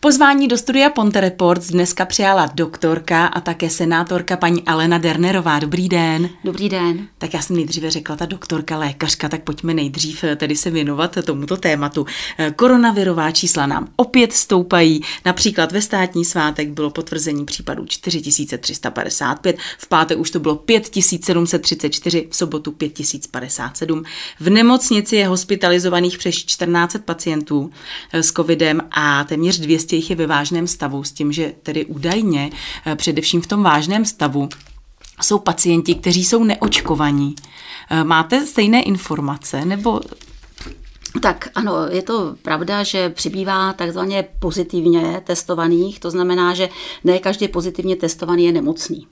Pozvání 0.00 0.48
do 0.48 0.58
studia 0.58 0.90
Ponte 0.90 1.20
Reports 1.20 1.70
dneska 1.70 2.04
přijala 2.06 2.50
doktorka 2.54 3.26
a 3.26 3.40
také 3.40 3.70
senátorka 3.70 4.36
paní 4.36 4.62
Alena 4.64 4.98
Dernerová. 4.98 5.58
Dobrý 5.58 5.88
den. 5.88 6.30
Dobrý 6.44 6.68
den. 6.68 7.08
Tak 7.18 7.34
já 7.34 7.42
jsem 7.42 7.56
nejdříve 7.56 7.90
řekla 7.90 8.16
ta 8.16 8.26
doktorka, 8.26 8.78
lékařka, 8.78 9.28
tak 9.28 9.42
pojďme 9.42 9.74
nejdřív 9.74 10.24
eh, 10.24 10.36
tedy 10.36 10.56
se 10.56 10.70
věnovat 10.70 11.18
tomuto 11.24 11.56
tématu. 11.56 12.06
Eh, 12.38 12.50
koronavirová 12.50 13.30
čísla 13.30 13.66
nám 13.66 13.88
opět 13.96 14.32
stoupají. 14.32 15.00
Například 15.24 15.72
ve 15.72 15.82
státní 15.82 16.24
svátek 16.24 16.68
bylo 16.68 16.90
potvrzení 16.90 17.44
případů 17.44 17.86
4355, 17.86 19.56
v 19.78 19.88
pátek 19.88 20.18
už 20.18 20.30
to 20.30 20.40
bylo 20.40 20.56
5734, 20.56 22.28
v 22.30 22.36
sobotu 22.36 22.72
5057. 22.72 24.02
V 24.40 24.50
nemocnici 24.50 25.16
je 25.16 25.28
hospitalizovaných 25.28 26.18
přes 26.18 26.34
14 26.34 26.96
pacientů 27.04 27.70
eh, 28.12 28.22
s 28.22 28.32
covidem 28.32 28.80
a 28.90 29.24
téměř 29.24 29.58
200 29.58 29.87
200 29.88 29.96
jich 29.96 30.10
je 30.10 30.16
ve 30.16 30.26
vážném 30.26 30.66
stavu, 30.66 31.04
s 31.04 31.12
tím, 31.12 31.32
že 31.32 31.52
tedy 31.62 31.84
údajně 31.84 32.50
eh, 32.86 32.96
především 32.96 33.40
v 33.40 33.46
tom 33.46 33.62
vážném 33.62 34.04
stavu 34.04 34.48
jsou 35.22 35.38
pacienti, 35.38 35.94
kteří 35.94 36.24
jsou 36.24 36.44
neočkovaní. 36.44 37.34
Eh, 37.90 38.04
máte 38.04 38.46
stejné 38.46 38.82
informace 38.82 39.64
nebo 39.64 40.00
tak 41.22 41.48
ano, 41.54 41.72
je 41.90 42.02
to 42.02 42.36
pravda, 42.42 42.82
že 42.82 43.08
přibývá 43.08 43.72
takzvaně 43.72 44.28
pozitivně 44.38 45.22
testovaných, 45.24 46.00
to 46.00 46.10
znamená, 46.10 46.54
že 46.54 46.68
ne 47.04 47.18
každý 47.18 47.48
pozitivně 47.48 47.96
testovaný 47.96 48.44
je 48.44 48.52
nemocný. 48.52 49.06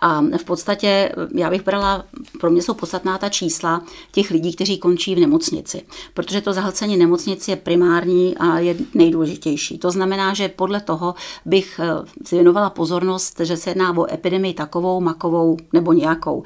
A 0.00 0.20
v 0.20 0.44
podstatě 0.44 1.12
já 1.34 1.50
bych 1.50 1.64
brala, 1.64 2.04
pro 2.40 2.50
mě 2.50 2.62
jsou 2.62 2.74
podstatná 2.74 3.18
ta 3.18 3.28
čísla 3.28 3.82
těch 4.12 4.30
lidí, 4.30 4.54
kteří 4.54 4.78
končí 4.78 5.14
v 5.14 5.18
nemocnici, 5.18 5.82
protože 6.14 6.40
to 6.40 6.52
zahlcení 6.52 6.96
nemocnici 6.96 7.50
je 7.50 7.56
primární 7.56 8.36
a 8.38 8.58
je 8.58 8.76
nejdůležitější. 8.94 9.78
To 9.78 9.90
znamená, 9.90 10.34
že 10.34 10.48
podle 10.48 10.80
toho 10.80 11.14
bych 11.44 11.80
eh, 11.82 11.88
si 12.24 12.34
věnovala 12.34 12.70
pozornost, 12.70 13.40
že 13.40 13.56
se 13.56 13.70
jedná 13.70 13.96
o 13.98 14.14
epidemii 14.14 14.54
takovou, 14.54 15.00
makovou 15.00 15.56
nebo 15.72 15.92
nějakou. 15.92 16.42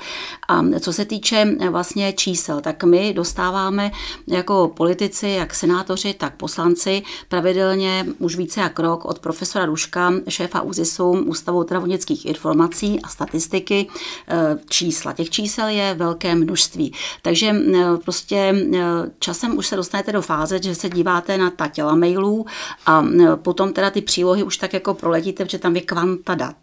A 0.49 0.63
co 0.81 0.93
se 0.93 1.05
týče 1.05 1.57
eh, 1.61 1.71
vlastně 1.71 2.13
čísel, 2.13 2.61
tak 2.61 2.85
my 2.85 3.13
dostáváme 3.15 3.91
jako 4.27 4.73
politici, 4.77 5.29
jak 5.29 5.55
senátoři, 5.55 6.15
tak 6.15 6.37
poslanci 6.37 7.03
pravidelně 7.29 8.07
už 8.19 8.37
více 8.37 8.61
jak 8.61 8.79
rok 8.79 9.05
od 9.05 9.19
profesora 9.19 9.67
Ruška, 9.67 10.13
šéfa 10.29 10.61
ÚZISu, 10.61 11.11
Ústavu 11.11 11.63
zdravotnických 11.63 12.27
informací 12.27 12.96
a 13.03 13.09
statistiky 13.09 13.87
eh, 14.29 14.59
čísla. 14.69 15.13
Těch 15.13 15.31
čísel 15.31 15.69
je 15.69 15.95
velké 15.95 16.35
množství. 16.35 16.93
Takže 17.23 17.47
eh, 17.47 17.97
prostě 18.05 18.37
eh, 18.37 18.81
časem 19.19 19.59
už 19.59 19.67
se 19.67 19.77
dostanete 19.77 20.13
do 20.13 20.23
fáze, 20.23 20.63
že 20.63 20.75
se 20.75 20.89
díváte 20.89 21.39
na 21.39 21.51
ta 21.51 21.69
těla 21.69 21.95
mailů 21.95 22.47
a 22.87 23.05
potom 23.37 23.73
teda 23.73 23.91
ty 23.91 24.03
přílohy 24.03 24.43
už 24.43 24.57
tak 24.57 24.73
jako 24.73 24.95
proletíte, 24.95 25.45
protože 25.45 25.59
tam 25.59 25.77
je 25.77 25.83
kvanta 25.83 26.35
dat. 26.35 26.57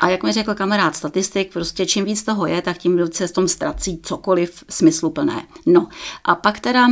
A 0.00 0.08
jak 0.08 0.22
mi 0.22 0.32
řekl 0.32 0.54
kamarád 0.54 0.96
statistik, 0.96 1.52
prostě 1.52 1.86
čím 1.86 2.04
víc 2.04 2.22
toho 2.22 2.46
je, 2.46 2.62
tak 2.62 2.78
tím 2.78 3.00
se 3.12 3.28
s 3.28 3.32
tom 3.32 3.48
ztrací 3.48 4.00
cokoliv 4.02 4.64
smysluplné. 4.70 5.46
No 5.66 5.88
a 6.24 6.34
pak 6.34 6.60
teda 6.60 6.86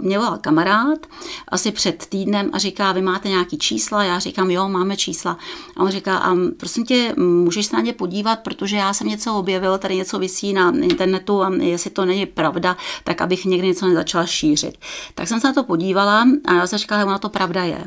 mě 0.00 0.18
volal 0.18 0.38
kamarád 0.38 1.06
asi 1.48 1.72
před 1.72 2.06
týdnem 2.06 2.50
a 2.52 2.58
říká, 2.58 2.92
vy 2.92 3.02
máte 3.02 3.28
nějaký 3.28 3.58
čísla? 3.58 4.04
Já 4.04 4.18
říkám, 4.18 4.50
jo, 4.50 4.68
máme 4.68 4.96
čísla. 4.96 5.38
A 5.76 5.82
on 5.82 5.90
říká, 5.90 6.18
a 6.18 6.36
prosím 6.56 6.84
tě, 6.84 7.14
můžeš 7.16 7.66
se 7.66 7.76
na 7.76 7.82
ně 7.82 7.92
podívat? 7.92 8.21
Podívat, 8.22 8.40
protože 8.40 8.76
já 8.76 8.94
jsem 8.94 9.08
něco 9.08 9.34
objevil, 9.34 9.78
tady 9.78 9.96
něco 9.96 10.18
vysí 10.18 10.52
na 10.52 10.70
internetu 10.70 11.42
a 11.42 11.50
jestli 11.60 11.90
to 11.90 12.04
není 12.04 12.26
pravda, 12.26 12.76
tak 13.04 13.20
abych 13.20 13.44
někdy 13.44 13.66
něco 13.66 13.86
nezačala 13.86 14.26
šířit. 14.26 14.78
Tak 15.14 15.28
jsem 15.28 15.40
se 15.40 15.46
na 15.46 15.52
to 15.52 15.64
podívala 15.64 16.24
a 16.44 16.54
já 16.54 16.66
jsem 16.66 16.78
říkala, 16.78 17.00
že 17.00 17.04
ona 17.04 17.18
to 17.18 17.28
pravda 17.28 17.64
je. 17.64 17.84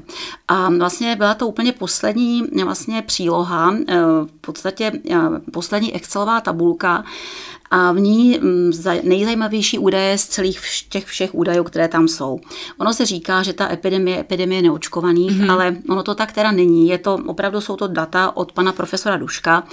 A 0.47 0.69
vlastně 0.69 1.15
byla 1.15 1.33
to 1.33 1.47
úplně 1.47 1.71
poslední 1.71 2.43
vlastně 2.63 3.01
příloha, 3.01 3.73
eh, 3.87 3.95
v 4.25 4.41
podstatě 4.41 4.91
eh, 5.11 5.17
poslední 5.51 5.93
Excelová 5.93 6.41
tabulka, 6.41 7.03
a 7.71 7.91
v 7.91 7.99
ní 7.99 8.39
mm, 8.41 8.71
nejzajímavější 9.03 9.79
údaje 9.79 10.17
z 10.17 10.25
celých 10.25 10.59
těch 10.89 11.05
všech 11.05 11.35
údajů, 11.35 11.63
které 11.63 11.87
tam 11.87 12.07
jsou. 12.07 12.39
Ono 12.77 12.93
se 12.93 13.05
říká, 13.05 13.43
že 13.43 13.53
ta 13.53 13.71
epidemie 13.71 14.17
je 14.17 14.21
epidemie 14.21 14.61
neočkovaných, 14.61 15.31
mm-hmm. 15.31 15.51
ale 15.51 15.77
ono 15.89 16.03
to 16.03 16.15
tak 16.15 16.31
teda 16.31 16.51
není. 16.51 16.89
Je 16.89 16.97
to, 16.97 17.17
opravdu 17.27 17.61
jsou 17.61 17.75
to 17.75 17.87
data 17.87 18.37
od 18.37 18.51
pana 18.51 18.71
profesora 18.71 19.17
Duška, 19.17 19.63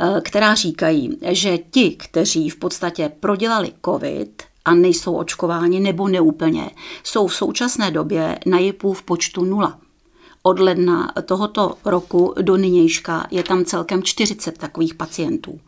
eh, 0.00 0.20
která 0.20 0.54
říkají, 0.54 1.18
že 1.22 1.58
ti, 1.58 1.90
kteří 1.90 2.50
v 2.50 2.56
podstatě 2.56 3.10
prodělali 3.20 3.72
COVID, 3.84 4.42
a 4.64 4.74
nejsou 4.74 5.14
očkováni 5.14 5.80
nebo 5.80 6.08
neúplně, 6.08 6.70
jsou 7.04 7.26
v 7.26 7.34
současné 7.34 7.90
době 7.90 8.38
na 8.46 8.58
JIPu 8.58 8.92
v 8.92 9.02
počtu 9.02 9.44
nula 9.44 9.78
od 10.42 10.58
ledna 10.58 11.12
tohoto 11.24 11.74
roku 11.84 12.34
do 12.42 12.56
nynějška 12.56 13.26
je 13.30 13.42
tam 13.42 13.64
celkem 13.64 14.02
40 14.02 14.58
takových 14.58 14.94
pacientů. 14.94 15.60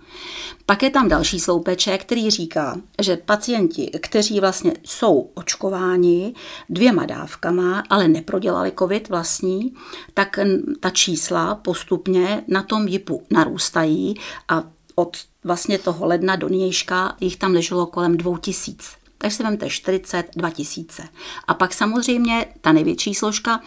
Pak 0.67 0.83
je 0.83 0.91
tam 0.91 1.09
další 1.09 1.41
sloupeček, 1.41 2.01
který 2.01 2.31
říká, 2.31 2.77
že 3.03 3.17
pacienti, 3.17 3.91
kteří 4.01 4.41
vlastně 4.41 4.73
jsou 4.85 5.31
očkováni 5.35 6.35
dvěma 6.69 7.07
dávkama, 7.07 7.83
ale 7.91 8.09
neprodělali 8.09 8.73
covid 8.79 9.09
vlastní, 9.09 9.75
tak 10.15 10.39
ta 10.81 10.91
čísla 10.91 11.55
postupně 11.55 12.45
na 12.49 12.63
tom 12.63 12.89
JIPu 12.89 13.23
narůstají 13.31 14.15
a 14.49 14.65
od 14.95 15.17
vlastně 15.45 15.79
toho 15.79 16.07
ledna 16.07 16.37
do 16.37 16.49
nynějška 16.49 17.17
jich 17.21 17.37
tam 17.37 17.53
leželo 17.53 17.87
kolem 17.87 18.17
2000 18.17 19.02
takže 19.23 19.37
si 19.37 19.43
vemte 19.43 19.71
42 19.71 20.51
tisíce. 20.51 21.03
A 21.49 21.55
pak 21.55 21.75
samozřejmě 21.75 22.47
ta 22.61 22.73
největší 22.73 23.15
složka 23.15 23.61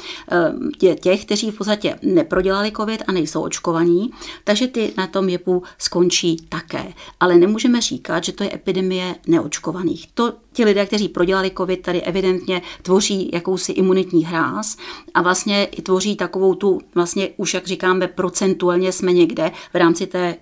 je 0.81 0.91
eh, 0.91 0.95
těch, 0.95 1.25
kteří 1.25 1.51
v 1.51 1.57
podstatě 1.57 1.99
neprodělali 2.01 2.71
covid 2.71 3.03
a 3.07 3.11
nejsou 3.11 3.41
očkovaní, 3.41 4.11
takže 4.44 4.67
ty 4.67 4.94
na 4.97 5.07
tom 5.07 5.29
jepu 5.29 5.63
skončí 5.77 6.38
také. 6.49 6.94
Ale 7.19 7.35
nemůžeme 7.35 7.81
říkat, 7.81 8.23
že 8.23 8.31
to 8.31 8.44
je 8.44 8.53
epidemie 8.53 9.15
neočkovaných. 9.27 10.07
To 10.13 10.33
ti 10.53 10.65
lidé, 10.65 10.85
kteří 10.85 11.09
prodělali 11.09 11.51
covid, 11.57 11.81
tady 11.81 12.01
evidentně 12.01 12.61
tvoří 12.81 13.29
jakousi 13.33 13.71
imunitní 13.71 14.25
hráz 14.25 14.77
a 15.13 15.21
vlastně 15.21 15.65
i 15.65 15.81
tvoří 15.81 16.15
takovou 16.15 16.55
tu, 16.55 16.81
vlastně 16.95 17.29
už 17.38 17.53
jak 17.53 17.67
říkáme, 17.67 18.07
procentuálně 18.07 18.91
jsme 18.91 19.13
někde 19.13 19.51
v 19.73 19.75
rámci 19.75 20.07
té 20.07 20.35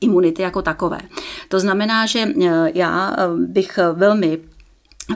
imunity 0.00 0.42
jako 0.42 0.62
takové. 0.62 0.98
To 1.48 1.60
znamená, 1.60 2.06
že 2.06 2.20
eh, 2.20 2.70
já 2.74 3.16
eh, 3.18 3.28
bych 3.46 3.78
velmi 3.92 4.38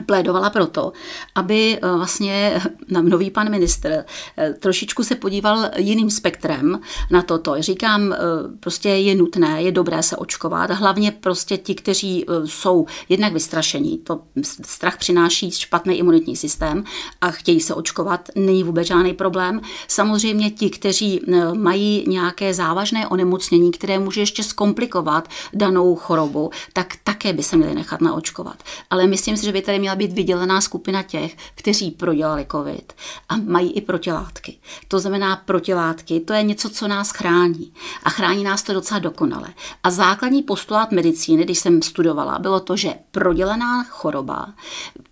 plédovala 0.01 0.49
proto, 0.49 0.91
aby 1.35 1.79
eh, 1.81 1.87
vlastně 1.87 2.61
nový 3.01 3.31
pan 3.31 3.49
ministr 3.49 4.05
eh, 4.37 4.53
trošičku 4.53 5.03
se 5.03 5.15
podíval 5.15 5.69
jiným 5.77 6.09
spektrem 6.09 6.79
na 7.11 7.21
toto. 7.21 7.55
Říkám, 7.59 8.13
eh, 8.13 8.17
prostě 8.59 8.89
je 8.89 9.15
nutné, 9.15 9.61
je 9.61 9.71
dobré 9.71 10.03
se 10.03 10.17
očkovat, 10.17 10.71
hlavně 10.71 11.11
prostě 11.11 11.57
ti, 11.57 11.75
kteří 11.75 12.25
jsou 12.45 12.85
jednak 13.09 13.33
vystrašení, 13.33 13.97
to 13.97 14.21
strach 14.65 14.97
přináší 14.97 15.51
špatný 15.51 15.97
imunitní 15.97 16.35
systém 16.35 16.83
a 17.21 17.31
chtějí 17.31 17.59
se 17.59 17.73
očkovat, 17.73 18.29
není 18.35 18.63
vůbec 18.63 18.87
žádný 18.87 19.13
problém. 19.13 19.61
Samozřejmě 19.87 20.51
ti, 20.51 20.69
kteří 20.69 21.21
mají 21.53 22.05
nějaké 22.07 22.53
závažné 22.53 23.07
onemocnění, 23.07 23.71
které 23.71 23.99
může 23.99 24.21
ještě 24.21 24.43
zkomplikovat 24.43 25.27
danou 25.53 25.95
chorobu, 25.95 26.49
tak 26.73 26.95
také 27.03 27.33
by 27.33 27.43
se 27.43 27.57
měli 27.57 27.75
nechat 27.75 28.01
naočkovat. 28.01 28.63
Ale 28.89 29.07
myslím 29.07 29.37
si, 29.37 29.45
že 29.45 29.51
by 29.51 29.61
tady 29.61 29.79
měla 29.83 29.95
být 29.95 30.13
vydělená 30.13 30.61
skupina 30.61 31.03
těch, 31.03 31.37
kteří 31.55 31.91
prodělali 31.91 32.47
COVID 32.51 32.93
a 33.29 33.37
mají 33.37 33.71
i 33.71 33.81
protilátky. 33.81 34.57
To 34.87 34.99
znamená 34.99 35.35
protilátky, 35.35 36.19
to 36.19 36.33
je 36.33 36.43
něco, 36.43 36.69
co 36.69 36.87
nás 36.87 37.11
chrání. 37.11 37.73
A 38.03 38.09
chrání 38.09 38.43
nás 38.43 38.63
to 38.63 38.73
docela 38.73 38.99
dokonale. 38.99 39.47
A 39.83 39.91
základní 39.91 40.43
postulát 40.43 40.91
medicíny, 40.91 41.43
když 41.43 41.59
jsem 41.59 41.81
studovala, 41.81 42.39
bylo 42.39 42.59
to, 42.59 42.77
že 42.77 42.93
prodělená 43.11 43.83
choroba 43.83 44.53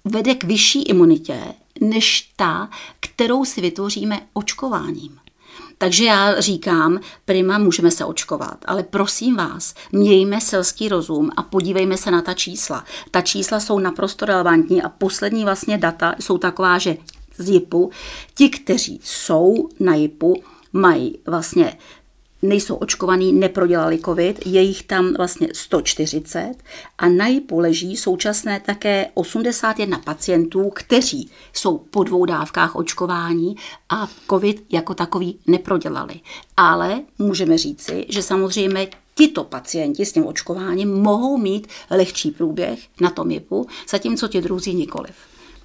vede 0.05 0.35
k 0.35 0.43
vyšší 0.43 0.83
imunitě 0.83 1.41
než 1.81 2.31
ta, 2.35 2.69
kterou 2.99 3.45
si 3.45 3.61
vytvoříme 3.61 4.21
očkováním. 4.33 5.20
Takže 5.81 6.05
já 6.05 6.41
říkám, 6.41 6.99
prima, 7.25 7.57
můžeme 7.57 7.91
se 7.91 8.05
očkovat, 8.05 8.57
ale 8.65 8.83
prosím 8.83 9.35
vás, 9.35 9.73
mějme 9.91 10.41
selský 10.41 10.89
rozum 10.89 11.31
a 11.35 11.43
podívejme 11.43 11.97
se 11.97 12.11
na 12.11 12.21
ta 12.21 12.33
čísla. 12.33 12.85
Ta 13.11 13.21
čísla 13.21 13.59
jsou 13.59 13.79
naprosto 13.79 14.25
relevantní 14.25 14.83
a 14.83 14.89
poslední 14.89 15.43
vlastně 15.43 15.77
data 15.77 16.15
jsou 16.19 16.37
taková, 16.37 16.77
že 16.77 16.97
z 17.37 17.49
JIPu, 17.49 17.91
ti, 18.33 18.49
kteří 18.49 18.99
jsou 19.03 19.69
na 19.79 19.95
JIPu, 19.95 20.43
mají 20.73 21.19
vlastně 21.25 21.77
nejsou 22.41 22.75
očkovaný, 22.75 23.33
neprodělali 23.33 23.99
covid, 23.99 24.45
je 24.45 24.61
jich 24.61 24.83
tam 24.83 25.13
vlastně 25.13 25.47
140 25.53 26.53
a 26.97 27.09
na 27.09 27.27
JIPu 27.27 27.59
leží 27.59 27.97
současné 27.97 28.59
také 28.59 29.07
81 29.13 29.99
pacientů, 29.99 30.69
kteří 30.69 31.31
jsou 31.53 31.77
po 31.77 32.03
dvou 32.03 32.25
dávkách 32.25 32.75
očkování 32.75 33.55
a 33.89 34.07
covid 34.29 34.65
jako 34.69 34.93
takový 34.93 35.39
neprodělali. 35.47 36.19
Ale 36.57 37.01
můžeme 37.17 37.57
říci, 37.57 38.05
že 38.09 38.23
samozřejmě 38.23 38.87
tito 39.15 39.43
pacienti 39.43 40.05
s 40.05 40.13
tím 40.13 40.25
očkováním 40.25 40.93
mohou 40.93 41.37
mít 41.37 41.67
lehčí 41.89 42.31
průběh 42.31 42.79
na 43.01 43.09
tom 43.09 43.31
JIPu, 43.31 43.67
zatímco 43.89 44.27
ti 44.27 44.41
druzí 44.41 44.73
nikoliv. 44.73 45.15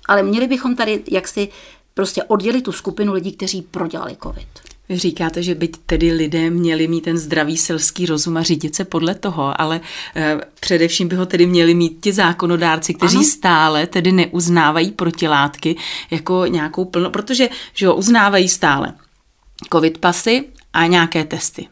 Ale 0.08 0.22
měli 0.22 0.46
bychom 0.46 0.76
tady 0.76 1.04
jaksi 1.10 1.48
prostě 1.94 2.24
oddělit 2.24 2.62
tu 2.62 2.72
skupinu 2.72 3.12
lidí, 3.12 3.32
kteří 3.32 3.62
prodělali 3.62 4.16
covid. 4.22 4.48
Vy 4.88 4.98
říkáte, 4.98 5.42
že 5.42 5.54
byť 5.54 5.76
tedy 5.86 6.12
lidé 6.12 6.50
měli 6.50 6.88
mít 6.88 7.00
ten 7.00 7.18
zdravý 7.18 7.56
selský 7.56 8.06
rozum 8.06 8.36
a 8.36 8.42
řídit 8.42 8.74
se 8.74 8.84
podle 8.84 9.14
toho, 9.14 9.60
ale 9.60 9.80
e, 10.16 10.40
především 10.60 11.08
by 11.08 11.16
ho 11.16 11.26
tedy 11.26 11.46
měli 11.46 11.74
mít 11.74 11.98
ti 12.00 12.12
zákonodárci, 12.12 12.94
kteří 12.94 13.16
ano. 13.16 13.24
stále 13.24 13.86
tedy 13.86 14.12
neuznávají 14.12 14.90
protilátky 14.90 15.76
jako 16.10 16.46
nějakou 16.46 16.84
plno, 16.84 17.10
protože 17.10 17.48
že 17.74 17.86
ho 17.86 17.94
uznávají 17.94 18.48
stále 18.48 18.92
covid 19.72 19.98
pasy 19.98 20.44
a 20.72 20.86
nějaké 20.86 21.24
testy. 21.24 21.68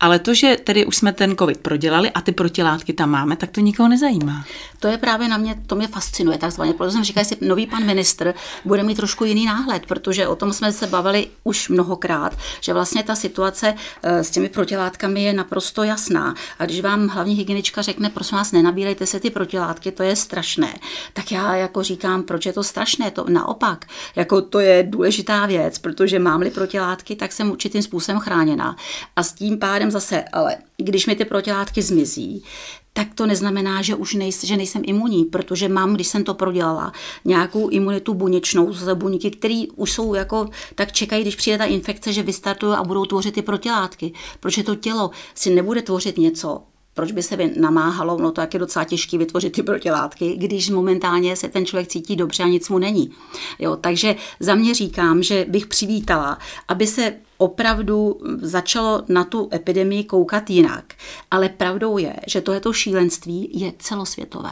Ale 0.00 0.18
to, 0.18 0.34
že 0.34 0.56
tedy 0.64 0.86
už 0.86 0.96
jsme 0.96 1.12
ten 1.12 1.36
covid 1.36 1.58
prodělali 1.58 2.10
a 2.10 2.20
ty 2.20 2.32
protilátky 2.32 2.92
tam 2.92 3.10
máme, 3.10 3.36
tak 3.36 3.50
to 3.50 3.60
nikoho 3.60 3.88
nezajímá. 3.88 4.44
To 4.80 4.88
je 4.88 4.98
právě 4.98 5.28
na 5.28 5.36
mě, 5.36 5.62
to 5.66 5.74
mě 5.74 5.88
fascinuje 5.88 6.38
takzvaně. 6.38 6.72
Protože 6.72 6.90
jsem 6.90 7.04
říkala, 7.04 7.20
jestli 7.20 7.48
nový 7.48 7.66
pan 7.66 7.84
ministr 7.84 8.34
bude 8.64 8.82
mít 8.82 8.94
trošku 8.94 9.24
jiný 9.24 9.46
náhled, 9.46 9.86
protože 9.86 10.28
o 10.28 10.36
tom 10.36 10.52
jsme 10.52 10.72
se 10.72 10.86
bavili 10.86 11.26
už 11.44 11.68
mnohokrát, 11.68 12.38
že 12.60 12.72
vlastně 12.72 13.02
ta 13.02 13.14
situace 13.14 13.74
eh, 14.02 14.24
s 14.24 14.30
těmi 14.30 14.48
protilátkami 14.48 15.22
je 15.22 15.32
naprosto 15.32 15.82
jasná. 15.82 16.34
A 16.58 16.64
když 16.64 16.80
vám 16.80 17.08
hlavní 17.08 17.34
hygienička 17.34 17.82
řekne, 17.82 18.10
prosím 18.10 18.38
vás, 18.38 18.52
nenabírejte 18.52 19.06
se 19.06 19.20
ty 19.20 19.30
protilátky, 19.30 19.92
to 19.92 20.02
je 20.02 20.16
strašné, 20.16 20.74
tak 21.12 21.32
já 21.32 21.54
jako 21.54 21.82
říkám, 21.82 22.22
proč 22.22 22.46
je 22.46 22.52
to 22.52 22.64
strašné? 22.64 23.10
To 23.10 23.24
naopak, 23.28 23.84
jako 24.16 24.42
to 24.42 24.60
je 24.60 24.82
důležitá 24.82 25.46
věc, 25.46 25.78
protože 25.78 26.18
mám-li 26.18 26.50
protilátky, 26.50 27.16
tak 27.16 27.32
jsem 27.32 27.50
určitým 27.50 27.82
způsobem 27.82 28.20
chráněná. 28.20 28.76
A 29.16 29.22
s 29.22 29.32
tím 29.32 29.58
pádem 29.58 29.85
zase, 29.90 30.24
ale 30.32 30.56
když 30.76 31.06
mi 31.06 31.16
ty 31.16 31.24
protilátky 31.24 31.82
zmizí, 31.82 32.44
tak 32.92 33.14
to 33.14 33.26
neznamená, 33.26 33.82
že 33.82 33.94
už 33.94 34.14
nejs, 34.14 34.44
že 34.44 34.56
nejsem 34.56 34.82
imunní, 34.84 35.24
protože 35.24 35.68
mám, 35.68 35.94
když 35.94 36.06
jsem 36.06 36.24
to 36.24 36.34
prodělala, 36.34 36.92
nějakou 37.24 37.68
imunitu 37.68 38.14
buněčnou 38.14 38.72
z 38.72 38.94
buňky, 38.94 39.30
které 39.30 39.64
už 39.76 39.92
jsou 39.92 40.14
jako, 40.14 40.48
tak 40.74 40.92
čekají, 40.92 41.22
když 41.22 41.36
přijde 41.36 41.58
ta 41.58 41.64
infekce, 41.64 42.12
že 42.12 42.22
vystartují 42.22 42.74
a 42.74 42.84
budou 42.84 43.04
tvořit 43.04 43.34
ty 43.34 43.42
protilátky. 43.42 44.12
Protože 44.40 44.62
to 44.62 44.74
tělo 44.74 45.10
si 45.34 45.50
nebude 45.50 45.82
tvořit 45.82 46.18
něco, 46.18 46.62
proč 46.96 47.12
by 47.12 47.22
se 47.22 47.36
namáhalo, 47.56 48.18
no 48.18 48.32
to 48.32 48.40
jak 48.40 48.54
je 48.54 48.60
docela 48.60 48.84
těžké 48.84 49.18
vytvořit 49.18 49.52
ty 49.52 49.62
protilátky, 49.62 50.36
když 50.36 50.70
momentálně 50.70 51.36
se 51.36 51.48
ten 51.48 51.66
člověk 51.66 51.88
cítí 51.88 52.16
dobře 52.16 52.42
a 52.42 52.46
nic 52.46 52.68
mu 52.68 52.78
není. 52.78 53.10
Jo, 53.58 53.76
takže 53.76 54.16
za 54.40 54.54
mě 54.54 54.74
říkám, 54.74 55.22
že 55.22 55.46
bych 55.48 55.66
přivítala, 55.66 56.38
aby 56.68 56.86
se 56.86 57.14
opravdu 57.38 58.20
začalo 58.40 59.02
na 59.08 59.24
tu 59.24 59.48
epidemii 59.52 60.04
koukat 60.04 60.50
jinak. 60.50 60.94
Ale 61.30 61.48
pravdou 61.48 61.98
je, 61.98 62.16
že 62.26 62.40
tohleto 62.40 62.72
šílenství 62.72 63.50
je 63.52 63.72
celosvětové 63.78 64.50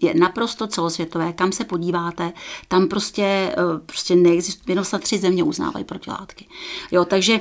je 0.00 0.14
naprosto 0.14 0.66
celosvětové. 0.66 1.32
Kam 1.32 1.52
se 1.52 1.64
podíváte, 1.64 2.32
tam 2.68 2.88
prostě, 2.88 3.22
eh, 3.22 3.54
prostě 3.86 4.16
neexistuje, 4.16 4.72
jenom 4.72 4.84
snad 4.84 5.02
tři 5.02 5.18
země 5.18 5.42
uznávají 5.42 5.84
protilátky. 5.84 6.46
Jo, 6.90 7.04
takže 7.04 7.40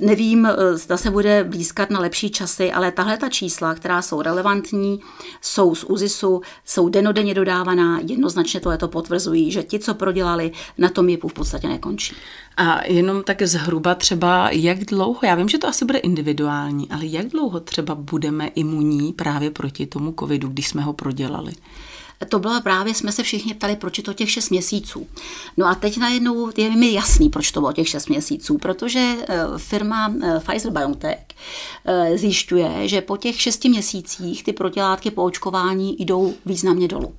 nevím, 0.00 0.46
eh, 0.46 0.76
zda 0.76 0.96
se 0.96 1.10
bude 1.10 1.44
blízkat 1.44 1.90
na 1.90 2.00
lepší 2.00 2.30
časy, 2.30 2.72
ale 2.72 2.92
tahle 2.92 3.16
ta 3.16 3.28
čísla, 3.28 3.74
která 3.74 4.02
jsou 4.02 4.22
relevantní, 4.22 5.00
jsou 5.40 5.74
z 5.74 5.84
UZISu, 5.84 6.40
jsou 6.64 6.88
denodenně 6.88 7.34
dodávaná, 7.34 8.00
jednoznačně 8.06 8.60
to 8.60 8.76
to 8.76 8.88
potvrzují, 8.88 9.50
že 9.50 9.62
ti, 9.62 9.78
co 9.78 9.94
prodělali, 9.94 10.52
na 10.78 10.88
tom 10.88 11.08
JIPu 11.08 11.28
v 11.28 11.32
podstatě 11.32 11.68
nekončí. 11.68 12.14
A 12.56 12.86
jenom 12.86 13.22
tak 13.22 13.42
zhruba 13.42 13.94
třeba, 13.94 14.50
jak 14.50 14.84
dlouho, 14.84 15.20
já 15.22 15.34
vím, 15.34 15.48
že 15.48 15.58
to 15.58 15.68
asi 15.68 15.84
bude 15.84 15.98
individuální, 15.98 16.90
ale 16.90 17.06
jak 17.06 17.26
dlouho 17.26 17.60
třeba 17.60 17.94
budeme 17.94 18.46
imunní 18.46 19.12
právě 19.12 19.50
proti 19.50 19.86
tomu 19.86 20.14
covidu, 20.18 20.48
když 20.48 20.68
jsme 20.68 20.82
ho 20.82 20.92
prodělali? 20.92 21.52
To 22.26 22.38
byla 22.38 22.60
právě, 22.60 22.94
jsme 22.94 23.12
se 23.12 23.22
všichni 23.22 23.54
ptali, 23.54 23.76
proč 23.76 23.98
je 23.98 24.04
to 24.04 24.12
těch 24.12 24.30
6 24.30 24.50
měsíců. 24.50 25.06
No 25.56 25.66
a 25.66 25.74
teď 25.74 25.98
najednou 25.98 26.50
je 26.56 26.76
mi 26.76 26.92
jasný, 26.92 27.28
proč 27.28 27.50
to 27.52 27.60
bylo 27.60 27.72
těch 27.72 27.88
6 27.88 28.08
měsíců, 28.08 28.58
protože 28.58 29.14
eh, 29.28 29.38
firma 29.56 30.14
eh, 30.22 30.40
Pfizer 30.40 30.72
BioNTech 30.72 31.18
eh, 31.84 32.18
zjišťuje, 32.18 32.88
že 32.88 33.00
po 33.00 33.16
těch 33.16 33.40
6 33.40 33.64
měsících 33.64 34.44
ty 34.44 34.52
protilátky 34.52 35.10
po 35.10 35.24
očkování 35.24 35.96
jdou 35.98 36.34
významně 36.46 36.88
dolů 36.88 37.14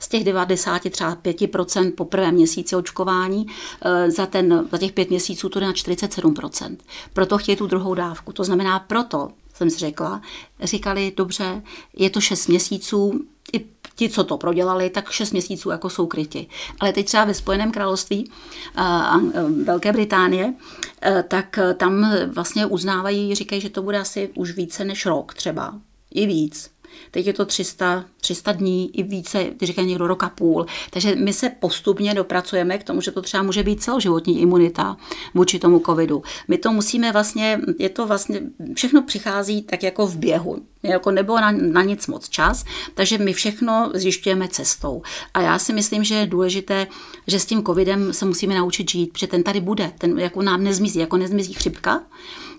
z 0.00 0.08
těch 0.08 0.24
90 0.24 0.82
třeba 0.90 1.16
5% 1.16 1.92
po 1.94 2.04
prvém 2.04 2.34
měsíci 2.34 2.76
očkování, 2.76 3.46
za, 4.08 4.26
ten, 4.26 4.68
za 4.72 4.78
těch 4.78 4.92
pět 4.92 5.10
měsíců 5.10 5.48
to 5.48 5.60
jde 5.60 5.66
na 5.66 5.72
47%. 5.72 6.76
Proto 7.12 7.38
chtějí 7.38 7.56
tu 7.56 7.66
druhou 7.66 7.94
dávku. 7.94 8.32
To 8.32 8.44
znamená, 8.44 8.78
proto 8.78 9.28
jsem 9.54 9.70
si 9.70 9.78
řekla, 9.78 10.22
říkali, 10.62 11.12
dobře, 11.16 11.62
je 11.96 12.10
to 12.10 12.20
6 12.20 12.46
měsíců, 12.46 13.20
i 13.52 13.66
ti, 13.96 14.08
co 14.08 14.24
to 14.24 14.38
prodělali, 14.38 14.90
tak 14.90 15.10
6 15.10 15.32
měsíců 15.32 15.70
jako 15.70 15.90
jsou 15.90 16.06
kryti. 16.06 16.46
Ale 16.80 16.92
teď 16.92 17.06
třeba 17.06 17.24
ve 17.24 17.34
Spojeném 17.34 17.70
království 17.70 18.30
a 18.76 19.16
Velké 19.64 19.92
Británie, 19.92 20.54
tak 21.28 21.58
tam 21.76 22.12
vlastně 22.26 22.66
uznávají, 22.66 23.34
říkají, 23.34 23.60
že 23.60 23.70
to 23.70 23.82
bude 23.82 23.98
asi 23.98 24.30
už 24.34 24.52
více 24.52 24.84
než 24.84 25.06
rok 25.06 25.34
třeba, 25.34 25.74
i 26.14 26.26
víc. 26.26 26.70
Teď 27.10 27.26
je 27.26 27.32
to 27.32 27.44
300, 27.44 28.04
300 28.20 28.52
dní 28.52 28.98
i 28.98 29.02
více, 29.02 29.44
ty 29.56 29.66
říkají 29.66 29.88
někdo 29.88 30.06
roka 30.06 30.28
půl. 30.28 30.66
Takže 30.90 31.14
my 31.14 31.32
se 31.32 31.48
postupně 31.48 32.14
dopracujeme 32.14 32.78
k 32.78 32.84
tomu, 32.84 33.00
že 33.00 33.10
to 33.10 33.22
třeba 33.22 33.42
může 33.42 33.62
být 33.62 33.82
celoživotní 33.82 34.40
imunita 34.40 34.96
vůči 35.34 35.58
tomu 35.58 35.80
covidu. 35.86 36.22
My 36.48 36.58
to 36.58 36.72
musíme 36.72 37.12
vlastně, 37.12 37.60
je 37.78 37.88
to 37.88 38.06
vlastně, 38.06 38.40
všechno 38.74 39.02
přichází 39.02 39.62
tak 39.62 39.82
jako 39.82 40.06
v 40.06 40.16
běhu. 40.16 40.58
Jako 40.82 41.10
nebylo 41.10 41.40
na, 41.40 41.50
na 41.50 41.82
nic 41.82 42.06
moc 42.06 42.28
čas, 42.28 42.64
takže 42.94 43.18
my 43.18 43.32
všechno 43.32 43.90
zjišťujeme 43.94 44.48
cestou. 44.48 45.02
A 45.34 45.40
já 45.40 45.58
si 45.58 45.72
myslím, 45.72 46.04
že 46.04 46.14
je 46.14 46.26
důležité, 46.26 46.86
že 47.26 47.40
s 47.40 47.46
tím 47.46 47.64
covidem 47.64 48.12
se 48.12 48.24
musíme 48.24 48.54
naučit 48.54 48.90
žít, 48.90 49.12
protože 49.12 49.26
ten 49.26 49.42
tady 49.42 49.60
bude, 49.60 49.92
ten 49.98 50.18
jako 50.18 50.42
nám 50.42 50.64
nezmizí, 50.64 50.98
jako 50.98 51.16
nezmizí 51.16 51.52
chřipka, 51.52 52.02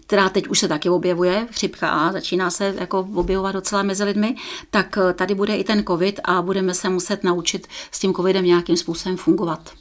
která 0.10 0.30
teď 0.30 0.48
už 0.48 0.60
se 0.60 0.68
taky 0.68 0.90
objevuje, 0.90 1.48
chřipka 1.52 1.90
A, 1.90 2.12
začíná 2.12 2.50
se 2.50 2.76
jako 2.80 3.08
objevovat 3.14 3.52
docela 3.52 3.84
mezi 3.84 4.04
lidmi, 4.04 4.36
tak 4.70 4.98
eh, 4.98 5.14
tady 5.14 5.36
bude 5.36 5.56
i 5.56 5.64
ten 5.64 5.84
covid 5.84 6.20
a 6.24 6.42
budeme 6.42 6.74
se 6.74 6.90
muset 6.90 7.24
naučit 7.24 7.68
s 7.92 8.00
tím 8.00 8.14
covidem 8.14 8.46
nějakým 8.46 8.78
způsobem 8.78 9.18
fungovat. 9.18 9.72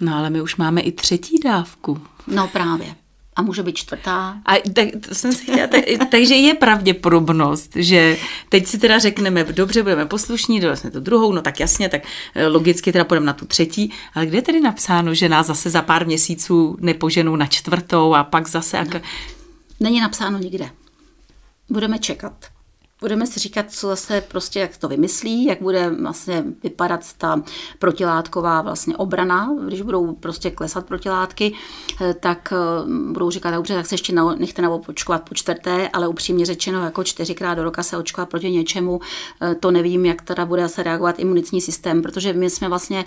No 0.00 0.16
ale 0.16 0.30
my 0.30 0.42
už 0.42 0.56
máme 0.56 0.80
i 0.80 0.92
třetí 0.92 1.38
dávku. 1.38 2.00
No 2.26 2.48
právě. 2.48 2.94
A 3.36 3.42
může 3.42 3.62
být 3.62 3.76
čtvrtá. 3.76 4.36
A 4.46 4.52
tak, 4.72 4.88
to 5.08 5.14
jsem 5.14 5.32
si 5.32 5.42
chtěla, 5.42 5.66
tak, 5.66 5.84
takže 6.10 6.34
je 6.34 6.54
pravděpodobnost, 6.54 7.72
že 7.74 8.16
teď 8.48 8.66
si 8.66 8.78
teda 8.78 8.98
řekneme, 8.98 9.44
dobře, 9.44 9.82
budeme 9.82 10.06
poslušní, 10.06 10.62
jsme 10.74 10.90
to 10.90 11.00
druhou, 11.00 11.32
no 11.32 11.42
tak 11.42 11.60
jasně, 11.60 11.88
tak 11.88 12.02
eh, 12.34 12.46
logicky 12.46 12.92
teda 12.92 13.04
půjdeme 13.04 13.26
na 13.26 13.32
tu 13.32 13.46
třetí, 13.46 13.92
ale 14.14 14.26
kde 14.26 14.38
je 14.38 14.42
tedy 14.42 14.60
napsáno, 14.60 15.14
že 15.14 15.28
nás 15.28 15.46
zase 15.46 15.70
za 15.70 15.82
pár 15.82 16.06
měsíců 16.06 16.76
nepoženou 16.80 17.36
na 17.36 17.46
čtvrtou 17.46 18.14
a 18.14 18.24
pak 18.24 18.48
zase... 18.48 18.84
No. 18.94 19.00
Není 19.80 20.00
napsáno 20.00 20.38
nikde. 20.38 20.70
Budeme 21.70 21.98
čekat 21.98 22.44
budeme 23.06 23.26
si 23.26 23.40
říkat, 23.40 23.66
co 23.70 23.86
zase 23.86 24.20
prostě, 24.20 24.60
jak 24.60 24.76
to 24.76 24.88
vymyslí, 24.88 25.44
jak 25.44 25.62
bude 25.62 25.90
vlastně 25.90 26.44
vypadat 26.62 27.00
ta 27.18 27.42
protilátková 27.78 28.62
vlastně 28.62 28.96
obrana, 28.96 29.50
když 29.66 29.82
budou 29.82 30.12
prostě 30.12 30.50
klesat 30.50 30.86
protilátky, 30.86 31.52
eh, 32.00 32.14
tak 32.14 32.52
eh, 32.52 32.56
budou 33.12 33.30
říkat, 33.30 33.50
dobře, 33.50 33.74
tak 33.74 33.86
se 33.86 33.94
ještě 33.94 34.12
na, 34.12 34.34
nechte 34.34 34.62
na 34.62 34.70
očkovat 34.70 35.28
po 35.28 35.34
čtvrté, 35.34 35.88
ale 35.88 36.08
upřímně 36.08 36.46
řečeno, 36.46 36.84
jako 36.84 37.04
čtyřikrát 37.04 37.54
do 37.54 37.64
roka 37.64 37.82
se 37.82 37.96
očkovat 37.96 38.28
proti 38.28 38.50
něčemu, 38.50 39.00
eh, 39.42 39.54
to 39.54 39.70
nevím, 39.70 40.06
jak 40.06 40.22
teda 40.22 40.46
bude 40.46 40.68
se 40.68 40.82
reagovat 40.82 41.18
imunitní 41.18 41.60
systém, 41.60 42.02
protože 42.02 42.32
my 42.32 42.50
jsme 42.50 42.68
vlastně 42.68 43.04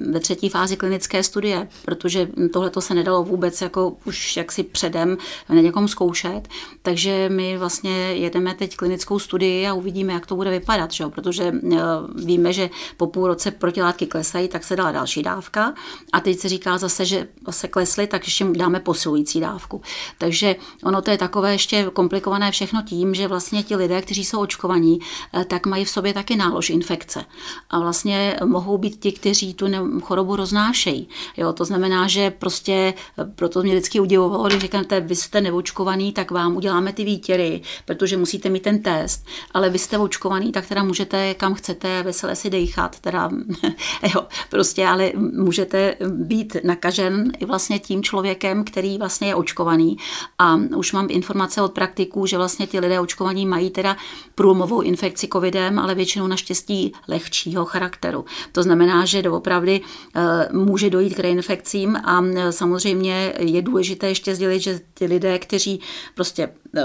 ve 0.00 0.20
třetí 0.20 0.48
fázi 0.48 0.76
klinické 0.76 1.22
studie, 1.22 1.68
protože 1.84 2.28
tohle 2.52 2.70
to 2.70 2.80
se 2.80 2.94
nedalo 2.94 3.24
vůbec 3.24 3.60
jako 3.60 3.96
už 4.04 4.36
jaksi 4.36 4.62
předem 4.62 5.16
na 5.48 5.54
někom 5.54 5.88
zkoušet, 5.88 6.48
takže 6.82 7.28
my 7.28 7.58
vlastně 7.58 8.14
jedeme 8.14 8.54
teď 8.54 8.76
klinickou 8.76 9.13
klinickou 9.14 9.18
studii 9.18 9.66
a 9.66 9.74
uvidíme, 9.74 10.12
jak 10.12 10.26
to 10.26 10.36
bude 10.36 10.50
vypadat, 10.50 10.92
že? 10.92 11.04
protože 11.08 11.44
eh, 11.44 11.78
víme, 12.24 12.52
že 12.52 12.70
po 12.96 13.06
půl 13.06 13.26
roce 13.26 13.50
protilátky 13.50 14.06
klesají, 14.06 14.48
tak 14.48 14.64
se 14.64 14.76
dala 14.76 14.92
další 14.92 15.22
dávka 15.22 15.74
a 16.12 16.20
teď 16.20 16.38
se 16.38 16.48
říká 16.48 16.78
zase, 16.78 17.04
že 17.04 17.28
se 17.50 17.68
klesly, 17.68 18.06
tak 18.06 18.24
ještě 18.24 18.44
dáme 18.44 18.80
posilující 18.80 19.40
dávku. 19.40 19.82
Takže 20.18 20.56
ono 20.84 21.02
to 21.02 21.10
je 21.10 21.18
takové 21.18 21.52
ještě 21.52 21.90
komplikované 21.92 22.50
všechno 22.50 22.82
tím, 22.82 23.14
že 23.14 23.28
vlastně 23.28 23.62
ti 23.62 23.76
lidé, 23.76 24.02
kteří 24.02 24.24
jsou 24.24 24.40
očkovaní, 24.40 24.98
eh, 25.32 25.44
tak 25.44 25.66
mají 25.66 25.84
v 25.84 25.90
sobě 25.90 26.12
taky 26.12 26.36
nálož 26.36 26.70
infekce 26.70 27.24
a 27.70 27.80
vlastně 27.80 28.36
mohou 28.44 28.78
být 28.78 29.00
ti, 29.00 29.12
kteří 29.12 29.54
tu 29.54 29.66
chorobu 30.00 30.36
roznášejí. 30.36 31.08
Jo, 31.36 31.52
to 31.52 31.64
znamená, 31.64 32.08
že 32.08 32.30
prostě 32.30 32.94
eh, 33.18 33.24
proto 33.24 33.62
mě 33.62 33.72
vždycky 33.72 34.00
udivovalo, 34.00 34.48
když 34.48 34.60
říkáte, 34.60 35.00
vy 35.00 35.14
jste 35.14 35.40
neočkovaný, 35.40 36.12
tak 36.12 36.30
vám 36.30 36.56
uděláme 36.56 36.92
ty 36.92 37.04
výtěry, 37.04 37.60
protože 37.84 38.16
musíte 38.16 38.48
mít 38.48 38.62
ten 38.62 38.82
test 38.82 38.93
jíst, 39.02 39.26
ale 39.50 39.70
vy 39.70 39.78
jste 39.78 39.98
očkovaný, 39.98 40.52
tak 40.52 40.66
teda 40.66 40.82
můžete 40.82 41.34
kam 41.34 41.54
chcete 41.54 42.02
veselé 42.02 42.36
si 42.36 42.50
dejchat, 42.50 43.00
teda 43.00 43.30
jo, 44.14 44.26
prostě, 44.50 44.86
ale 44.86 45.12
můžete 45.16 45.94
být 46.08 46.56
nakažen 46.64 47.32
i 47.38 47.44
vlastně 47.44 47.78
tím 47.78 48.02
člověkem, 48.02 48.64
který 48.64 48.98
vlastně 48.98 49.28
je 49.28 49.34
očkovaný 49.34 49.96
a 50.38 50.56
už 50.76 50.92
mám 50.92 51.06
informace 51.10 51.62
od 51.62 51.72
praktiků, 51.72 52.26
že 52.26 52.36
vlastně 52.36 52.66
ti 52.66 52.80
lidé 52.80 53.00
očkovaní 53.00 53.46
mají 53.46 53.70
teda 53.70 53.96
průlomovou 54.34 54.80
infekci 54.80 55.28
covidem, 55.32 55.78
ale 55.78 55.94
většinou 55.94 56.26
naštěstí 56.26 56.92
lehčího 57.08 57.64
charakteru. 57.64 58.24
To 58.52 58.62
znamená, 58.62 59.04
že 59.04 59.22
doopravdy 59.22 59.80
eh, 60.14 60.48
může 60.52 60.90
dojít 60.90 61.14
k 61.14 61.18
reinfekcím 61.18 61.96
a 61.96 62.22
samozřejmě 62.50 63.34
je 63.38 63.62
důležité 63.62 64.08
ještě 64.08 64.34
sdělit, 64.34 64.60
že 64.60 64.80
ty 64.94 65.04
lidé, 65.04 65.38
kteří 65.38 65.80
prostě 66.14 66.48
eh, 66.76 66.82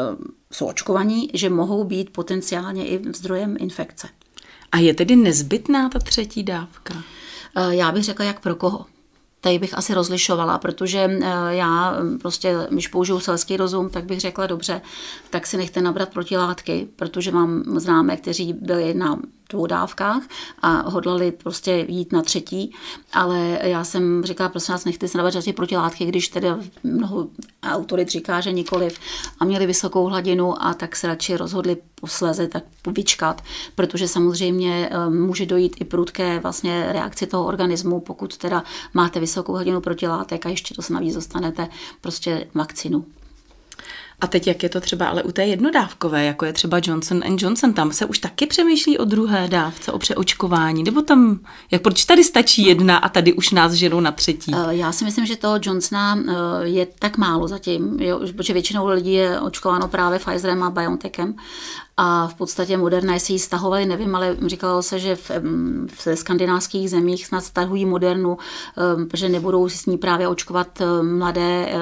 jsou 0.51 0.65
očkovaní, 0.65 1.29
že 1.33 1.49
mohou 1.49 1.83
být 1.83 2.09
potenciálně 2.09 2.87
i 2.87 3.01
zdrojem 3.15 3.57
infekce. 3.59 4.07
A 4.71 4.77
je 4.77 4.93
tedy 4.93 5.15
nezbytná 5.15 5.89
ta 5.89 5.99
třetí 5.99 6.43
dávka? 6.43 6.93
Já 7.69 7.91
bych 7.91 8.03
řekla, 8.03 8.25
jak 8.25 8.39
pro 8.39 8.55
koho. 8.55 8.85
Tady 9.41 9.59
bych 9.59 9.77
asi 9.77 9.93
rozlišovala, 9.93 10.57
protože 10.57 11.19
já 11.49 11.97
prostě, 12.21 12.55
když 12.69 12.87
použiju 12.87 13.19
selský 13.19 13.57
rozum, 13.57 13.89
tak 13.89 14.05
bych 14.05 14.19
řekla 14.19 14.47
dobře, 14.47 14.81
tak 15.29 15.47
si 15.47 15.57
nechte 15.57 15.81
nabrat 15.81 16.09
protilátky, 16.09 16.87
protože 16.95 17.31
mám 17.31 17.79
známé, 17.79 18.17
kteří 18.17 18.53
byli 18.53 18.93
na 18.93 19.19
dvou 19.49 19.65
dávkách 19.65 20.23
a 20.61 20.89
hodlali 20.89 21.31
prostě 21.31 21.85
jít 21.87 22.11
na 22.13 22.21
třetí, 22.21 22.75
ale 23.13 23.59
já 23.61 23.83
jsem 23.83 24.23
říkala, 24.23 24.49
prosím 24.49 24.73
vás, 24.73 24.85
nechte 24.85 25.07
se 25.07 25.17
navat 25.17 25.35
radši 25.35 25.53
protilátky, 25.53 26.05
když 26.05 26.27
tedy 26.27 26.47
mnoho 26.83 27.27
autorit 27.63 28.09
říká, 28.09 28.41
že 28.41 28.51
nikoliv 28.51 28.99
a 29.39 29.45
měli 29.45 29.65
vysokou 29.65 30.05
hladinu 30.05 30.63
a 30.63 30.73
tak 30.73 30.95
se 30.95 31.07
radši 31.07 31.37
rozhodli 31.37 31.77
posléze 32.01 32.47
tak 32.47 32.63
vyčkat, 32.87 33.41
protože 33.75 34.07
samozřejmě 34.07 34.89
eh, 34.91 35.09
může 35.09 35.45
dojít 35.45 35.75
i 35.79 35.85
prudké 35.85 36.39
vlastně 36.39 36.85
reakci 36.91 37.27
toho 37.27 37.45
organismu, 37.45 37.99
pokud 37.99 38.37
teda 38.37 38.63
máte 38.93 39.19
vysokou 39.19 39.53
hladinu 39.53 39.81
protilátek 39.81 40.45
a 40.45 40.49
ještě 40.49 40.75
to 40.75 40.81
se 40.81 40.93
navíc 40.93 41.15
dostanete 41.15 41.67
prostě 42.01 42.47
vakcinu. 42.53 43.05
A 44.21 44.27
teď 44.27 44.47
jak 44.47 44.63
je 44.63 44.69
to 44.69 44.81
třeba 44.81 45.07
ale 45.07 45.23
u 45.23 45.31
té 45.31 45.45
jednodávkové, 45.45 46.25
jako 46.25 46.45
je 46.45 46.53
třeba 46.53 46.79
Johnson 46.83 47.21
Johnson, 47.37 47.73
tam 47.73 47.91
se 47.91 48.05
už 48.05 48.19
taky 48.19 48.47
přemýšlí 48.47 48.97
o 48.97 49.05
druhé 49.05 49.47
dávce, 49.47 49.91
o 49.91 49.99
přeočkování, 49.99 50.83
nebo 50.83 51.01
tam, 51.01 51.39
jak 51.71 51.81
proč 51.81 52.05
tady 52.05 52.23
stačí 52.23 52.65
jedna 52.65 52.97
a 52.97 53.09
tady 53.09 53.33
už 53.33 53.51
nás 53.51 53.73
ženou 53.73 53.99
na 53.99 54.11
třetí? 54.11 54.51
Eh, 54.55 54.75
já 54.75 54.91
si 54.91 55.05
myslím, 55.05 55.25
že 55.25 55.35
toho 55.35 55.59
Johnsona 55.61 56.17
eh, 56.17 56.33
je 56.67 56.87
tak 56.99 57.17
málo 57.17 57.47
zatím, 57.47 57.97
jo, 57.99 58.19
protože 58.37 58.53
většinou 58.53 58.87
lidí 58.87 59.13
je 59.13 59.39
očkováno 59.39 59.87
právě 59.87 60.19
Pfizerem 60.19 60.63
a 60.63 60.69
BioNTechem 60.69 61.35
a 62.01 62.27
v 62.27 62.33
podstatě 62.33 62.77
Moderna 62.77 63.19
si 63.19 63.33
ji 63.33 63.39
stahovali, 63.39 63.85
nevím, 63.85 64.15
ale 64.15 64.37
říkalo 64.45 64.83
se, 64.83 64.99
že 64.99 65.15
v, 65.15 65.31
v 65.87 66.15
skandinávských 66.15 66.89
zemích 66.89 67.25
snad 67.25 67.43
stahují 67.43 67.85
Modernu, 67.85 68.37
protože 69.09 69.29
nebudou 69.29 69.69
s 69.69 69.85
ní 69.85 69.97
právě 69.97 70.27
očkovat 70.27 70.81
mladé 71.01 71.73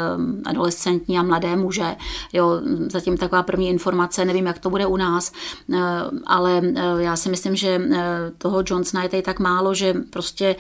adolescentní 0.46 1.20
a 1.20 1.24
mladé 1.24 1.56
muže. 1.56 1.96
Jo, 2.34 2.62
zatím 2.92 3.18
taková 3.18 3.44
první 3.44 3.70
informace, 3.70 4.26
nevím, 4.26 4.46
jak 4.46 4.60
to 4.60 4.70
bude 4.70 4.86
u 4.86 4.98
nás, 4.98 5.32
ale 6.26 6.62
já 6.98 7.16
si 7.16 7.30
myslím, 7.30 7.56
že 7.56 7.82
toho 8.38 8.64
Johnsona 8.66 9.04
je 9.04 9.10
tady 9.10 9.24
tak 9.24 9.40
málo, 9.40 9.74
že 9.74 9.94
prostě 10.10 10.56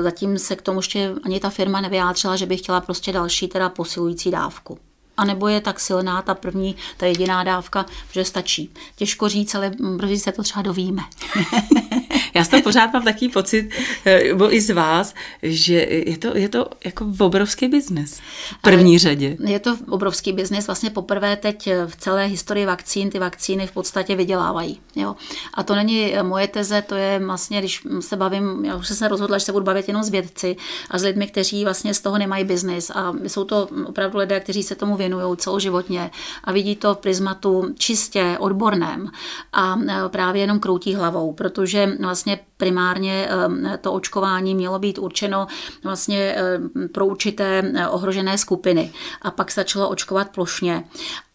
zatím 0.00 0.38
se 0.38 0.56
k 0.56 0.62
tomu 0.62 0.78
ještě 0.78 1.14
ani 1.24 1.40
ta 1.40 1.50
firma 1.50 1.80
nevyjádřila, 1.80 2.36
že 2.36 2.46
by 2.46 2.56
chtěla 2.56 2.80
prostě 2.80 3.12
další 3.12 3.48
teda 3.48 3.68
posilující 3.68 4.30
dávku 4.30 4.78
anebo 5.20 5.48
je 5.48 5.60
tak 5.60 5.80
silná 5.80 6.22
ta 6.22 6.34
první, 6.34 6.76
ta 6.96 7.06
jediná 7.06 7.44
dávka, 7.44 7.86
že 8.12 8.24
stačí. 8.24 8.70
Těžko 8.96 9.28
říct, 9.28 9.54
ale 9.54 9.72
brzy 9.96 10.18
se 10.18 10.32
to 10.32 10.42
třeba 10.42 10.62
dovíme. 10.62 11.02
Já 12.34 12.44
jsem 12.44 12.62
pořád 12.62 12.92
mám 12.92 13.02
takový 13.02 13.28
pocit, 13.28 13.70
eh, 14.04 14.34
bo 14.34 14.54
i 14.54 14.60
z 14.60 14.70
vás, 14.70 15.14
že 15.42 15.74
je 16.06 16.18
to, 16.18 16.36
je 16.36 16.48
to 16.48 16.66
jako 16.84 17.06
obrovský 17.18 17.68
biznes 17.68 18.20
v 18.58 18.62
první 18.62 18.92
Ale 18.92 18.98
řadě. 18.98 19.36
Je 19.46 19.58
to 19.58 19.76
obrovský 19.88 20.32
biznes. 20.32 20.66
Vlastně 20.66 20.90
poprvé 20.90 21.36
teď 21.36 21.68
v 21.86 21.96
celé 21.96 22.26
historii 22.26 22.66
vakcín 22.66 23.10
ty 23.10 23.18
vakcíny 23.18 23.66
v 23.66 23.72
podstatě 23.72 24.16
vydělávají. 24.16 24.80
Jo. 24.96 25.16
A 25.54 25.62
to 25.62 25.74
není 25.74 26.12
moje 26.22 26.48
teze, 26.48 26.82
to 26.82 26.94
je 26.94 27.20
vlastně, 27.24 27.58
když 27.58 27.82
se 28.00 28.16
bavím, 28.16 28.64
já 28.64 28.76
už 28.76 28.86
jsem 28.86 28.96
se 28.96 29.08
rozhodla, 29.08 29.38
že 29.38 29.44
se 29.44 29.52
budu 29.52 29.64
bavit 29.64 29.88
jenom 29.88 30.02
s 30.02 30.08
vědci 30.08 30.56
a 30.90 30.98
s 30.98 31.02
lidmi, 31.02 31.26
kteří 31.26 31.64
vlastně 31.64 31.94
z 31.94 32.00
toho 32.00 32.18
nemají 32.18 32.44
biznis. 32.44 32.90
A 32.90 33.12
jsou 33.26 33.44
to 33.44 33.68
opravdu 33.86 34.18
lidé, 34.18 34.40
kteří 34.40 34.62
se 34.62 34.74
tomu 34.74 34.96
věnují 34.96 35.36
celoživotně 35.36 36.10
a 36.44 36.52
vidí 36.52 36.76
to 36.76 36.94
v 36.94 36.98
prismatu 36.98 37.74
čistě 37.78 38.36
odborném 38.38 39.10
a 39.52 39.78
právě 40.08 40.42
jenom 40.42 40.60
kroutí 40.60 40.94
hlavou, 40.94 41.32
protože 41.32 41.96
vlastně 42.00 42.19
vlastně 42.20 42.40
primárně 42.56 43.28
ehm, 43.30 43.70
to 43.80 43.92
očkování 43.92 44.54
mělo 44.54 44.78
být 44.78 44.98
určeno 44.98 45.46
vlastně 45.84 46.34
ehm, 46.36 46.70
pro 46.92 47.06
určité 47.06 47.72
eh, 47.74 47.88
ohrožené 47.88 48.38
skupiny. 48.38 48.92
A 49.22 49.30
pak 49.30 49.52
začalo 49.52 49.88
očkovat 49.88 50.28
plošně. 50.28 50.84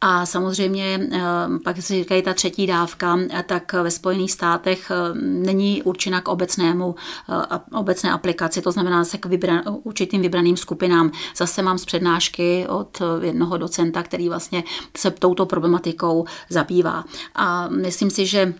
A 0.01 0.25
samozřejmě 0.25 0.99
ehm, 1.11 1.59
pak 1.63 1.81
si 1.81 1.93
říkají 1.93 2.21
ta 2.21 2.33
třetí 2.33 2.67
dávka, 2.67 3.19
tak 3.45 3.73
ve 3.73 3.91
Spojených 3.91 4.31
státech 4.31 4.91
není 5.21 5.83
určena 5.83 6.21
k 6.21 6.27
obecnému, 6.27 6.95
eh, 7.29 7.59
obecné 7.77 8.11
aplikaci, 8.11 8.61
to 8.61 8.71
znamená 8.71 9.05
se 9.05 9.17
k 9.17 9.25
vybran, 9.25 9.61
určitým 9.83 10.21
vybraným 10.21 10.57
skupinám. 10.57 11.11
Zase 11.35 11.61
mám 11.61 11.77
z 11.77 11.85
přednášky 11.85 12.67
od 12.67 13.01
jednoho 13.21 13.57
docenta, 13.57 14.03
který 14.03 14.29
vlastně 14.29 14.63
se 14.97 15.11
touto 15.11 15.45
problematikou 15.45 16.25
zabývá. 16.49 17.03
A 17.35 17.67
myslím 17.67 18.09
si, 18.09 18.25
že 18.25 18.53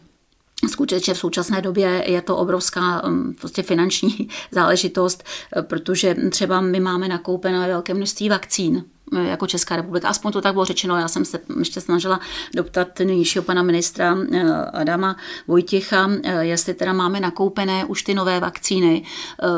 Skutečně 0.69 1.13
v 1.13 1.17
současné 1.17 1.61
době 1.61 2.03
je 2.07 2.21
to 2.21 2.37
obrovská 2.37 3.03
um, 3.03 3.33
prostě 3.33 3.63
finanční 3.63 4.29
záležitost, 4.51 5.23
protože 5.61 6.15
třeba 6.29 6.61
my 6.61 6.79
máme 6.79 7.07
nakoupené 7.07 7.67
velké 7.67 7.93
množství 7.93 8.29
vakcín 8.29 8.85
jako 9.27 9.47
Česká 9.47 9.75
republika. 9.75 10.09
Aspoň 10.09 10.31
to 10.31 10.41
tak 10.41 10.53
bylo 10.53 10.65
řečeno. 10.65 10.97
Já 10.97 11.07
jsem 11.07 11.25
se 11.25 11.39
ještě 11.59 11.81
snažila 11.81 12.19
doptat 12.55 12.87
nynějšího 12.99 13.43
pana 13.43 13.63
ministra 13.63 14.17
eh, 14.31 14.53
Adama 14.73 15.15
Vojtěcha, 15.47 16.09
jestli 16.39 16.73
teda 16.73 16.93
máme 16.93 17.19
nakoupené 17.19 17.85
už 17.85 18.03
ty 18.03 18.13
nové 18.13 18.39
vakcíny, 18.39 19.03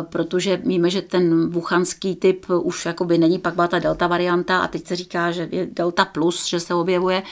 protože 0.10 0.58
víme, 0.58 0.89
že 0.89 1.01
ten 1.01 1.50
wuchanský 1.50 2.16
typ 2.16 2.46
už 2.62 2.86
jakoby 2.86 3.18
není, 3.18 3.39
pak 3.39 3.56
byla 3.56 3.68
ta 3.68 3.80
delta 3.80 4.08
varianta 4.08 4.60
a 4.60 4.68
teď 4.68 4.88
se 4.88 4.96
říká, 4.96 5.32
že 5.32 5.50
je 5.51 5.68
delta 5.72 6.06
plus, 6.06 6.48
že 6.48 6.60
se 6.60 6.74
objevuje 6.74 7.24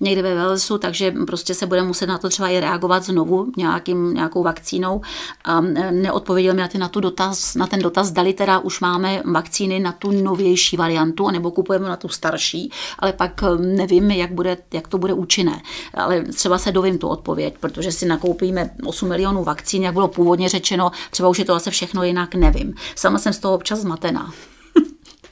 někde 0.00 0.22
ve 0.22 0.34
Walesu, 0.34 0.78
takže 0.78 1.14
prostě 1.26 1.54
se 1.54 1.66
bude 1.66 1.82
muset 1.82 2.06
na 2.06 2.18
to 2.18 2.28
třeba 2.28 2.48
i 2.48 2.60
reagovat 2.60 3.04
znovu 3.04 3.52
nějakým, 3.56 4.14
nějakou 4.14 4.42
vakcínou. 4.42 5.00
A 5.44 5.62
e, 5.62 5.92
neodpověděl 5.92 6.54
mi 6.54 6.60
na, 6.60 6.68
ty, 6.68 6.78
na, 6.78 6.88
tu 6.88 7.00
dotaz, 7.00 7.54
na 7.54 7.66
ten 7.66 7.82
dotaz, 7.82 8.10
dali 8.10 8.32
teda 8.32 8.58
už 8.58 8.80
máme 8.80 9.22
vakcíny 9.24 9.80
na 9.80 9.92
tu 9.92 10.10
novější 10.10 10.76
variantu, 10.76 11.30
nebo 11.30 11.50
kupujeme 11.54 11.88
na 11.88 11.96
tu 11.96 12.08
starší, 12.08 12.70
ale 12.98 13.12
pak 13.12 13.42
e, 13.42 13.46
nevím, 13.58 14.10
jak, 14.10 14.32
bude, 14.32 14.56
jak 14.72 14.88
to 14.88 14.98
bude 14.98 15.12
účinné. 15.12 15.62
Ale 15.94 16.22
třeba 16.22 16.58
se 16.58 16.72
dovím 16.72 16.98
tu 16.98 17.08
odpověď, 17.08 17.54
protože 17.60 17.92
si 17.92 18.06
nakoupíme 18.06 18.70
8 18.86 19.08
milionů 19.08 19.44
vakcín, 19.44 19.82
jak 19.82 19.94
bylo 19.94 20.08
původně 20.08 20.48
řečeno, 20.48 20.90
třeba 21.10 21.28
už 21.28 21.38
je 21.38 21.44
to 21.44 21.54
zase 21.54 21.70
všechno 21.70 22.04
jinak, 22.04 22.34
nevím. 22.34 22.74
Sama 22.96 23.18
jsem 23.18 23.32
z 23.32 23.38
toho 23.38 23.54
občas 23.54 23.78
zmatená. 23.78 24.32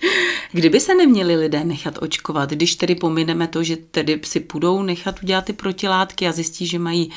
Kdyby 0.52 0.80
se 0.80 0.94
neměli 0.94 1.36
lidé 1.36 1.64
nechat 1.64 1.98
očkovat, 2.00 2.50
když 2.50 2.74
tedy 2.76 2.94
pomineme 2.94 3.46
to, 3.46 3.62
že 3.62 3.76
tedy 3.76 4.20
si 4.24 4.40
půjdou 4.40 4.82
nechat 4.82 5.22
udělat 5.22 5.44
ty 5.44 5.52
protilátky 5.52 6.28
a 6.28 6.32
zjistí, 6.32 6.66
že, 6.66 6.78
mají, 6.78 7.10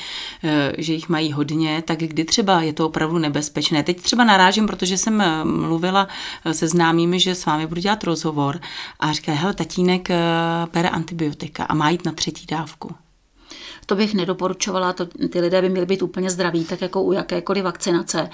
eh, 0.44 0.74
že 0.78 0.94
jich 0.94 1.10
mají 1.10 1.32
hodně, 1.32 1.84
tak 1.86 2.00
kdy 2.00 2.26
třeba 2.26 2.62
je 2.62 2.74
to 2.74 2.86
opravdu 2.86 3.18
nebezpečné. 3.18 3.84
Teď 3.84 4.02
třeba 4.02 4.24
narážím, 4.24 4.68
protože 4.68 4.98
jsem 4.98 5.22
eh, 5.22 5.44
mluvila 5.44 6.08
eh, 6.46 6.54
se 6.54 6.68
známými, 6.68 7.20
že 7.20 7.36
s 7.36 7.46
vámi 7.46 7.68
budu 7.68 7.82
dělat 7.82 8.04
rozhovor 8.04 8.60
a 9.00 9.14
říká, 9.14 9.34
hele, 9.34 9.54
tatínek 9.54 10.10
bere 10.74 10.90
antibiotika 10.90 11.64
a 11.64 11.74
má 11.74 11.90
jít 11.90 12.06
na 12.06 12.12
třetí 12.12 12.46
dávku. 12.46 13.05
To 13.86 13.96
bych 13.96 14.14
nedoporučovala, 14.14 14.94
to, 14.94 15.06
ty 15.06 15.42
lidé 15.42 15.62
by 15.62 15.70
měli 15.70 15.86
být 15.86 16.02
úplně 16.02 16.30
zdraví, 16.30 16.66
tak 16.66 16.82
jako 16.82 17.02
u 17.02 17.12
jakékoliv 17.12 17.64
vakcinace. 17.64 18.30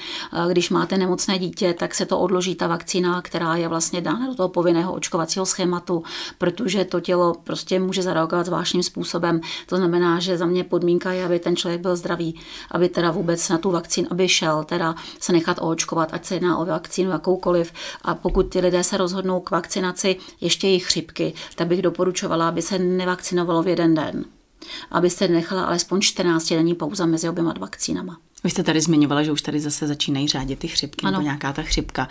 Když 0.49 0.69
máte 0.69 0.97
nemocné 0.97 1.39
dítě, 1.39 1.73
tak 1.73 1.95
se 1.95 2.05
to 2.05 2.19
odloží 2.19 2.55
ta 2.55 2.67
vakcína, 2.67 3.21
která 3.21 3.55
je 3.55 3.67
vlastně 3.67 4.01
dána 4.01 4.27
do 4.27 4.35
toho 4.35 4.49
povinného 4.49 4.93
očkovacího 4.93 5.45
schématu, 5.45 6.03
protože 6.37 6.85
to 6.85 6.99
tělo 6.99 7.33
prostě 7.43 7.79
může 7.79 8.01
zareagovat 8.01 8.45
zvláštním 8.45 8.83
způsobem. 8.83 9.41
To 9.65 9.77
znamená, 9.77 10.19
že 10.19 10.37
za 10.37 10.45
mě 10.45 10.63
podmínka 10.63 11.11
je, 11.11 11.25
aby 11.25 11.39
ten 11.39 11.55
člověk 11.55 11.81
byl 11.81 11.95
zdravý, 11.95 12.39
aby 12.71 12.89
teda 12.89 13.11
vůbec 13.11 13.49
na 13.49 13.57
tu 13.57 13.71
vakcínu, 13.71 14.07
aby 14.11 14.27
šel 14.27 14.63
teda 14.63 14.95
se 15.19 15.31
nechat 15.31 15.57
oočkovat, 15.61 16.09
ať 16.13 16.25
se 16.25 16.35
jedná 16.35 16.57
o 16.57 16.65
vakcínu 16.65 17.11
jakoukoliv. 17.11 17.73
A 18.01 18.15
pokud 18.15 18.43
ty 18.43 18.59
lidé 18.59 18.83
se 18.83 18.97
rozhodnou 18.97 19.39
k 19.39 19.51
vakcinaci 19.51 20.15
ještě 20.41 20.67
jejich 20.67 20.85
chřipky, 20.85 21.33
tak 21.55 21.67
bych 21.67 21.81
doporučovala, 21.81 22.47
aby 22.47 22.61
se 22.61 22.79
nevakcinovalo 22.79 23.63
v 23.63 23.67
jeden 23.67 23.95
den 23.95 24.25
abyste 24.91 25.27
nechala 25.27 25.63
alespoň 25.63 26.01
14 26.01 26.49
denní 26.49 26.75
pauza 26.75 27.05
mezi 27.05 27.29
oběma 27.29 27.53
vakcínama. 27.59 28.19
Vy 28.43 28.49
jste 28.49 28.63
tady 28.63 28.81
zmiňovala, 28.81 29.23
že 29.23 29.31
už 29.31 29.41
tady 29.41 29.59
zase 29.59 29.87
začínají 29.87 30.27
řádit 30.27 30.59
ty 30.59 30.67
chřipky 30.67 31.05
ano. 31.05 31.11
nebo 31.11 31.23
nějaká 31.23 31.53
ta 31.53 31.61
chřipka. 31.61 32.07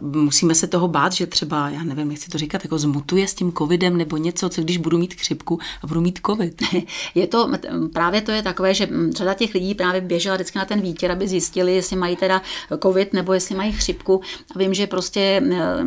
Uh, 0.00 0.22
musíme 0.22 0.54
se 0.54 0.66
toho 0.66 0.88
bát, 0.88 1.12
že 1.12 1.26
třeba, 1.26 1.68
já 1.68 1.82
nevím, 1.82 2.08
nechci 2.08 2.30
to 2.30 2.38
říkat, 2.38 2.64
jako 2.64 2.78
zmutuje 2.78 3.28
s 3.28 3.34
tím 3.34 3.52
covidem 3.52 3.96
nebo 3.96 4.16
něco, 4.16 4.48
co 4.48 4.62
když 4.62 4.76
budu 4.76 4.98
mít 4.98 5.14
chřipku 5.14 5.58
a 5.82 5.86
budu 5.86 6.00
mít 6.00 6.18
covid. 6.26 6.62
Je 7.14 7.26
to, 7.26 7.50
právě 7.92 8.20
to 8.20 8.32
je 8.32 8.42
takové, 8.42 8.74
že 8.74 8.88
řada 9.10 9.34
těch 9.34 9.54
lidí 9.54 9.74
právě 9.74 10.00
běžela 10.00 10.34
vždycky 10.34 10.58
na 10.58 10.64
ten 10.64 10.80
výtěr, 10.80 11.12
aby 11.12 11.28
zjistili, 11.28 11.74
jestli 11.74 11.96
mají 11.96 12.16
teda 12.16 12.42
covid 12.82 13.12
nebo 13.12 13.32
jestli 13.32 13.54
mají 13.54 13.72
chřipku. 13.72 14.20
A 14.54 14.58
vím, 14.58 14.74
že 14.74 14.86
prostě 14.86 15.42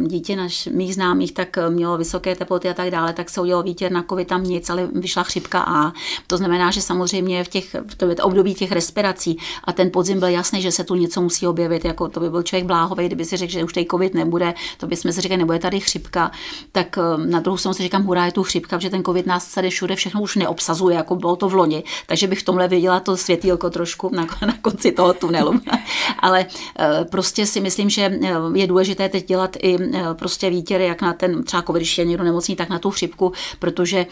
dítě 0.08 0.36
naš, 0.36 0.70
mých 0.72 0.96
známých 0.96 1.32
tak 1.32 1.58
mělo 1.70 1.98
vysoké 1.98 2.36
teploty 2.36 2.70
a 2.70 2.74
tak 2.74 2.92
dále, 2.92 3.14
tak 3.14 3.30
se 3.30 3.42
udělalo 3.42 3.64
výtěr 3.64 3.92
na 3.92 4.04
covid, 4.10 4.28
tam 4.28 4.44
nic, 4.44 4.70
ale 4.70 4.88
vyšla 4.94 5.24
chřipka 5.24 5.62
A. 5.62 5.94
To 6.28 6.38
znamená, 6.38 6.72
že 6.72 6.82
samozřejmě 6.82 7.44
v 7.44 7.48
těch 7.48 7.74
v 7.74 8.16
období 8.22 8.54
těch 8.54 8.72
respirací 8.72 9.38
a 9.64 9.71
ten 9.74 9.92
podzim 9.92 10.20
byl 10.20 10.28
jasný, 10.28 10.62
že 10.62 10.72
se 10.72 10.84
tu 10.84 10.96
něco 10.96 11.22
musí 11.22 11.48
objevit, 11.48 11.86
jako 11.86 12.10
to 12.10 12.20
by 12.20 12.30
byl 12.30 12.44
člověk 12.44 12.66
bláhový, 12.66 13.06
kdyby 13.06 13.26
si 13.26 13.38
řekl, 13.38 13.52
že 13.52 13.64
už 13.64 13.74
tady 13.74 13.86
covid 13.92 14.14
nebude, 14.14 14.54
to 14.78 14.88
bychom 14.88 15.12
si 15.12 15.22
řekli, 15.22 15.38
nebude 15.38 15.60
tady 15.60 15.80
chřipka, 15.80 16.32
tak 16.72 16.98
eh, 16.98 17.02
na 17.26 17.40
druhou 17.40 17.58
stranu 17.58 17.74
si 17.74 17.84
říkám, 17.84 18.04
hurá, 18.04 18.26
je 18.26 18.32
tu 18.32 18.44
chřipka, 18.44 18.80
že 18.80 18.90
ten 18.90 19.04
covid 19.04 19.26
nás 19.26 19.54
tady 19.54 19.70
všude 19.70 19.96
všechno 19.96 20.22
už 20.22 20.36
neobsazuje, 20.36 20.96
jako 20.96 21.16
bylo 21.16 21.36
to 21.36 21.50
v 21.50 21.54
loni, 21.54 21.84
takže 22.08 22.28
bych 22.28 22.40
v 22.40 22.44
tomhle 22.44 22.68
viděla 22.68 23.00
to 23.00 23.18
světýlko 23.18 23.70
trošku 23.70 24.10
na, 24.14 24.28
na 24.46 24.54
konci 24.62 24.92
toho 24.92 25.14
tunelu. 25.14 25.60
Ale 26.20 26.46
eh, 26.80 27.06
prostě 27.12 27.46
si 27.46 27.62
myslím, 27.62 27.90
že 27.90 28.02
eh, 28.02 28.30
je 28.54 28.68
důležité 28.68 29.10
teď 29.10 29.28
dělat 29.28 29.58
i 29.62 29.78
prostě 30.14 30.50
výtěry, 30.50 30.86
jak 30.86 31.02
na 31.02 31.14
ten 31.14 31.44
třeba 31.44 31.64
covid, 31.64 31.80
když 31.80 31.98
je 31.98 32.06
někdo 32.06 32.24
nemocný, 32.24 32.56
tak 32.56 32.70
na 32.70 32.80
tu 32.80 32.92
chřipku, 32.92 33.34
protože 33.60 34.06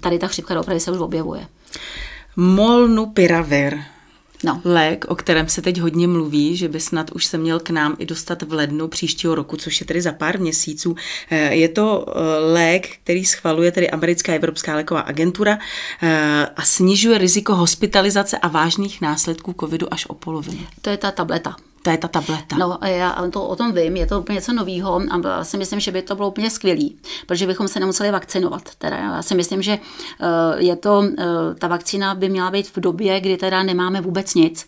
tady 0.00 0.18
ta 0.18 0.26
chřipka 0.26 0.60
opravdu 0.60 0.80
se 0.80 0.92
už 0.92 0.98
objevuje. 0.98 1.46
Molnupiravir 2.36 3.78
No. 4.44 4.60
Lék, 4.64 5.04
o 5.08 5.14
kterém 5.14 5.48
se 5.48 5.62
teď 5.62 5.80
hodně 5.80 6.08
mluví, 6.08 6.56
že 6.56 6.68
by 6.68 6.80
snad 6.80 7.10
už 7.10 7.24
se 7.24 7.38
měl 7.38 7.60
k 7.60 7.70
nám 7.70 7.96
i 7.98 8.06
dostat 8.06 8.42
v 8.42 8.52
lednu 8.52 8.88
příštího 8.88 9.34
roku, 9.34 9.56
což 9.56 9.80
je 9.80 9.86
tedy 9.86 10.02
za 10.02 10.12
pár 10.12 10.40
měsíců. 10.40 10.96
Eh, 11.30 11.54
je 11.54 11.68
to 11.68 12.06
eh, 12.08 12.20
lék, 12.38 12.88
který 13.02 13.24
schvaluje 13.24 13.72
tedy 13.72 13.90
Americká 13.90 14.32
Evropská 14.32 14.74
léková 14.74 15.00
agentura 15.00 15.58
eh, 16.02 16.46
a 16.56 16.62
snižuje 16.62 17.18
riziko 17.18 17.54
hospitalizace 17.54 18.38
a 18.38 18.48
vážných 18.48 19.00
následků 19.00 19.54
covidu 19.60 19.94
až 19.94 20.06
o 20.06 20.14
polovinu. 20.14 20.66
To 20.82 20.90
je 20.90 20.96
ta 20.96 21.10
tableta. 21.10 21.56
To 21.82 21.90
je 21.90 21.98
ta 21.98 22.08
tableta. 22.08 22.56
No, 22.56 22.78
já 22.84 23.28
to 23.32 23.48
o 23.48 23.56
tom 23.56 23.72
vím, 23.72 23.96
je 23.96 24.06
to 24.06 24.20
úplně 24.20 24.34
něco 24.34 24.52
nového 24.52 25.02
a 25.12 25.44
si 25.44 25.56
myslím, 25.56 25.80
že 25.80 25.92
by 25.92 26.02
to 26.02 26.14
bylo 26.16 26.28
úplně 26.28 26.50
skvělý, 26.50 26.96
protože 27.26 27.46
bychom 27.46 27.68
se 27.68 27.80
nemuseli 27.80 28.10
vakcinovat. 28.10 28.62
Teda 28.78 28.96
já 28.96 29.22
si 29.22 29.34
myslím, 29.34 29.62
že 29.62 29.72
eh, 29.72 30.26
je 30.56 30.76
to, 30.76 31.04
eh, 31.18 31.24
ta 31.58 31.68
vakcína 31.68 32.14
by 32.14 32.28
měla 32.28 32.50
být 32.50 32.76
v 32.76 32.80
době, 32.80 33.20
kdy 33.20 33.36
teda 33.36 33.62
nemáme 33.62 34.00
vůbec 34.00 34.34
nic 34.34 34.66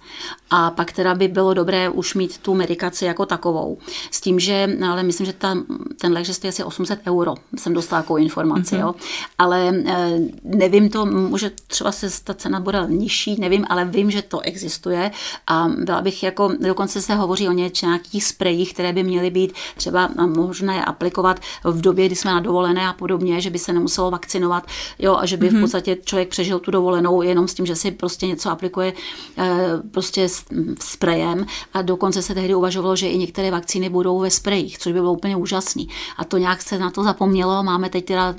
a 0.50 0.70
pak 0.70 0.92
teda 0.92 1.14
by 1.14 1.28
bylo 1.28 1.54
dobré 1.54 1.88
už 1.88 2.14
mít 2.14 2.38
tu 2.38 2.54
medikaci 2.54 3.04
jako 3.04 3.26
takovou. 3.26 3.78
S 4.10 4.20
tím, 4.20 4.40
že, 4.40 4.68
ale 4.88 5.02
myslím, 5.02 5.26
že 5.26 5.32
ta, 5.32 5.56
ten 6.00 6.12
lék, 6.12 6.24
že 6.24 6.34
stojí 6.34 6.48
asi 6.48 6.64
800 6.64 7.00
euro, 7.06 7.34
jsem 7.56 7.74
dostala 7.74 8.02
takovou 8.02 8.16
informaci, 8.16 8.74
mm-hmm. 8.76 8.80
jo. 8.80 8.94
Ale 9.38 9.72
eh, 9.86 10.18
nevím 10.44 10.90
to, 10.90 11.06
může 11.06 11.50
třeba 11.66 11.92
se 11.92 12.24
ta 12.24 12.34
cena 12.34 12.60
bude 12.60 12.86
nižší, 12.88 13.40
nevím, 13.40 13.64
ale 13.68 13.84
vím, 13.84 14.10
že 14.10 14.22
to 14.22 14.40
existuje 14.40 15.10
a 15.46 15.68
byla 15.68 16.00
bych 16.00 16.22
jako 16.22 16.52
dokonce 16.60 17.01
se 17.02 17.14
hovoří 17.14 17.48
o 17.48 17.52
nějakých 17.52 18.24
sprejích, 18.24 18.74
které 18.74 18.92
by 18.92 19.02
měly 19.02 19.30
být 19.30 19.52
třeba 19.76 20.10
možné 20.26 20.84
aplikovat 20.84 21.40
v 21.64 21.80
době, 21.80 22.06
kdy 22.06 22.16
jsme 22.16 22.30
na 22.30 22.40
dovolené 22.40 22.88
a 22.88 22.92
podobně, 22.92 23.40
že 23.40 23.50
by 23.50 23.58
se 23.58 23.72
nemuselo 23.72 24.10
vakcinovat, 24.10 24.66
jo, 24.98 25.16
a 25.16 25.26
že 25.26 25.36
by 25.36 25.46
mm-hmm. 25.46 25.50
v 25.50 25.52
mhm. 25.52 25.62
podstatě 25.62 25.96
člověk 26.04 26.28
přežil 26.28 26.58
tu 26.58 26.70
dovolenou 26.70 27.22
jenom 27.22 27.48
s 27.48 27.54
tím, 27.54 27.66
že 27.66 27.76
si 27.76 27.90
prostě 27.90 28.26
něco 28.26 28.50
aplikuje 28.50 28.92
eh, 29.38 29.70
prostě 29.90 30.28
s 30.28 30.44
sprejem 30.80 31.46
a 31.74 31.82
dokonce 31.82 32.22
se 32.22 32.34
tehdy 32.34 32.54
uvažovalo, 32.54 32.96
že 32.96 33.08
i 33.08 33.18
některé 33.18 33.50
vakcíny 33.50 33.88
budou 33.88 34.18
ve 34.18 34.30
sprejích, 34.30 34.78
což 34.78 34.92
by 34.92 35.00
bylo 35.00 35.12
úplně 35.12 35.36
úžasný. 35.36 35.88
A 36.16 36.24
to 36.24 36.38
nějak 36.38 36.62
se 36.62 36.78
na 36.78 36.90
to 36.90 37.02
zapomnělo. 37.02 37.62
Máme 37.62 37.88
teď 37.88 38.04
teda 38.04 38.34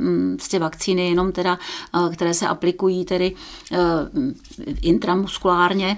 ty 0.50 0.60
vakcíny 0.60 1.10
jenom 1.10 1.32
teda, 1.32 1.60
eh, 1.96 2.16
které 2.16 2.34
se 2.34 2.48
aplikují 2.48 3.06
tedy 3.06 3.36
eh, 3.72 3.78
intramuskulárně, 4.82 5.98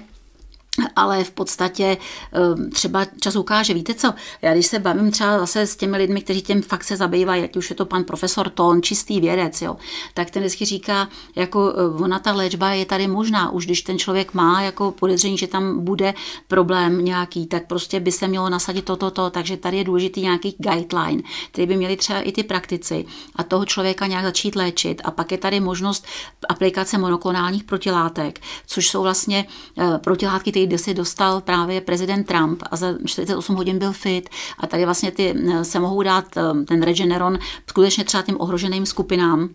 ale 0.96 1.24
v 1.24 1.30
podstatě 1.30 1.96
ehm, 2.32 2.70
třeba 2.70 3.04
čas 3.20 3.36
ukáže. 3.36 3.74
Víte 3.74 3.94
co, 3.94 4.14
já 4.42 4.54
když 4.54 4.66
se 4.66 4.78
bavím 4.78 5.10
třeba 5.10 5.38
zase 5.38 5.66
s 5.66 5.76
těmi 5.76 5.96
lidmi, 5.96 6.20
kteří 6.20 6.42
těm 6.42 6.62
fakt 6.62 6.84
se 6.84 6.96
zabývají, 6.96 7.44
ať 7.44 7.56
už 7.56 7.70
je 7.70 7.76
to 7.76 7.86
pan 7.86 8.04
profesor 8.04 8.48
Ton, 8.48 8.82
čistý 8.82 9.20
vědec, 9.20 9.62
jo, 9.62 9.76
tak 10.14 10.30
ten 10.30 10.42
vždycky 10.42 10.64
říká, 10.64 11.08
jako 11.36 11.72
eh, 11.76 12.02
ona 12.02 12.18
ta 12.18 12.32
léčba 12.32 12.70
je 12.70 12.86
tady 12.86 13.08
možná, 13.08 13.50
už 13.50 13.66
když 13.66 13.82
ten 13.82 13.98
člověk 13.98 14.34
má 14.34 14.62
jako 14.62 14.90
podezření, 14.92 15.38
že 15.38 15.46
tam 15.46 15.84
bude 15.84 16.14
problém 16.48 17.04
nějaký, 17.04 17.46
tak 17.46 17.66
prostě 17.66 18.00
by 18.00 18.12
se 18.12 18.28
mělo 18.28 18.50
nasadit 18.50 18.84
toto, 18.84 19.10
to, 19.10 19.22
to, 19.22 19.30
takže 19.30 19.56
tady 19.56 19.76
je 19.76 19.84
důležitý 19.84 20.22
nějaký 20.22 20.56
guideline, 20.58 21.22
který 21.52 21.66
by 21.66 21.76
měli 21.76 21.96
třeba 21.96 22.20
i 22.20 22.32
ty 22.32 22.42
praktici 22.42 23.04
a 23.36 23.42
toho 23.42 23.64
člověka 23.64 24.06
nějak 24.06 24.24
začít 24.24 24.56
léčit. 24.56 25.02
A 25.04 25.10
pak 25.10 25.32
je 25.32 25.38
tady 25.38 25.60
možnost 25.60 26.06
aplikace 26.48 26.98
monoklonálních 26.98 27.64
protilátek, 27.64 28.40
což 28.66 28.88
jsou 28.88 29.02
vlastně 29.02 29.46
eh, 29.78 29.98
protilátky, 29.98 30.50
které 30.50 30.65
kde 30.66 30.78
si 30.78 30.94
dostal 30.94 31.40
právě 31.40 31.80
prezident 31.80 32.24
Trump 32.24 32.62
a 32.70 32.76
za 32.76 32.94
48 33.06 33.56
hodin 33.56 33.78
byl 33.78 33.92
fit. 33.92 34.28
A 34.58 34.66
tady 34.66 34.84
vlastně 34.84 35.10
ty 35.10 35.34
eh, 35.50 35.64
se 35.64 35.80
mohou 35.80 36.02
dát 36.02 36.36
eh, 36.36 36.64
ten 36.64 36.82
Regeneron 36.82 37.38
skutečně 37.70 38.04
třeba 38.04 38.22
těm 38.22 38.36
ohroženým 38.38 38.86
skupinám, 38.86 39.48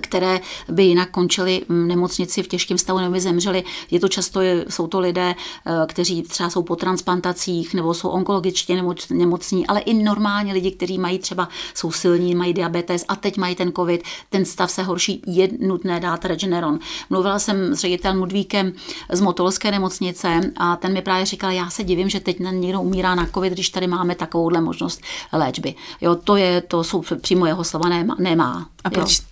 které 0.00 0.40
by 0.68 0.82
jinak 0.84 1.10
končily 1.10 1.62
v 1.68 1.72
nemocnici 1.72 2.42
v 2.42 2.48
těžkém 2.48 2.78
stavu 2.78 2.98
nebo 2.98 3.12
by 3.12 3.20
zemřeli. 3.20 3.64
Je 3.90 4.00
to 4.00 4.08
často, 4.08 4.40
jsou 4.68 4.86
to 4.86 5.00
lidé, 5.00 5.34
eh, 5.66 5.72
kteří 5.86 6.22
třeba 6.22 6.50
jsou 6.50 6.62
po 6.62 6.76
transplantacích 6.76 7.74
nebo 7.74 7.94
jsou 7.94 8.08
onkologičtě 8.08 8.82
nemocní, 9.10 9.66
ale 9.66 9.80
i 9.80 9.94
normálně 9.94 10.52
lidi, 10.52 10.70
kteří 10.70 10.98
mají 10.98 11.18
třeba, 11.18 11.48
jsou 11.74 11.92
silní, 11.92 12.34
mají 12.34 12.54
diabetes 12.54 13.04
a 13.08 13.16
teď 13.16 13.36
mají 13.36 13.54
ten 13.54 13.72
covid, 13.72 14.02
ten 14.30 14.44
stav 14.44 14.70
se 14.70 14.82
horší, 14.82 15.22
je 15.26 15.48
nutné 15.60 16.00
dát 16.00 16.24
Regeneron. 16.24 16.78
Mluvila 17.10 17.38
jsem 17.38 17.74
s 17.74 17.78
ředitelem 17.78 18.18
Mudvíkem 18.18 18.72
z 19.12 19.20
Motolské 19.20 19.70
nemocnice 19.70 20.40
a 20.56 20.76
ten 20.76 20.92
mi 20.92 21.02
právě 21.02 21.26
říkal, 21.26 21.50
já 21.50 21.70
se 21.70 21.84
divím, 21.84 22.08
že 22.08 22.20
teď 22.20 22.36
někdo 22.50 22.80
umírá 22.80 23.14
na 23.14 23.26
covid, 23.34 23.52
když 23.52 23.70
tady 23.70 23.86
máme 23.86 24.14
takovouhle 24.14 24.60
možnost 24.60 25.00
léčby. 25.32 25.74
Jo, 26.00 26.14
to 26.14 26.36
je, 26.36 26.60
to 26.60 26.84
jsou 26.84 27.02
přímo 27.20 27.46
jeho 27.46 27.64
slova, 27.64 27.88
nemá. 27.88 28.16
nemá 28.18 28.66
a 28.84 28.90
proč 28.90 29.18
jo 29.18 29.29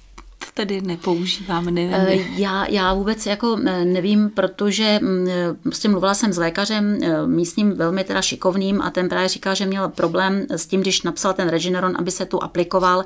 tedy 0.59 0.81
nepoužívám? 0.81 1.65
Nevím. 1.65 1.95
Eh, 1.95 2.17
já, 2.37 2.67
já 2.69 2.95
vůbec 2.95 3.27
jako 3.27 3.59
eh, 3.67 3.85
nevím, 3.85 4.31
protože 4.31 4.99
mm, 5.03 5.29
eh, 5.29 5.55
prostě 5.63 5.89
mluvila 5.89 6.15
jsem 6.15 6.33
s 6.33 6.39
lékařem 6.39 6.99
místním 7.27 7.73
velmi 7.77 8.05
teda 8.05 8.23
šikovným 8.23 8.83
a 8.83 8.91
ten 8.91 9.09
právě 9.09 9.29
říká, 9.29 9.55
že 9.55 9.67
měl 9.67 9.89
problém 9.89 10.47
s 10.51 10.67
tím, 10.67 10.81
když 10.81 11.03
napsal 11.03 11.33
ten 11.33 11.49
Regeneron, 11.49 11.95
aby 11.99 12.11
se 12.11 12.27
tu 12.27 12.43
aplikoval. 12.43 13.05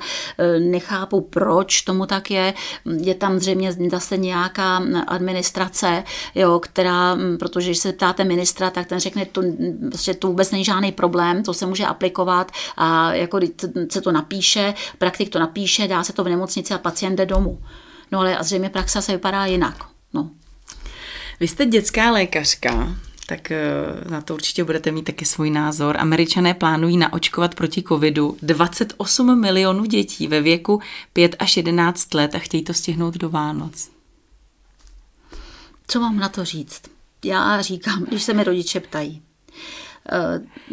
Nechápu, 0.59 1.21
proč 1.21 1.81
tomu 1.81 2.05
tak 2.05 2.31
je. 2.31 2.53
Je 2.85 3.15
tam 3.15 3.39
zřejmě 3.39 3.71
zase 3.91 4.17
nějaká 4.17 4.81
administrace, 5.07 6.03
jo, 6.35 6.59
která, 6.59 7.15
mm, 7.15 7.37
protože 7.37 7.69
když 7.69 7.77
se 7.77 7.93
ptáte 7.93 8.23
ministra, 8.23 8.69
tak 8.69 8.87
ten 8.87 8.99
řekne, 8.99 9.25
to, 9.25 9.41
prostě 9.89 10.13
to 10.13 10.27
vůbec 10.27 10.51
není 10.51 10.65
žádný 10.65 10.91
problém, 10.91 11.43
to 11.43 11.53
se 11.53 11.65
může 11.65 11.85
aplikovat 11.85 12.51
a 12.77 13.13
jako 13.13 13.39
se 13.91 14.01
to 14.01 14.11
napíše, 14.11 14.73
praktik 14.97 15.29
to 15.29 15.39
napíše, 15.39 15.87
dá 15.87 16.03
se 16.03 16.13
to 16.13 16.23
v 16.23 16.29
nemocnici 16.29 16.73
a 16.73 16.77
pacient 16.77 17.15
jde 17.25 17.35
domů. 17.35 17.59
No 18.11 18.19
ale 18.19 18.37
a 18.37 18.43
zřejmě 18.43 18.69
praxa 18.69 19.01
se 19.01 19.11
vypadá 19.11 19.45
jinak. 19.45 19.85
No. 20.13 20.29
Vy 21.39 21.47
jste 21.47 21.65
dětská 21.65 22.11
lékařka, 22.11 22.95
tak 23.27 23.51
eh, 23.51 23.61
na 24.09 24.21
to 24.21 24.33
určitě 24.33 24.63
budete 24.63 24.91
mít 24.91 25.03
taky 25.03 25.25
svůj 25.25 25.49
názor. 25.49 25.97
Američané 25.99 26.53
plánují 26.53 26.97
naočkovat 26.97 27.55
proti 27.55 27.83
covidu 27.83 28.37
28 28.41 29.39
milionů 29.39 29.85
dětí 29.85 30.27
ve 30.27 30.41
věku 30.41 30.81
5 31.13 31.35
až 31.39 31.57
11 31.57 32.13
let 32.13 32.35
a 32.35 32.39
chtějí 32.39 32.63
to 32.63 32.73
stihnout 32.73 33.17
do 33.17 33.29
Vánoc. 33.29 33.89
Co 35.87 35.99
mám 35.99 36.19
na 36.19 36.29
to 36.29 36.45
říct? 36.45 36.81
Já 37.25 37.61
říkám, 37.61 38.03
když 38.03 38.23
se 38.23 38.33
mi 38.33 38.43
rodiče 38.43 38.79
ptají, 38.79 39.21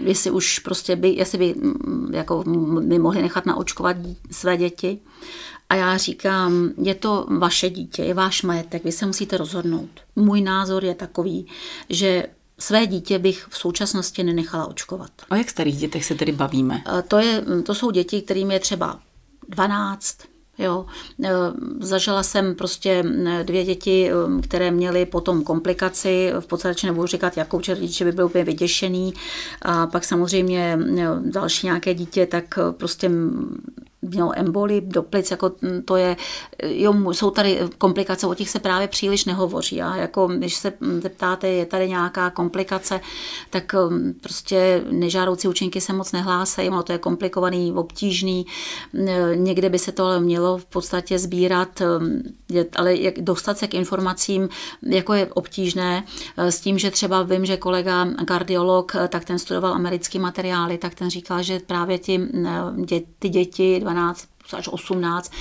jestli 0.05 0.31
už 0.31 0.59
prostě 0.59 0.97
by, 0.97 1.09
jestli 1.09 1.39
by 1.39 1.55
mm, 1.55 2.11
jako 2.15 2.45
by 2.81 2.99
mohli 2.99 3.23
nechat 3.23 3.47
naočkovat 3.47 3.97
své 4.31 4.57
děti, 4.57 4.99
a 5.71 5.75
já 5.75 5.97
říkám, 5.97 6.71
je 6.83 6.95
to 6.95 7.27
vaše 7.39 7.71
dítě, 7.71 8.03
je 8.03 8.15
váš 8.15 8.43
majetek, 8.43 8.85
vy 8.85 8.93
se 8.93 9.07
musíte 9.07 9.37
rozhodnout. 9.37 9.91
Můj 10.17 10.41
názor 10.41 10.85
je 10.85 10.95
takový, 10.95 11.47
že 11.91 12.27
své 12.59 12.87
dítě 12.87 13.19
bych 13.19 13.47
v 13.51 13.59
současnosti 13.59 14.25
nenechala 14.25 14.67
očkovat. 14.67 15.11
O 15.31 15.35
jak 15.35 15.51
starých 15.51 15.77
dětech 15.77 16.05
se 16.05 16.15
tedy 16.15 16.33
bavíme? 16.33 16.83
To, 17.09 17.19
je, 17.19 17.45
to 17.67 17.75
jsou 17.75 17.91
děti, 17.91 18.23
kterým 18.23 18.51
je 18.51 18.61
třeba 18.61 19.01
12, 19.49 20.19
Jo. 20.61 20.87
E, 21.25 21.31
zažila 21.81 22.23
jsem 22.23 22.55
prostě 22.55 23.05
dvě 23.43 23.65
děti, 23.65 24.11
e, 24.11 24.43
které 24.43 24.71
měly 24.71 25.07
potom 25.07 25.43
komplikaci, 25.43 26.33
v 26.41 26.47
podstatě 26.47 26.87
nebudu 26.87 27.07
říkat, 27.07 27.37
jakou 27.37 27.61
rodiče 27.69 28.05
by 28.05 28.13
byl 28.13 28.27
úplně 28.27 28.45
vyděšený. 28.45 29.15
A 29.63 29.87
pak 29.87 30.05
samozřejmě 30.05 30.79
e, 30.99 31.07
další 31.21 31.67
nějaké 31.67 31.95
dítě, 31.95 32.27
tak 32.27 32.59
prostě 32.71 33.11
mělo 34.03 34.33
emboli 34.39 34.81
do 34.81 35.03
plic, 35.03 35.31
jako 35.31 35.53
to 35.85 35.97
je, 35.97 36.17
jo, 36.63 37.13
jsou 37.13 37.31
tady 37.31 37.61
komplikace, 37.79 38.27
o 38.27 38.35
těch 38.35 38.51
se 38.51 38.59
právě 38.59 38.89
příliš 38.89 39.25
nehovoří. 39.25 39.83
A 39.83 39.97
jako, 39.97 40.27
když 40.27 40.55
se 40.55 40.73
zeptáte, 41.03 41.49
je 41.49 41.67
tady 41.67 41.89
nějaká 41.89 42.31
komplikace, 42.31 43.01
tak 43.51 43.75
prostě 44.21 44.85
nežádoucí 44.91 45.49
účinky 45.49 45.81
se 45.81 45.93
moc 45.93 46.13
nehlásají, 46.13 46.69
ono 46.69 46.83
to 46.83 46.93
je 46.93 46.99
komplikovaný, 46.99 47.73
obtížný, 47.73 48.47
někde 49.35 49.69
by 49.69 49.79
se 49.79 49.93
to 49.93 50.05
ale 50.05 50.21
mělo 50.21 50.59
v 50.59 50.65
podstatě 50.65 51.19
sbírat, 51.19 51.83
ale 52.77 52.97
jak 52.97 53.21
dostat 53.21 53.59
se 53.59 53.67
k 53.67 53.75
informacím, 53.75 54.49
jako 54.83 55.15
je 55.15 55.27
obtížné, 55.27 56.05
s 56.37 56.61
tím, 56.61 56.79
že 56.79 56.91
třeba 56.91 57.23
vím, 57.23 57.47
že 57.47 57.57
kolega 57.57 58.09
kardiolog, 58.25 58.93
tak 59.09 59.25
ten 59.25 59.39
studoval 59.39 59.75
americký 59.75 60.19
materiály, 60.19 60.79
tak 60.79 60.95
ten 60.95 61.11
říkal, 61.11 61.43
že 61.43 61.61
právě 61.67 61.99
ti, 61.99 62.21
ty 63.19 63.29
děti 63.29 63.83
12 63.93 64.29
až 64.53 64.69
18, 64.69 65.33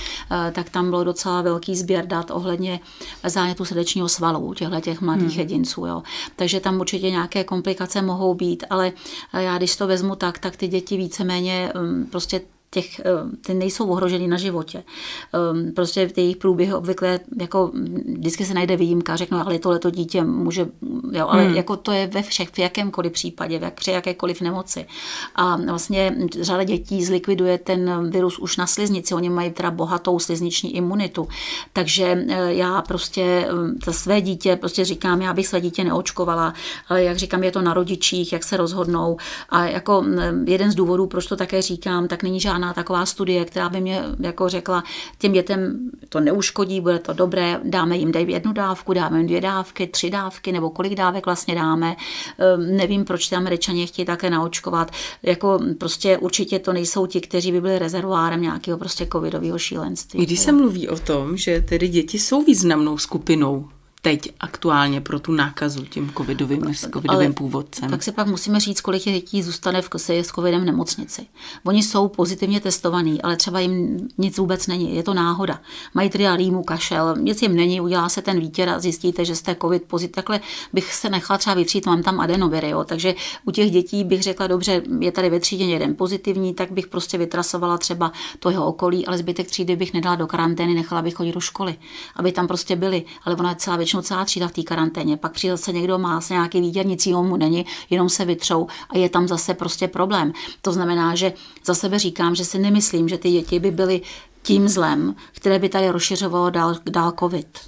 tak 0.52 0.70
tam 0.70 0.90
bylo 0.90 1.04
docela 1.04 1.42
velký 1.42 1.76
sběr 1.76 2.06
dat 2.06 2.30
ohledně 2.30 2.80
zánětu 3.24 3.64
srdečního 3.64 4.08
svalu 4.08 4.54
těchto 4.54 4.80
těch 4.80 5.00
mladých 5.00 5.30
hmm. 5.30 5.38
jedinců. 5.38 5.86
Jo. 5.86 6.02
Takže 6.36 6.60
tam 6.60 6.80
určitě 6.80 7.10
nějaké 7.10 7.44
komplikace 7.44 8.02
mohou 8.02 8.34
být, 8.34 8.64
ale 8.70 8.92
já 9.32 9.58
když 9.58 9.76
to 9.76 9.86
vezmu 9.86 10.16
tak, 10.16 10.38
tak 10.38 10.56
ty 10.56 10.68
děti 10.68 10.96
víceméně 10.96 11.72
mm, 11.74 12.06
prostě 12.10 12.40
těch, 12.70 13.00
eh, 13.00 13.04
ty 13.40 13.54
nejsou 13.54 13.88
ohrožený 13.88 14.28
na 14.28 14.36
životě. 14.36 14.84
Ehm, 15.32 15.72
prostě 15.72 16.08
v 16.08 16.18
jejich 16.18 16.36
průběhu 16.36 16.76
obvykle, 16.76 17.20
jako 17.40 17.70
vždycky 18.18 18.44
se 18.44 18.54
najde 18.54 18.76
výjimka, 18.76 19.16
řeknu, 19.16 19.38
ale 19.38 19.58
tohleto 19.58 19.90
dítě 19.90 20.24
může, 20.24 20.66
jo, 21.12 21.26
ale 21.28 21.44
hmm. 21.44 21.54
jako 21.54 21.76
to 21.76 21.92
je 21.92 22.06
ve 22.06 22.22
všech, 22.22 22.48
v 22.50 22.58
jakémkoliv 22.58 23.12
případě, 23.12 23.58
v 23.58 23.62
jak, 23.62 23.74
při 23.74 23.90
jakékoliv 23.90 24.40
nemoci. 24.40 24.86
A 25.34 25.56
vlastně 25.56 26.16
řada 26.40 26.64
dětí 26.64 27.04
zlikviduje 27.04 27.58
ten 27.58 28.10
virus 28.10 28.38
už 28.38 28.56
na 28.56 28.66
sliznici, 28.66 29.14
oni 29.14 29.30
mají 29.30 29.50
teda 29.50 29.70
bohatou 29.70 30.18
slizniční 30.18 30.76
imunitu, 30.76 31.28
takže 31.72 32.24
eh, 32.28 32.54
já 32.54 32.82
prostě 32.82 33.48
za 33.84 33.92
své 33.92 34.20
dítě 34.20 34.56
prostě 34.56 34.84
říkám, 34.84 35.22
já 35.22 35.32
bych 35.32 35.46
své 35.46 35.60
dítě 35.60 35.84
neočkovala, 35.84 36.54
ale 36.88 37.04
jak 37.04 37.16
říkám, 37.16 37.44
je 37.44 37.52
to 37.52 37.62
na 37.62 37.74
rodičích, 37.74 38.32
jak 38.32 38.44
se 38.44 38.56
rozhodnou 38.56 39.16
a 39.48 39.64
jako 39.64 40.04
jeden 40.44 40.70
z 40.70 40.74
důvodů, 40.74 41.06
proč 41.06 41.26
to 41.26 41.36
také 41.36 41.62
říkám, 41.62 42.08
tak 42.08 42.22
není 42.22 42.40
žádný 42.40 42.59
žádná 42.60 42.74
taková 42.74 43.06
studie, 43.06 43.44
která 43.44 43.68
by 43.68 43.80
mě 43.80 44.02
jako 44.20 44.48
řekla, 44.48 44.84
těm 45.18 45.32
dětem 45.32 45.90
to 46.08 46.20
neuškodí, 46.20 46.80
bude 46.80 46.98
to 46.98 47.12
dobré, 47.12 47.60
dáme 47.64 47.96
jim 47.96 48.12
jednu 48.14 48.52
dávku, 48.52 48.92
dáme 48.92 49.18
jim 49.18 49.26
dvě 49.26 49.40
dávky, 49.40 49.86
tři 49.86 50.10
dávky, 50.10 50.52
nebo 50.52 50.70
kolik 50.70 50.94
dávek 50.94 51.26
vlastně 51.26 51.54
dáme. 51.54 51.96
Ehm, 52.38 52.76
nevím, 52.76 53.04
proč 53.04 53.28
ty 53.28 53.36
američani 53.36 53.86
chtějí 53.86 54.06
také 54.06 54.30
naočkovat. 54.30 54.90
Jako 55.22 55.58
prostě 55.78 56.18
určitě 56.18 56.58
to 56.58 56.72
nejsou 56.72 57.06
ti, 57.06 57.20
kteří 57.20 57.52
by 57.52 57.60
byli 57.60 57.78
rezervoárem 57.78 58.42
nějakého 58.42 58.78
prostě 58.78 59.06
covidového 59.12 59.58
šílenství. 59.58 60.26
Když 60.26 60.40
se 60.40 60.52
mluví 60.52 60.88
o 60.88 60.98
tom, 60.98 61.36
že 61.36 61.60
tedy 61.60 61.88
děti 61.88 62.18
jsou 62.18 62.42
významnou 62.42 62.98
skupinou 62.98 63.68
teď 64.02 64.32
aktuálně 64.40 65.00
pro 65.00 65.20
tu 65.20 65.32
nákazu 65.32 65.84
tím 65.84 66.12
covidovým, 66.16 66.74
s 66.74 66.80
covidovým 66.80 67.26
Ale 67.26 67.32
původcem. 67.32 67.90
Tak 67.90 68.02
si 68.02 68.12
pak 68.12 68.26
musíme 68.26 68.60
říct, 68.60 68.80
kolik 68.80 69.04
dětí 69.04 69.42
zůstane 69.42 69.82
v 69.82 69.88
kose 69.88 70.18
s 70.18 70.26
covidem 70.26 70.60
v 70.60 70.64
nemocnici. 70.64 71.26
Oni 71.64 71.82
jsou 71.82 72.08
pozitivně 72.08 72.60
testovaní, 72.60 73.22
ale 73.22 73.36
třeba 73.36 73.60
jim 73.60 74.08
nic 74.18 74.38
vůbec 74.38 74.66
není. 74.66 74.96
Je 74.96 75.02
to 75.02 75.14
náhoda. 75.14 75.60
Mají 75.94 76.10
tedy 76.10 76.36
rýmu, 76.36 76.62
kašel, 76.62 77.16
nic 77.16 77.42
jim 77.42 77.56
není, 77.56 77.80
udělá 77.80 78.08
se 78.08 78.22
ten 78.22 78.40
výtěr 78.40 78.68
a 78.68 78.78
zjistíte, 78.80 79.24
že 79.24 79.36
jste 79.36 79.56
covid 79.60 79.82
pozitiv. 79.82 80.14
Takhle 80.14 80.40
bych 80.72 80.94
se 80.94 81.10
nechala 81.10 81.38
třeba 81.38 81.54
vytřít, 81.54 81.86
mám 81.86 82.02
tam 82.02 82.20
adenoviry. 82.20 82.70
Jo. 82.70 82.84
Takže 82.84 83.14
u 83.44 83.50
těch 83.50 83.70
dětí 83.70 84.04
bych 84.04 84.22
řekla, 84.22 84.46
dobře, 84.46 84.82
je 85.00 85.12
tady 85.12 85.30
ve 85.30 85.40
třídě 85.40 85.64
jeden 85.64 85.96
pozitivní, 85.96 86.54
tak 86.54 86.72
bych 86.72 86.86
prostě 86.86 87.18
vytrasovala 87.18 87.78
třeba 87.78 88.12
to 88.38 88.50
jeho 88.50 88.66
okolí, 88.66 89.06
ale 89.06 89.18
zbytek 89.18 89.46
třídy 89.46 89.76
bych 89.76 89.94
nedala 89.94 90.16
do 90.16 90.26
karantény, 90.26 90.74
nechala 90.74 91.02
bych 91.02 91.14
chodit 91.14 91.32
do 91.32 91.40
školy, 91.40 91.76
aby 92.16 92.32
tam 92.32 92.46
prostě 92.46 92.76
byli. 92.76 93.04
Ale 93.24 93.36
ona 93.36 93.50
je 93.50 93.56
celá 93.56 93.76
většinou 93.90 94.02
celá 94.02 94.24
třída 94.24 94.48
v 94.48 94.52
té 94.52 94.62
karanténě, 94.62 95.16
pak 95.16 95.32
přijde 95.32 95.56
zase 95.56 95.72
někdo, 95.72 95.98
má 95.98 96.20
se 96.20 96.34
nějaký 96.34 96.60
výděr, 96.60 96.86
nic 96.86 97.06
mu 97.06 97.36
není, 97.36 97.66
jenom 97.90 98.08
se 98.08 98.24
vytřou 98.24 98.66
a 98.90 98.98
je 98.98 99.08
tam 99.08 99.28
zase 99.28 99.54
prostě 99.54 99.88
problém. 99.88 100.32
To 100.62 100.72
znamená, 100.72 101.14
že 101.14 101.32
za 101.64 101.74
sebe 101.74 101.98
říkám, 101.98 102.34
že 102.34 102.44
si 102.44 102.58
nemyslím, 102.58 103.08
že 103.08 103.18
ty 103.18 103.30
děti 103.30 103.58
by 103.58 103.70
byly 103.70 104.00
tím 104.42 104.68
zlem, 104.68 105.14
které 105.32 105.58
by 105.58 105.68
tady 105.68 105.90
rozšiřovalo 105.90 106.50
dál, 106.50 106.76
dál 106.90 107.12
COVID. 107.18 107.58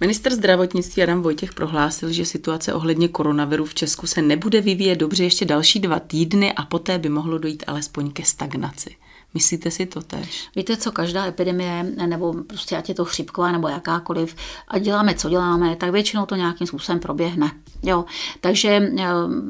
Minister 0.00 0.34
zdravotnictví 0.34 1.02
Adam 1.02 1.22
Vojtěch 1.22 1.54
prohlásil, 1.54 2.12
že 2.12 2.24
situace 2.24 2.74
ohledně 2.74 3.08
koronaviru 3.08 3.64
v 3.64 3.74
Česku 3.74 4.06
se 4.06 4.22
nebude 4.22 4.60
vyvíjet 4.60 4.96
dobře 4.96 5.24
ještě 5.24 5.44
další 5.44 5.80
dva 5.80 5.98
týdny 6.00 6.52
a 6.52 6.64
poté 6.64 6.98
by 6.98 7.08
mohlo 7.08 7.38
dojít 7.38 7.64
alespoň 7.66 8.10
ke 8.10 8.24
stagnaci. 8.24 8.96
Myslíte 9.34 9.70
si 9.70 9.86
to 9.86 10.02
tež? 10.02 10.48
Víte 10.56 10.76
co, 10.76 10.92
každá 10.92 11.26
epidemie, 11.26 11.82
nebo 12.06 12.34
prostě 12.46 12.76
ať 12.76 12.88
je 12.88 12.94
to 12.94 13.04
chřipková 13.04 13.52
nebo 13.52 13.68
jakákoliv, 13.68 14.36
a 14.68 14.78
děláme, 14.78 15.14
co 15.14 15.28
děláme, 15.28 15.76
tak 15.76 15.90
většinou 15.90 16.26
to 16.26 16.36
nějakým 16.36 16.66
způsobem 16.66 17.00
proběhne. 17.00 17.50
Jo. 17.82 18.04
Takže 18.40 18.68
eh, 18.68 19.06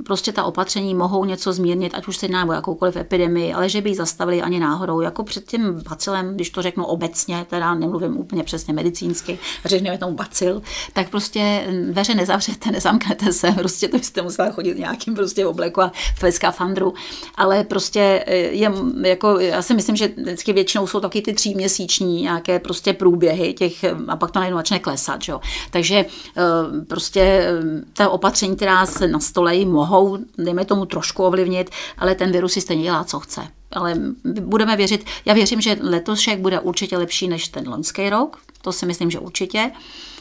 prostě 0.07 0.33
ta 0.33 0.45
opatření 0.45 0.95
mohou 0.95 1.25
něco 1.25 1.53
zmírnit, 1.53 1.95
ať 1.95 2.07
už 2.09 2.17
se 2.17 2.27
jedná 2.27 2.45
o 2.45 2.53
jakoukoliv 2.53 2.97
epidemii, 2.97 3.53
ale 3.53 3.69
že 3.69 3.81
by 3.81 3.91
ji 3.91 3.95
zastavili 3.95 4.43
ani 4.43 4.61
náhodou. 4.61 5.01
Jako 5.01 5.25
před 5.25 5.47
tím 5.47 5.83
bacilem, 5.89 6.35
když 6.35 6.51
to 6.51 6.63
řeknu 6.63 6.85
obecně, 6.85 7.47
teda 7.51 7.75
nemluvím 7.75 8.17
úplně 8.17 8.45
přesně 8.45 8.75
medicínsky, 8.75 9.39
řekněme 9.65 9.99
tomu 9.99 10.15
bacil, 10.15 10.63
tak 10.93 11.11
prostě 11.11 11.67
dveře 11.91 12.15
nezavřete, 12.15 12.71
nezamknete 12.73 13.33
se, 13.33 13.53
prostě 13.53 13.89
to 13.89 13.99
byste 13.99 14.23
musela 14.23 14.51
chodit 14.51 14.79
nějakým 14.79 15.15
prostě 15.15 15.47
obleku 15.47 15.81
a 15.83 15.93
v 16.23 16.33
skafandru, 16.33 16.95
ale 17.35 17.65
prostě 17.65 18.25
eh, 18.27 18.37
je 18.37 18.73
jako, 19.03 19.39
já 19.39 19.63
si 19.75 19.77
myslím, 19.77 19.97
že 19.97 20.09
vždycky 20.09 20.53
většinou 20.53 20.87
jsou 20.87 21.01
taky 21.01 21.23
ty 21.23 21.33
tříměsíční 21.33 22.23
nějaké 22.23 22.59
prostě 22.59 22.93
průběhy 22.93 23.55
těch, 23.55 23.85
a 24.09 24.17
pak 24.17 24.31
to 24.31 24.39
najednou 24.39 24.59
začne 24.59 24.79
klesat, 24.79 25.21
jo. 25.29 25.41
Takže 25.71 25.97
eh, 25.97 26.85
prostě 26.89 27.49
ta 27.93 28.09
opatření, 28.09 28.57
která 28.57 28.87
se 28.87 29.09
nastolejí, 29.09 29.67
mohou, 29.67 30.19
dejme 30.39 30.65
tomu, 30.65 30.87
trošku 30.87 31.25
ovlivnit, 31.25 31.71
ale 31.99 32.15
ten 32.15 32.33
virus 32.33 32.53
si 32.53 32.61
stejně 32.61 32.83
dělá, 32.83 33.05
co 33.05 33.21
chce. 33.21 33.41
Ale 33.73 33.95
budeme 34.41 34.77
věřit, 34.77 35.05
já 35.25 35.35
věřím, 35.35 35.61
že 35.61 35.77
letošek 35.81 36.39
bude 36.39 36.61
určitě 36.61 36.99
lepší 36.99 37.29
než 37.29 37.49
ten 37.49 37.69
loňský 37.69 38.11
rok, 38.11 38.39
to 38.63 38.73
si 38.73 38.87
myslím, 38.87 39.11
že 39.11 39.19
určitě 39.19 39.71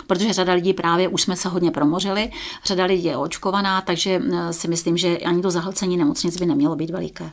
protože 0.07 0.33
řada 0.33 0.53
lidí 0.53 0.73
právě 0.73 1.07
už 1.07 1.21
jsme 1.21 1.35
se 1.35 1.49
hodně 1.49 1.71
promořili, 1.71 2.31
řada 2.65 2.85
lidí 2.85 3.03
je 3.03 3.17
očkovaná, 3.17 3.81
takže 3.81 4.21
eh, 4.33 4.53
si 4.53 4.67
myslím, 4.67 4.97
že 4.97 5.17
ani 5.17 5.41
to 5.41 5.51
zahlcení 5.51 5.97
nemocnic 5.97 6.37
by 6.37 6.45
nemělo 6.45 6.75
být 6.75 6.89
veliké. 6.89 7.31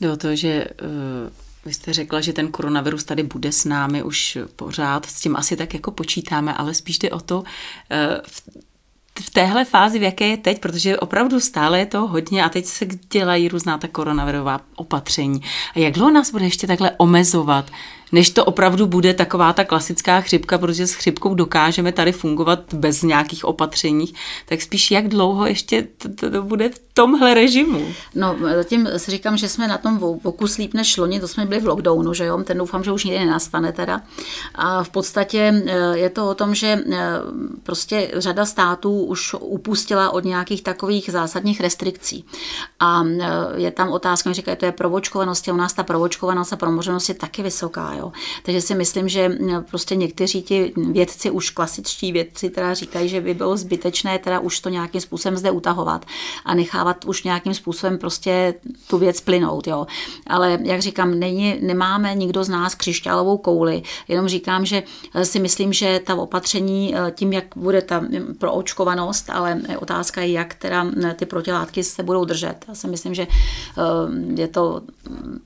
Jde 0.00 0.12
o 0.12 0.16
to, 0.16 0.36
že 0.36 0.64
uh, 0.82 0.88
vy 1.64 1.74
jste 1.74 1.92
řekla, 1.92 2.20
že 2.20 2.32
ten 2.32 2.48
koronavirus 2.48 3.04
tady 3.04 3.22
bude 3.22 3.52
s 3.52 3.64
námi 3.64 4.02
už 4.02 4.38
pořád, 4.56 5.06
s 5.06 5.20
tím 5.20 5.36
asi 5.36 5.56
tak 5.56 5.74
jako 5.74 5.90
počítáme, 5.90 6.54
ale 6.54 6.74
spíš 6.74 6.98
jde 6.98 7.10
o 7.10 7.20
to, 7.20 7.38
uh, 7.38 7.44
v 9.20 9.30
téhle 9.30 9.64
fázi, 9.64 9.98
v 9.98 10.02
jaké 10.02 10.26
je 10.26 10.36
teď, 10.36 10.60
protože 10.60 10.98
opravdu 10.98 11.40
stále 11.40 11.78
je 11.78 11.86
to 11.86 12.06
hodně 12.06 12.44
a 12.44 12.48
teď 12.48 12.64
se 12.64 12.86
dělají 13.12 13.48
různá 13.48 13.78
ta 13.78 13.88
koronavirová 13.88 14.60
opatření. 14.76 15.42
A 15.74 15.78
jak 15.78 15.94
dlouho 15.94 16.10
nás 16.10 16.30
bude 16.30 16.44
ještě 16.44 16.66
takhle 16.66 16.90
omezovat 16.96 17.70
než 18.12 18.30
to 18.30 18.44
opravdu 18.44 18.86
bude 18.86 19.14
taková 19.14 19.52
ta 19.52 19.64
klasická 19.64 20.20
chřipka, 20.20 20.58
protože 20.58 20.86
s 20.86 20.92
chřipkou 20.92 21.34
dokážeme 21.34 21.92
tady 21.92 22.12
fungovat 22.12 22.74
bez 22.74 23.02
nějakých 23.02 23.44
opatření, 23.44 24.14
tak 24.46 24.62
spíš 24.62 24.90
jak 24.90 25.08
dlouho 25.08 25.46
ještě 25.46 25.86
to, 25.98 26.30
to, 26.30 26.42
bude 26.42 26.68
v 26.68 26.80
tomhle 26.94 27.34
režimu? 27.34 27.86
No, 28.14 28.36
zatím 28.54 28.88
si 28.96 29.10
říkám, 29.10 29.36
že 29.36 29.48
jsme 29.48 29.68
na 29.68 29.78
tom 29.78 29.98
voku 29.98 30.46
slíp 30.46 30.74
než 30.74 30.96
loni, 30.96 31.20
to 31.20 31.28
jsme 31.28 31.46
byli 31.46 31.60
v 31.60 31.66
lockdownu, 31.66 32.14
že 32.14 32.24
jo, 32.24 32.42
ten 32.44 32.58
doufám, 32.58 32.84
že 32.84 32.92
už 32.92 33.04
nikdy 33.04 33.24
nenastane 33.24 33.72
teda. 33.72 34.00
A 34.54 34.84
v 34.84 34.88
podstatě 34.88 35.62
eh, 35.66 35.98
je 35.98 36.10
to 36.10 36.28
o 36.28 36.34
tom, 36.34 36.54
že 36.54 36.66
eh, 36.92 36.98
prostě 37.62 38.10
řada 38.14 38.46
států 38.46 39.04
už 39.04 39.34
upustila 39.40 40.10
od 40.10 40.24
nějakých 40.24 40.62
takových 40.62 41.10
zásadních 41.10 41.60
restrikcí. 41.60 42.24
A 42.80 43.04
eh, 43.04 43.26
je 43.56 43.70
tam 43.70 43.88
otázka, 43.88 44.32
říkají, 44.32 44.56
to 44.56 44.64
je 44.64 44.72
provočkovanost, 44.72 45.48
a 45.48 45.52
u 45.52 45.56
nás 45.56 45.72
ta 45.72 45.82
provočkovanost 45.82 46.52
a 46.52 46.56
promoženost 46.56 47.08
je 47.08 47.14
taky 47.14 47.42
vysoká. 47.42 47.95
Jo. 47.96 48.12
Takže 48.42 48.60
si 48.60 48.74
myslím, 48.74 49.08
že 49.08 49.38
prostě 49.70 49.96
někteří 49.96 50.42
ti 50.42 50.72
vědci, 50.76 51.30
už 51.30 51.50
klasičtí 51.50 52.12
vědci, 52.12 52.50
teda 52.50 52.74
říkají, 52.74 53.08
že 53.08 53.20
by 53.20 53.34
bylo 53.34 53.56
zbytečné 53.56 54.18
teda 54.18 54.38
už 54.38 54.60
to 54.60 54.68
nějakým 54.68 55.00
způsobem 55.00 55.36
zde 55.36 55.50
utahovat 55.50 56.06
a 56.44 56.54
nechávat 56.54 57.04
už 57.04 57.22
nějakým 57.22 57.54
způsobem 57.54 57.98
prostě 57.98 58.54
tu 58.86 58.98
věc 58.98 59.20
plynout. 59.20 59.66
Jo. 59.66 59.86
Ale 60.26 60.58
jak 60.62 60.80
říkám, 60.80 61.18
není, 61.18 61.58
nemáme 61.60 62.14
nikdo 62.14 62.44
z 62.44 62.48
nás 62.48 62.74
křišťálovou 62.74 63.38
kouli, 63.38 63.82
jenom 64.08 64.28
říkám, 64.28 64.66
že 64.66 64.82
si 65.22 65.38
myslím, 65.38 65.72
že 65.72 66.00
ta 66.04 66.14
opatření 66.14 66.94
tím, 67.14 67.32
jak 67.32 67.44
bude 67.56 67.82
ta 67.82 68.04
proočkovanost, 68.38 69.30
ale 69.30 69.60
otázka 69.78 70.20
je, 70.20 70.32
jak 70.32 70.54
teda 70.54 70.86
ty 71.14 71.26
protilátky 71.26 71.84
se 71.84 72.02
budou 72.02 72.24
držet. 72.24 72.64
Já 72.68 72.74
si 72.74 72.88
myslím, 72.88 73.14
že 73.14 73.26
je 74.34 74.48
to 74.48 74.82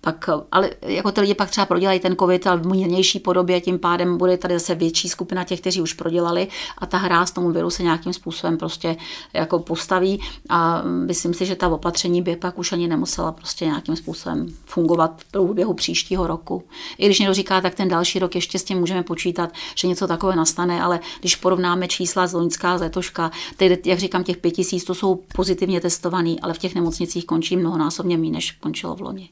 pak, 0.00 0.28
ale 0.52 0.70
jako 0.82 1.12
ty 1.12 1.20
lidi 1.20 1.34
pak 1.34 1.50
třeba 1.50 1.66
prodělají 1.66 2.00
ten 2.00 2.16
covid 2.16 2.39
v 2.56 2.66
mírnější 2.66 3.18
podobě, 3.18 3.60
tím 3.60 3.78
pádem 3.78 4.18
bude 4.18 4.38
tady 4.38 4.54
zase 4.54 4.74
větší 4.74 5.08
skupina 5.08 5.44
těch, 5.44 5.60
kteří 5.60 5.80
už 5.80 5.92
prodělali 5.92 6.48
a 6.78 6.86
ta 6.86 6.98
hra 6.98 7.26
s 7.26 7.30
tomu 7.30 7.50
viru 7.50 7.70
se 7.70 7.82
nějakým 7.82 8.12
způsobem 8.12 8.58
prostě 8.58 8.96
jako 9.32 9.58
postaví 9.58 10.20
a 10.48 10.82
myslím 10.82 11.34
si, 11.34 11.46
že 11.46 11.56
ta 11.56 11.68
opatření 11.68 12.22
by 12.22 12.36
pak 12.36 12.58
už 12.58 12.72
ani 12.72 12.88
nemusela 12.88 13.32
prostě 13.32 13.64
nějakým 13.64 13.96
způsobem 13.96 14.46
fungovat 14.64 15.12
v 15.16 15.24
průběhu 15.30 15.74
příštího 15.74 16.26
roku. 16.26 16.64
I 16.98 17.06
když 17.06 17.18
někdo 17.18 17.34
říká, 17.34 17.60
tak 17.60 17.74
ten 17.74 17.88
další 17.88 18.18
rok 18.18 18.34
ještě 18.34 18.58
s 18.58 18.64
tím 18.64 18.78
můžeme 18.78 19.02
počítat, 19.02 19.50
že 19.74 19.88
něco 19.88 20.06
takové 20.06 20.36
nastane, 20.36 20.82
ale 20.82 21.00
když 21.20 21.36
porovnáme 21.36 21.88
čísla 21.88 22.26
z 22.26 22.32
loňská, 22.32 22.78
z 22.78 22.80
letoška, 22.80 23.30
tedy, 23.56 23.78
jak 23.84 23.98
říkám, 23.98 24.24
těch 24.24 24.36
pět 24.36 24.50
tisíc, 24.50 24.84
to 24.84 24.94
jsou 24.94 25.14
pozitivně 25.34 25.80
testovaný, 25.80 26.40
ale 26.40 26.54
v 26.54 26.58
těch 26.58 26.74
nemocnicích 26.74 27.26
končí 27.26 27.56
mnohonásobně 27.56 28.18
méně, 28.18 28.32
než 28.32 28.50
končilo 28.50 28.96
v 28.96 29.00
loni. 29.00 29.30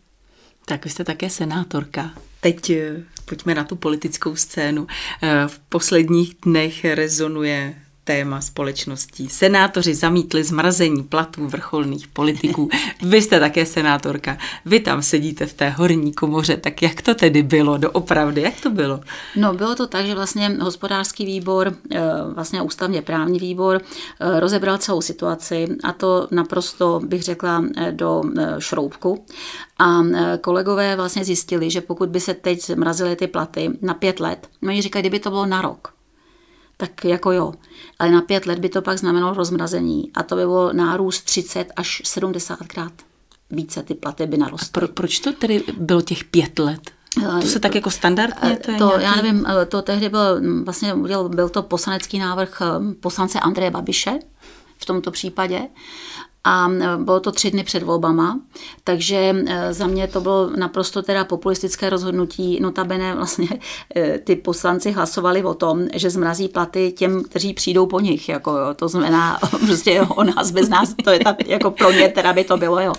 Tak 0.65 0.85
vy 0.85 0.91
jste 0.91 1.05
také 1.05 1.31
senátorka. 1.31 2.11
Teď 2.41 2.71
eh, 2.71 3.05
pojďme 3.25 3.55
na 3.55 3.65
tu 3.65 3.77
politickou 3.77 4.37
scénu. 4.37 4.87
Eh, 5.23 5.49
v 5.49 5.59
posledních 5.59 6.35
dnech 6.45 6.85
rezonuje 6.85 7.75
téma 8.09 8.41
společností. 8.41 9.29
Senátoři 9.29 9.95
zamítli 9.95 10.45
zmrazení 10.45 11.03
platů 11.03 11.47
vrcholných 11.47 12.09
politiků. 12.09 12.69
Vy 13.03 13.23
jste 13.23 13.41
také 13.41 13.67
senátorka. 13.67 14.39
Vy 14.65 14.81
tam 14.81 15.03
sedíte 15.03 15.47
v 15.47 15.53
té 15.53 15.71
horní 15.71 16.13
komoře. 16.13 16.57
Tak 16.57 16.83
jak 16.83 17.03
to 17.03 17.15
tedy 17.15 17.43
bylo 17.43 17.79
doopravdy? 17.79 18.41
Jak 18.41 18.61
to 18.61 18.71
bylo? 18.71 19.01
No, 19.37 19.55
bylo 19.55 19.75
to 19.75 19.87
tak, 19.87 20.07
že 20.07 20.15
vlastně 20.15 20.57
hospodářský 20.61 21.27
výbor, 21.27 21.75
eh, 21.93 22.01
vlastně 22.35 22.63
ústavně 22.63 23.03
právní 23.03 23.39
výbor, 23.39 23.81
eh, 24.21 24.41
rozebral 24.41 24.79
celou 24.79 25.01
situaci 25.01 25.69
a 25.85 25.93
to 25.93 26.29
naprosto, 26.31 27.01
bych 27.05 27.23
řekla, 27.23 27.65
eh, 27.77 27.93
do 27.93 28.23
šroubku. 28.59 29.25
A 29.79 30.03
kolegové 30.41 30.97
vlastně 30.97 31.25
zjistili, 31.25 31.71
že 31.71 31.81
pokud 31.81 32.09
by 32.09 32.21
se 32.21 32.35
teď 32.35 32.63
zmrazily 32.63 33.17
ty 33.17 33.27
platy 33.27 33.71
na 33.83 33.95
pět 33.95 34.21
let, 34.21 34.49
oni 34.63 34.83
říkají, 34.83 35.03
kdyby 35.03 35.19
to 35.19 35.31
bylo 35.31 35.47
na 35.47 35.63
rok, 35.63 35.98
tak 36.81 37.05
jako 37.05 37.33
jo. 37.33 37.55
Ale 37.99 38.11
na 38.11 38.21
pět 38.21 38.47
let 38.47 38.59
by 38.59 38.69
to 38.69 38.83
pak 38.83 38.99
znamenalo 38.99 39.35
rozmrazení 39.35 40.11
a 40.15 40.23
to 40.23 40.37
by 40.37 40.43
bylo 40.43 40.73
nárůst 40.73 41.23
30 41.23 41.73
až 41.77 42.03
70 42.05 42.59
krát 42.67 42.93
více 43.51 43.83
ty 43.83 43.95
platy 43.95 44.27
by 44.27 44.37
narostly. 44.37 44.69
Pro, 44.73 44.89
proč 44.89 45.21
to 45.21 45.33
tedy 45.33 45.65
bylo 45.79 46.03
těch 46.03 46.25
pět 46.25 46.59
let? 46.59 46.91
To 47.41 47.47
se 47.47 47.61
tak 47.61 47.75
jako 47.75 47.91
standardně? 47.91 48.57
To, 48.57 48.73
to 48.79 48.99
nějaký... 48.99 49.05
já 49.05 49.17
nevím, 49.17 49.47
to 49.69 49.83
tehdy 49.83 50.09
byl, 50.09 50.41
vlastně 50.65 50.95
byl, 50.95 51.29
byl 51.29 51.49
to 51.49 51.63
poslanecký 51.63 52.19
návrh 52.19 52.63
eh, 52.63 52.95
poslance 52.95 53.41
Andreje 53.41 53.71
Babiše 53.71 54.19
v 54.79 54.85
tomto 54.87 55.11
případě 55.11 55.69
a 56.45 56.69
bylo 56.97 57.21
to 57.21 57.33
tři 57.33 57.51
dny 57.51 57.65
před 57.65 57.83
volbama, 57.83 58.41
takže 58.85 59.35
e, 59.47 59.75
za 59.75 59.87
mě 59.87 60.07
to 60.07 60.21
bylo 60.21 60.51
naprosto 60.57 61.03
teda 61.03 61.25
populistické 61.25 61.91
rozhodnutí. 61.91 62.61
Notabene 62.61 63.15
vlastně 63.15 63.49
e, 63.97 64.19
ty 64.19 64.37
poslanci 64.37 64.91
hlasovali 64.91 65.45
o 65.45 65.55
tom, 65.55 65.87
že 65.95 66.11
zmrazí 66.11 66.49
platy 66.49 66.93
těm, 66.93 67.25
kteří 67.25 67.55
přijdou 67.55 67.87
po 67.87 68.01
nich. 68.01 68.29
Jako, 68.29 68.51
jo. 68.51 68.75
To 68.77 68.89
znamená 68.89 69.39
prostě 69.67 70.03
o 70.03 70.25
nás 70.25 70.51
bez 70.51 70.69
nás, 70.69 70.95
to 71.05 71.11
je 71.11 71.19
tak, 71.19 71.49
jako 71.49 71.71
pro 71.71 71.93
ně 71.93 72.09
teda 72.09 72.33
by 72.33 72.45
to 72.45 72.57
bylo. 72.57 72.81
Jo. 72.81 72.93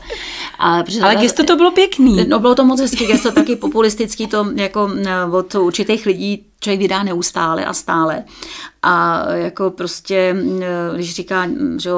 A, 0.60 0.84
Ale 1.04 1.15
gesto 1.15 1.43
to 1.43 1.56
bylo 1.56 1.71
pěkný. 1.71 2.25
No 2.28 2.39
bylo 2.39 2.56
to 2.56 2.65
moc 2.65 2.80
hezký 2.80 3.06
gesto, 3.06 3.32
taky 3.32 3.56
populistický, 3.56 4.28
to 4.28 4.47
jako 4.56 4.89
od 5.32 5.56
určitých 5.56 6.06
lidí 6.06 6.45
člověk 6.60 6.80
vydá 6.80 7.04
neustále 7.04 7.65
a 7.65 7.73
stále. 7.73 8.23
A 8.81 9.25
jako 9.33 9.71
prostě, 9.71 10.35
když 10.95 11.15
říká, 11.15 11.47
že 11.77 11.91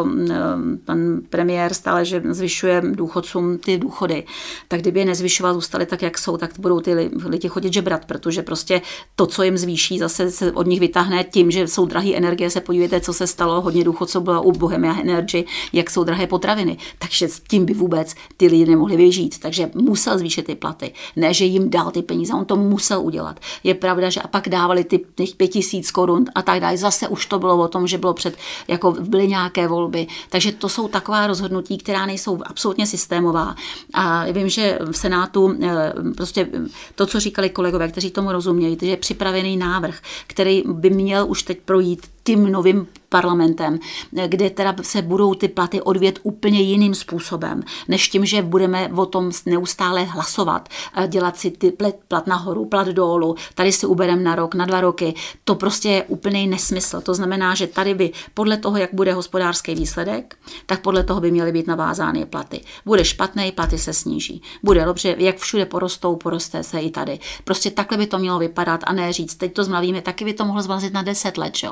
pan 0.86 1.20
premiér 1.30 1.74
stále, 1.74 2.06
že 2.06 2.24
zvyšuje 2.30 2.82
důchodcům 2.92 3.58
ty 3.58 3.78
důchody, 3.78 4.24
tak 4.68 4.82
kdyby 4.82 5.00
je 5.00 5.06
nezvyšoval, 5.06 5.54
zůstali 5.54 5.86
tak, 5.86 6.02
jak 6.02 6.18
jsou, 6.18 6.38
tak 6.38 6.52
budou 6.60 6.80
ty 6.80 6.94
lidi 7.26 7.50
chodit 7.50 7.74
žebrat, 7.74 8.06
protože 8.06 8.42
prostě 8.42 8.82
to, 9.16 9.26
co 9.26 9.44
jim 9.44 9.58
zvýší, 9.58 10.00
zase 10.00 10.32
se 10.32 10.52
od 10.52 10.68
nich 10.68 10.80
vytáhne 10.80 11.24
tím, 11.24 11.52
že 11.52 11.68
jsou 11.68 11.86
drahé 11.86 12.16
energie. 12.16 12.50
Se 12.50 12.62
podívejte, 12.62 13.00
co 13.00 13.14
se 13.14 13.28
stalo, 13.28 13.62
hodně 13.62 13.84
důchodců 13.84 14.20
bylo 14.20 14.44
u 14.44 14.52
Bohemia 14.52 15.00
Energy, 15.02 15.46
jak 15.74 15.90
jsou 15.90 16.04
drahé 16.04 16.28
potraviny. 16.28 16.78
Takže 17.00 17.28
s 17.28 17.40
tím 17.40 17.66
by 17.66 17.74
vůbec 17.74 18.16
ty 18.38 18.48
lidi 18.48 18.66
nemohli 18.66 18.98
vyžít. 18.98 19.40
Takže 19.40 19.72
musel 19.76 20.18
zvýšit 20.18 20.46
ty 20.46 20.56
platy. 20.56 20.94
Ne, 21.16 21.34
že 21.34 21.46
jim 21.46 21.70
dal 21.70 21.92
ty 21.92 22.02
peníze, 22.02 22.34
on 22.34 22.46
to 22.46 22.56
musel 22.56 23.02
udělat. 23.02 23.40
Je 23.64 23.74
pravda, 23.74 24.10
že 24.10 24.22
a 24.22 24.28
pak 24.28 24.50
dávali 24.50 24.84
ty 24.84 25.06
těch 25.16 25.36
pět 25.36 25.48
tisíc 25.48 25.92
korun 25.92 26.26
a 26.36 26.42
tak 26.42 26.60
dále. 26.60 26.71
Zase 26.78 27.08
už 27.08 27.26
to 27.26 27.40
bylo 27.40 27.58
o 27.58 27.68
tom, 27.68 27.88
že 27.88 27.98
bylo 27.98 28.14
před, 28.14 28.38
jako 28.68 28.92
byly 28.92 29.28
nějaké 29.28 29.68
volby. 29.68 30.08
Takže 30.30 30.52
to 30.52 30.70
jsou 30.70 30.88
taková 30.88 31.28
rozhodnutí, 31.28 31.78
která 31.78 32.06
nejsou 32.06 32.40
absolutně 32.46 32.88
systémová. 32.88 33.56
A 33.94 34.26
vím, 34.32 34.50
že 34.50 34.80
v 34.92 34.98
Senátu 34.98 35.58
eh, 35.64 35.94
prostě 36.18 36.48
to, 36.96 37.06
co 37.06 37.20
říkali 37.20 37.50
kolegové, 37.50 37.88
kteří 37.88 38.12
tomu 38.12 38.32
rozumějí, 38.32 38.78
že 38.82 38.88
je 38.88 38.98
připravený 38.98 39.58
návrh, 39.58 40.00
který 40.28 40.64
by 40.66 40.90
měl 40.90 41.26
už 41.30 41.44
teď 41.44 41.60
projít 41.66 42.08
tím 42.24 42.52
novým 42.52 42.88
parlamentem, 43.12 43.80
kde 44.28 44.50
teda 44.50 44.76
se 44.82 45.02
budou 45.02 45.34
ty 45.34 45.48
platy 45.48 45.82
odvět 45.82 46.20
úplně 46.24 46.62
jiným 46.62 46.96
způsobem, 46.96 47.64
než 47.88 48.08
tím, 48.08 48.26
že 48.26 48.42
budeme 48.42 48.90
o 48.96 49.06
tom 49.06 49.32
neustále 49.46 50.04
hlasovat, 50.04 50.70
dělat 51.08 51.38
si 51.38 51.52
ty 51.52 51.74
plat 52.08 52.28
nahoru, 52.28 52.66
plat 52.66 52.88
dolů, 52.88 53.36
tady 53.56 53.72
si 53.72 53.86
uberem 53.86 54.24
na 54.24 54.36
rok, 54.36 54.56
na 54.56 54.66
dva 54.66 54.82
roky. 54.82 55.14
To 55.44 55.56
prostě 55.56 55.90
je 55.90 56.04
úplný 56.04 56.48
nesmysl. 56.48 57.02
To 57.02 57.14
znamená, 57.14 57.56
že 57.56 57.68
tady 57.68 57.94
by 57.94 58.12
podle 58.34 58.58
toho, 58.58 58.78
jak 58.78 58.94
bude 58.94 59.14
hospodářský 59.14 59.76
výsledek, 59.76 60.36
tak 60.66 60.82
podle 60.82 61.04
toho 61.04 61.22
by 61.22 61.32
měly 61.32 61.52
být 61.52 61.68
navázány 61.68 62.26
platy. 62.26 62.62
Bude 62.86 63.06
špatný, 63.06 63.52
platy 63.52 63.78
se 63.78 63.94
sníží. 63.94 64.42
Bude 64.64 64.86
dobře, 64.86 65.16
jak 65.18 65.38
všude 65.38 65.66
porostou, 65.66 66.16
poroste 66.16 66.64
se 66.64 66.80
i 66.80 66.90
tady. 66.90 67.20
Prostě 67.44 67.72
takhle 67.72 67.98
by 67.98 68.08
to 68.08 68.20
mělo 68.20 68.40
vypadat 68.40 68.80
a 68.84 68.94
ne 68.94 69.14
říct, 69.14 69.36
teď 69.36 69.54
to 69.54 69.64
zmlavíme, 69.64 70.02
taky 70.02 70.26
by 70.26 70.34
to 70.34 70.46
mohlo 70.46 70.62
zmrazit 70.62 70.94
na 70.94 71.02
10 71.02 71.38
let, 71.38 71.54
jo 71.64 71.72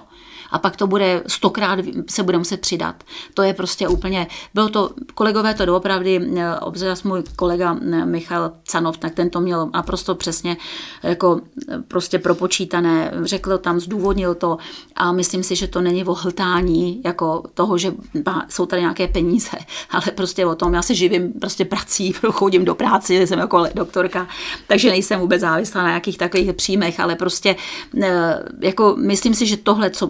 a 0.51 0.59
pak 0.59 0.75
to 0.75 0.87
bude 0.87 1.23
stokrát 1.27 1.79
se 2.09 2.23
bude 2.23 2.37
muset 2.37 2.61
přidat. 2.61 3.03
To 3.33 3.41
je 3.41 3.53
prostě 3.53 3.87
úplně, 3.87 4.27
bylo 4.53 4.69
to, 4.69 4.91
kolegové 5.13 5.53
to 5.53 5.65
doopravdy, 5.65 6.29
eh, 6.37 6.59
obzvlášť 6.59 7.03
můj 7.03 7.23
kolega 7.35 7.77
eh, 7.81 8.05
Michal 8.05 8.51
Canov, 8.63 8.97
tak 8.97 9.15
ten 9.15 9.29
to 9.29 9.41
měl 9.41 9.69
naprosto 9.73 10.15
přesně 10.15 10.57
jako 11.03 11.41
eh, 11.69 11.79
prostě 11.87 12.19
propočítané, 12.19 13.11
řekl 13.23 13.57
tam, 13.57 13.79
zdůvodnil 13.79 14.35
to 14.35 14.57
a 14.95 15.11
myslím 15.11 15.43
si, 15.43 15.55
že 15.55 15.67
to 15.67 15.81
není 15.81 16.05
o 16.05 16.13
hltání 16.13 17.01
jako 17.05 17.43
toho, 17.53 17.77
že 17.77 17.93
jsou 18.49 18.65
tady 18.65 18.81
nějaké 18.81 19.07
peníze, 19.07 19.57
ale 19.89 20.05
prostě 20.15 20.45
o 20.45 20.55
tom, 20.55 20.73
já 20.73 20.81
se 20.81 20.95
živím 20.95 21.33
prostě 21.33 21.65
prací, 21.65 22.11
chodím 22.31 22.65
do 22.65 22.75
práce, 22.75 23.13
jsem 23.13 23.39
jako 23.39 23.65
doktorka, 23.73 24.27
takže 24.67 24.89
nejsem 24.89 25.19
vůbec 25.19 25.41
závislá 25.41 25.81
na 25.81 25.87
nějakých 25.87 26.17
takových 26.17 26.53
příjmech, 26.53 26.99
ale 26.99 27.15
prostě 27.15 27.55
jako 28.61 28.95
myslím 28.97 29.33
si, 29.33 29.45
že 29.45 29.57
tohle, 29.57 29.89
co 29.89 30.09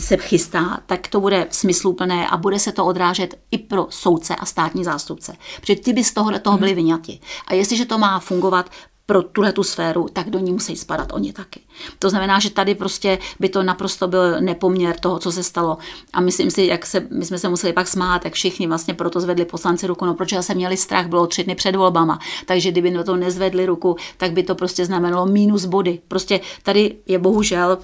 se 0.00 0.16
chystá, 0.16 0.80
tak 0.86 1.08
to 1.08 1.20
bude 1.20 1.46
smysluplné 1.50 2.28
a 2.28 2.36
bude 2.36 2.58
se 2.58 2.72
to 2.72 2.86
odrážet 2.86 3.34
i 3.50 3.58
pro 3.58 3.86
soudce 3.90 4.36
a 4.36 4.46
státní 4.46 4.84
zástupce. 4.84 5.36
Protože 5.60 5.76
ty 5.76 5.92
by 5.92 6.04
z 6.04 6.12
tohohle 6.12 6.40
toho 6.40 6.58
byli 6.58 6.74
vyňati. 6.74 7.20
A 7.46 7.54
jestliže 7.54 7.86
to 7.86 7.98
má 7.98 8.20
fungovat 8.20 8.70
pro 9.06 9.22
tuhle 9.22 9.52
tu 9.52 9.62
sféru, 9.62 10.06
tak 10.12 10.30
do 10.30 10.38
ní 10.38 10.52
musí 10.52 10.76
spadat 10.76 11.12
oni 11.12 11.32
taky. 11.32 11.60
To 11.98 12.10
znamená, 12.10 12.40
že 12.40 12.50
tady 12.50 12.74
prostě 12.74 13.18
by 13.40 13.48
to 13.48 13.62
naprosto 13.62 14.08
byl 14.08 14.40
nepoměr 14.40 15.00
toho, 15.00 15.18
co 15.18 15.32
se 15.32 15.42
stalo. 15.42 15.78
A 16.12 16.20
myslím 16.20 16.50
si, 16.50 16.62
jak 16.62 16.86
se, 16.86 17.06
my 17.10 17.24
jsme 17.24 17.38
se 17.38 17.48
museli 17.48 17.72
pak 17.72 17.88
smát, 17.88 18.24
jak 18.24 18.34
všichni 18.34 18.66
vlastně 18.66 18.94
proto 18.94 19.20
zvedli 19.20 19.44
poslanci 19.44 19.86
ruku, 19.86 20.04
no 20.04 20.14
protože 20.14 20.42
se 20.42 20.54
měli 20.54 20.76
strach, 20.76 21.06
bylo 21.06 21.26
tři 21.26 21.44
dny 21.44 21.54
před 21.54 21.76
volbama, 21.76 22.18
takže 22.46 22.70
kdyby 22.70 22.90
na 22.90 23.04
to 23.04 23.16
nezvedli 23.16 23.66
ruku, 23.66 23.96
tak 24.16 24.32
by 24.32 24.42
to 24.42 24.54
prostě 24.54 24.86
znamenalo 24.86 25.26
minus 25.26 25.64
body. 25.64 26.00
Prostě 26.08 26.40
tady 26.62 26.96
je 27.06 27.18
bohužel 27.18 27.78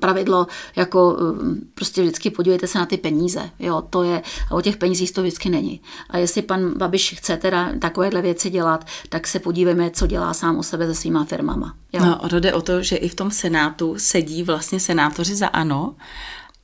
pravidlo, 0.00 0.46
jako 0.76 1.16
eh, 1.20 1.60
prostě 1.74 2.02
vždycky 2.02 2.30
podívejte 2.30 2.66
se 2.66 2.78
na 2.78 2.86
ty 2.86 2.96
peníze. 2.96 3.50
Jo, 3.58 3.82
to 3.90 4.02
je, 4.02 4.22
a 4.50 4.54
o 4.54 4.60
těch 4.60 4.76
penězích 4.76 5.12
to 5.12 5.22
vždycky 5.22 5.48
není. 5.48 5.80
A 6.10 6.18
jestli 6.18 6.42
pan 6.42 6.78
Babiš 6.78 7.14
chce 7.18 7.36
teda 7.36 7.72
takovéhle 7.78 8.22
věci 8.22 8.50
dělat, 8.50 8.86
tak 9.08 9.26
se 9.26 9.38
podívejme, 9.38 9.90
co 9.90 10.06
dělá 10.06 10.34
sám 10.34 10.58
o 10.58 10.62
sebe 10.62 10.86
se 10.86 10.94
svýma 10.94 11.24
firmama. 11.24 11.74
Jo. 11.92 12.04
No, 12.04 12.40
jde 12.40 12.54
o 12.54 12.62
to, 12.62 12.82
že 12.82 12.96
i 12.96 13.08
v 13.08 13.14
tom 13.14 13.30
senátu 13.30 13.94
sedí 13.98 14.42
vlastně 14.42 14.80
senátoři 14.80 15.34
za 15.34 15.46
ANO 15.46 15.94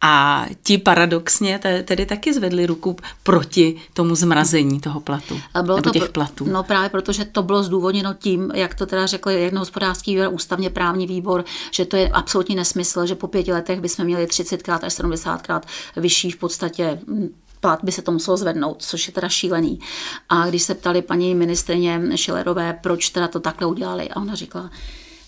a 0.03 0.47
ti 0.63 0.79
paradoxně 0.79 1.61
tedy 1.85 2.07
taky 2.07 2.35
zvedli 2.35 2.67
ruku 2.67 2.97
proti 3.23 3.81
tomu 3.95 4.15
zmrazení 4.15 4.81
toho 4.81 5.01
platu, 5.01 5.41
a 5.55 5.63
bylo 5.63 5.77
nebo 5.77 5.91
to, 5.91 5.99
těch 5.99 6.09
platů. 6.09 6.45
No 6.45 6.63
právě 6.63 6.89
protože 6.89 7.25
to 7.25 7.43
bylo 7.43 7.63
zdůvodněno 7.63 8.15
tím, 8.15 8.51
jak 8.55 8.75
to 8.75 8.87
teda 8.87 9.07
řekl 9.07 9.31
jedno 9.31 9.61
hospodářský 9.61 10.15
výbor, 10.15 10.35
ústavně 10.35 10.71
právní 10.71 11.07
výbor, 11.07 11.45
že 11.71 11.85
to 11.85 11.97
je 11.97 12.09
absolutní 12.09 12.55
nesmysl, 12.55 13.07
že 13.07 13.15
po 13.15 13.29
pěti 13.29 13.53
letech 13.53 13.81
bychom 13.81 14.05
měli 14.05 14.27
30krát 14.27 14.79
až 14.83 14.93
70krát 14.93 15.61
vyšší 15.97 16.31
v 16.31 16.37
podstatě 16.37 17.01
hm, 17.07 17.29
plat 17.61 17.85
by 17.85 17.93
se 17.93 18.03
to 18.03 18.13
muselo 18.13 18.37
zvednout, 18.37 18.83
což 18.83 19.07
je 19.07 19.13
teda 19.13 19.29
šílený. 19.29 19.81
A 20.29 20.47
když 20.47 20.63
se 20.63 20.75
ptali 20.75 21.03
paní 21.03 21.35
ministrině 21.35 22.01
Šilerové, 22.15 22.79
proč 22.83 23.09
teda 23.09 23.29
to 23.29 23.41
takhle 23.41 23.67
udělali, 23.67 24.09
a 24.09 24.21
ona 24.21 24.35
říkala, 24.35 24.71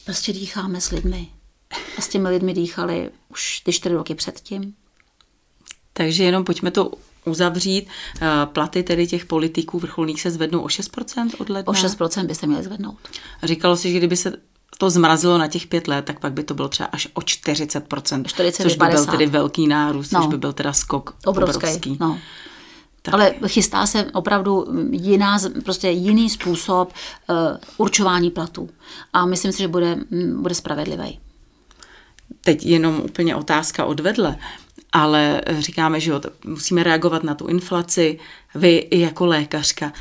prostě 0.04 0.32
dýcháme 0.32 0.80
s 0.80 0.90
lidmi 0.90 1.28
a 1.98 2.00
s 2.00 2.08
těmi 2.08 2.28
lidmi 2.28 2.54
dýchali 2.54 3.10
už 3.28 3.60
ty 3.60 3.72
čtyři 3.72 3.94
roky 3.94 4.14
předtím. 4.14 4.74
Takže 5.92 6.24
jenom 6.24 6.44
pojďme 6.44 6.70
to 6.70 6.90
uzavřít. 7.24 7.86
Eh, 8.20 8.28
platy 8.46 8.82
tedy 8.82 9.06
těch 9.06 9.26
politiků 9.26 9.78
vrcholných 9.78 10.20
se 10.20 10.30
zvednou 10.30 10.60
o 10.60 10.68
6% 10.68 11.30
od 11.38 11.48
ledna? 11.48 11.70
O 11.70 11.74
6% 11.74 12.26
by 12.26 12.34
se 12.34 12.46
měly 12.46 12.62
zvednout. 12.62 12.98
Říkalo 13.42 13.76
si, 13.76 13.92
že 13.92 13.98
kdyby 13.98 14.16
se 14.16 14.32
to 14.78 14.90
zmrazilo 14.90 15.38
na 15.38 15.48
těch 15.48 15.66
pět 15.66 15.88
let, 15.88 16.04
tak 16.04 16.20
pak 16.20 16.32
by 16.32 16.44
to 16.44 16.54
bylo 16.54 16.68
třeba 16.68 16.88
až 16.92 17.08
o 17.14 17.20
40%, 17.20 18.24
40 18.24 18.62
což 18.62 18.72
by 18.72 18.78
50. 18.78 19.04
byl 19.04 19.12
tedy 19.12 19.26
velký 19.26 19.66
nárůst, 19.66 20.10
no. 20.10 20.20
což 20.20 20.30
by 20.30 20.38
byl 20.38 20.52
teda 20.52 20.72
skok 20.72 21.16
obrovský. 21.24 21.56
obrovský. 21.56 21.96
No. 22.00 22.18
Tak. 23.02 23.14
Ale 23.14 23.34
chystá 23.46 23.86
se 23.86 24.04
opravdu 24.12 24.66
jiná, 24.90 25.38
prostě 25.64 25.90
jiný 25.90 26.30
způsob 26.30 26.92
uh, 27.28 27.36
určování 27.76 28.30
platů. 28.30 28.68
A 29.12 29.26
myslím 29.26 29.52
si, 29.52 29.58
že 29.58 29.68
bude, 29.68 29.98
bude 30.40 30.54
spravedlivý. 30.54 31.18
Teď 32.40 32.66
jenom 32.66 33.00
úplně 33.04 33.36
otázka 33.36 33.84
odvedle, 33.84 34.36
ale 34.92 35.42
říkáme, 35.58 36.00
že 36.00 36.12
musíme 36.44 36.82
reagovat 36.82 37.24
na 37.24 37.34
tu 37.34 37.46
inflaci. 37.46 38.18
Vy 38.54 38.76
i 38.76 39.00
jako 39.00 39.26
lékařka, 39.26 39.92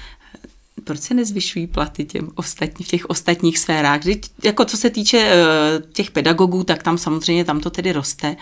proč 0.83 0.99
se 0.99 1.13
nezvyšují 1.13 1.67
platy 1.67 2.05
těm 2.05 2.29
ostatní, 2.35 2.85
v 2.85 2.87
těch 2.87 3.05
ostatních 3.05 3.59
sférách? 3.59 4.01
Když, 4.01 4.17
jako 4.43 4.65
co 4.65 4.77
se 4.77 4.89
týče 4.89 5.31
uh, 5.33 5.91
těch 5.91 6.11
pedagogů, 6.11 6.63
tak 6.63 6.83
tam 6.83 6.97
samozřejmě 6.97 7.45
tam 7.45 7.59
to 7.59 7.69
tedy 7.69 7.91
roste, 7.91 8.35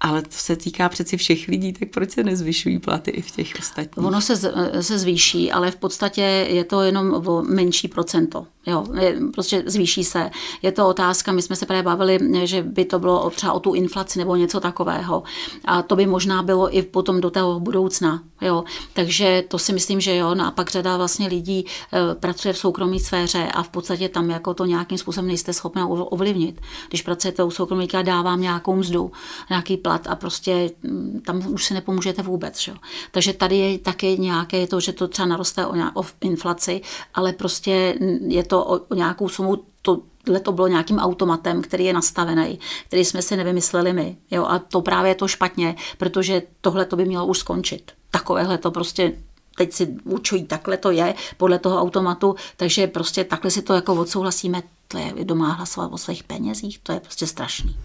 ale 0.00 0.22
to 0.22 0.28
se 0.30 0.56
týká 0.56 0.88
přeci 0.88 1.16
všech 1.16 1.48
lidí, 1.48 1.72
tak 1.72 1.88
proč 1.88 2.10
se 2.10 2.24
nezvyšují 2.24 2.78
platy 2.78 3.10
i 3.10 3.22
v 3.22 3.30
těch 3.30 3.54
ostatních? 3.58 4.06
Ono 4.06 4.20
se, 4.20 4.36
se 4.80 4.98
zvýší, 4.98 5.52
ale 5.52 5.70
v 5.70 5.76
podstatě 5.76 6.22
je 6.50 6.64
to 6.64 6.82
jenom 6.82 7.22
o 7.26 7.42
menší 7.42 7.88
procento. 7.88 8.46
Jo, 8.66 8.86
je, 9.00 9.18
prostě 9.34 9.62
zvýší 9.66 10.04
se. 10.04 10.30
Je 10.62 10.72
to 10.72 10.88
otázka, 10.88 11.32
my 11.32 11.42
jsme 11.42 11.56
se 11.56 11.66
právě 11.66 11.82
bavili, 11.82 12.18
že 12.44 12.62
by 12.62 12.84
to 12.84 12.98
bylo 12.98 13.30
třeba 13.30 13.52
o 13.52 13.60
tu 13.60 13.74
inflaci 13.74 14.18
nebo 14.18 14.36
něco 14.36 14.60
takového. 14.60 15.22
A 15.64 15.82
to 15.82 15.96
by 15.96 16.06
možná 16.06 16.42
bylo 16.42 16.76
i 16.76 16.82
potom 16.82 17.20
do 17.20 17.30
toho 17.30 17.60
budoucna. 17.60 18.22
Jo. 18.46 18.64
Takže 18.92 19.44
to 19.48 19.58
si 19.58 19.72
myslím, 19.72 20.00
že 20.00 20.16
jo. 20.16 20.34
No 20.34 20.46
a 20.46 20.50
pak 20.50 20.70
řada 20.70 20.96
vlastně 20.96 21.28
lidí 21.28 21.66
e, 21.92 22.14
pracuje 22.14 22.54
v 22.54 22.58
soukromé 22.58 22.98
sféře 22.98 23.48
a 23.54 23.62
v 23.62 23.68
podstatě 23.68 24.08
tam 24.08 24.30
jako 24.30 24.54
to 24.54 24.64
nějakým 24.64 24.98
způsobem 24.98 25.28
nejste 25.28 25.52
schopni 25.52 25.82
ovlivnit. 25.86 26.60
Když 26.88 27.02
pracujete 27.02 27.44
u 27.44 27.50
soukromníka, 27.50 28.02
dávám 28.02 28.40
nějakou 28.40 28.76
mzdu, 28.76 29.12
nějaký 29.50 29.76
plat 29.76 30.06
a 30.06 30.16
prostě 30.16 30.70
mm, 30.82 31.22
tam 31.26 31.52
už 31.52 31.64
si 31.64 31.74
nepomůžete 31.74 32.22
vůbec. 32.22 32.60
Že? 32.60 32.74
Takže 33.10 33.32
tady 33.32 33.56
je 33.56 33.78
také 33.78 34.16
nějaké 34.16 34.66
to, 34.66 34.80
že 34.80 34.92
to 34.92 35.08
třeba 35.08 35.26
naroste 35.28 35.66
o, 35.66 35.72
o 35.94 36.04
inflaci, 36.20 36.80
ale 37.14 37.32
prostě 37.32 37.94
je 38.28 38.44
to 38.44 38.64
o, 38.64 38.80
o 38.88 38.94
nějakou 38.94 39.28
sumu, 39.28 39.56
to 39.82 40.02
to 40.42 40.52
bylo 40.52 40.68
nějakým 40.68 40.98
automatem, 40.98 41.62
který 41.62 41.84
je 41.84 41.92
nastavený, 41.92 42.58
který 42.86 43.04
jsme 43.04 43.22
si 43.22 43.36
nevymysleli 43.36 43.92
my. 43.92 44.16
Jo? 44.30 44.44
A 44.44 44.58
to 44.58 44.80
právě 44.80 45.10
je 45.10 45.14
to 45.14 45.28
špatně, 45.28 45.74
protože 45.98 46.42
tohle 46.60 46.84
to 46.84 46.96
by 46.96 47.04
mělo 47.04 47.26
už 47.26 47.38
skončit. 47.38 47.92
Takovéhle 48.16 48.58
to 48.58 48.70
prostě 48.70 49.12
teď 49.56 49.72
si 49.72 49.96
učují, 50.04 50.44
takhle 50.44 50.76
to 50.76 50.90
je 50.90 51.14
podle 51.36 51.58
toho 51.58 51.80
automatu, 51.80 52.36
takže 52.56 52.86
prostě 52.86 53.24
takhle 53.24 53.50
si 53.50 53.62
to 53.62 53.74
jako 53.74 53.94
odsouhlasíme, 53.94 54.62
to 54.88 54.98
je 54.98 55.12
doma 55.24 55.52
hlasovat 55.52 55.92
o 55.92 55.98
svých 55.98 56.24
penězích, 56.24 56.78
to 56.78 56.92
je 56.92 57.00
prostě 57.00 57.26
strašný. 57.26 57.76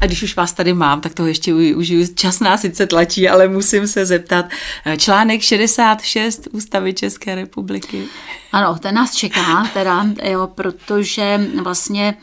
A 0.00 0.06
když 0.06 0.22
už 0.22 0.36
vás 0.36 0.52
tady 0.52 0.74
mám, 0.74 1.00
tak 1.00 1.14
to 1.14 1.26
ještě 1.26 1.54
užiju. 1.54 2.06
Čas 2.14 2.40
nás 2.40 2.60
sice 2.60 2.86
tlačí, 2.86 3.28
ale 3.28 3.48
musím 3.48 3.86
se 3.86 4.06
zeptat. 4.06 4.46
Eh, 4.84 4.96
článek 4.96 5.42
66 5.42 6.48
Ústavy 6.52 6.94
České 6.94 7.34
republiky. 7.34 8.04
Ano, 8.52 8.78
ten 8.78 8.94
nás 8.94 9.14
čeká, 9.14 9.70
teda, 9.74 10.06
jo, 10.22 10.48
protože 10.54 11.48
vlastně 11.62 12.16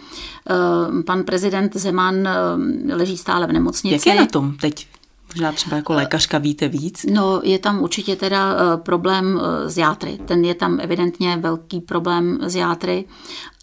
uh, 0.49 1.03
pan 1.03 1.23
prezident 1.23 1.75
Zeman 1.75 2.15
uh, 2.15 2.27
leží 2.95 3.17
stále 3.17 3.47
v 3.47 3.51
nemocnici. 3.51 4.09
Jak 4.09 4.15
je 4.15 4.21
na 4.21 4.27
tom 4.27 4.57
teď? 4.57 4.87
Možná 5.33 5.51
třeba 5.51 5.75
jako 5.75 5.93
lékařka 5.93 6.37
víte 6.37 6.67
víc? 6.67 7.05
No, 7.13 7.41
je 7.43 7.59
tam 7.59 7.81
určitě 7.83 8.15
teda 8.15 8.55
problém 8.77 9.41
s 9.65 9.77
játry. 9.77 10.19
Ten 10.25 10.45
je 10.45 10.55
tam 10.55 10.79
evidentně 10.81 11.37
velký 11.37 11.79
problém 11.79 12.39
s 12.41 12.55
játry 12.55 13.05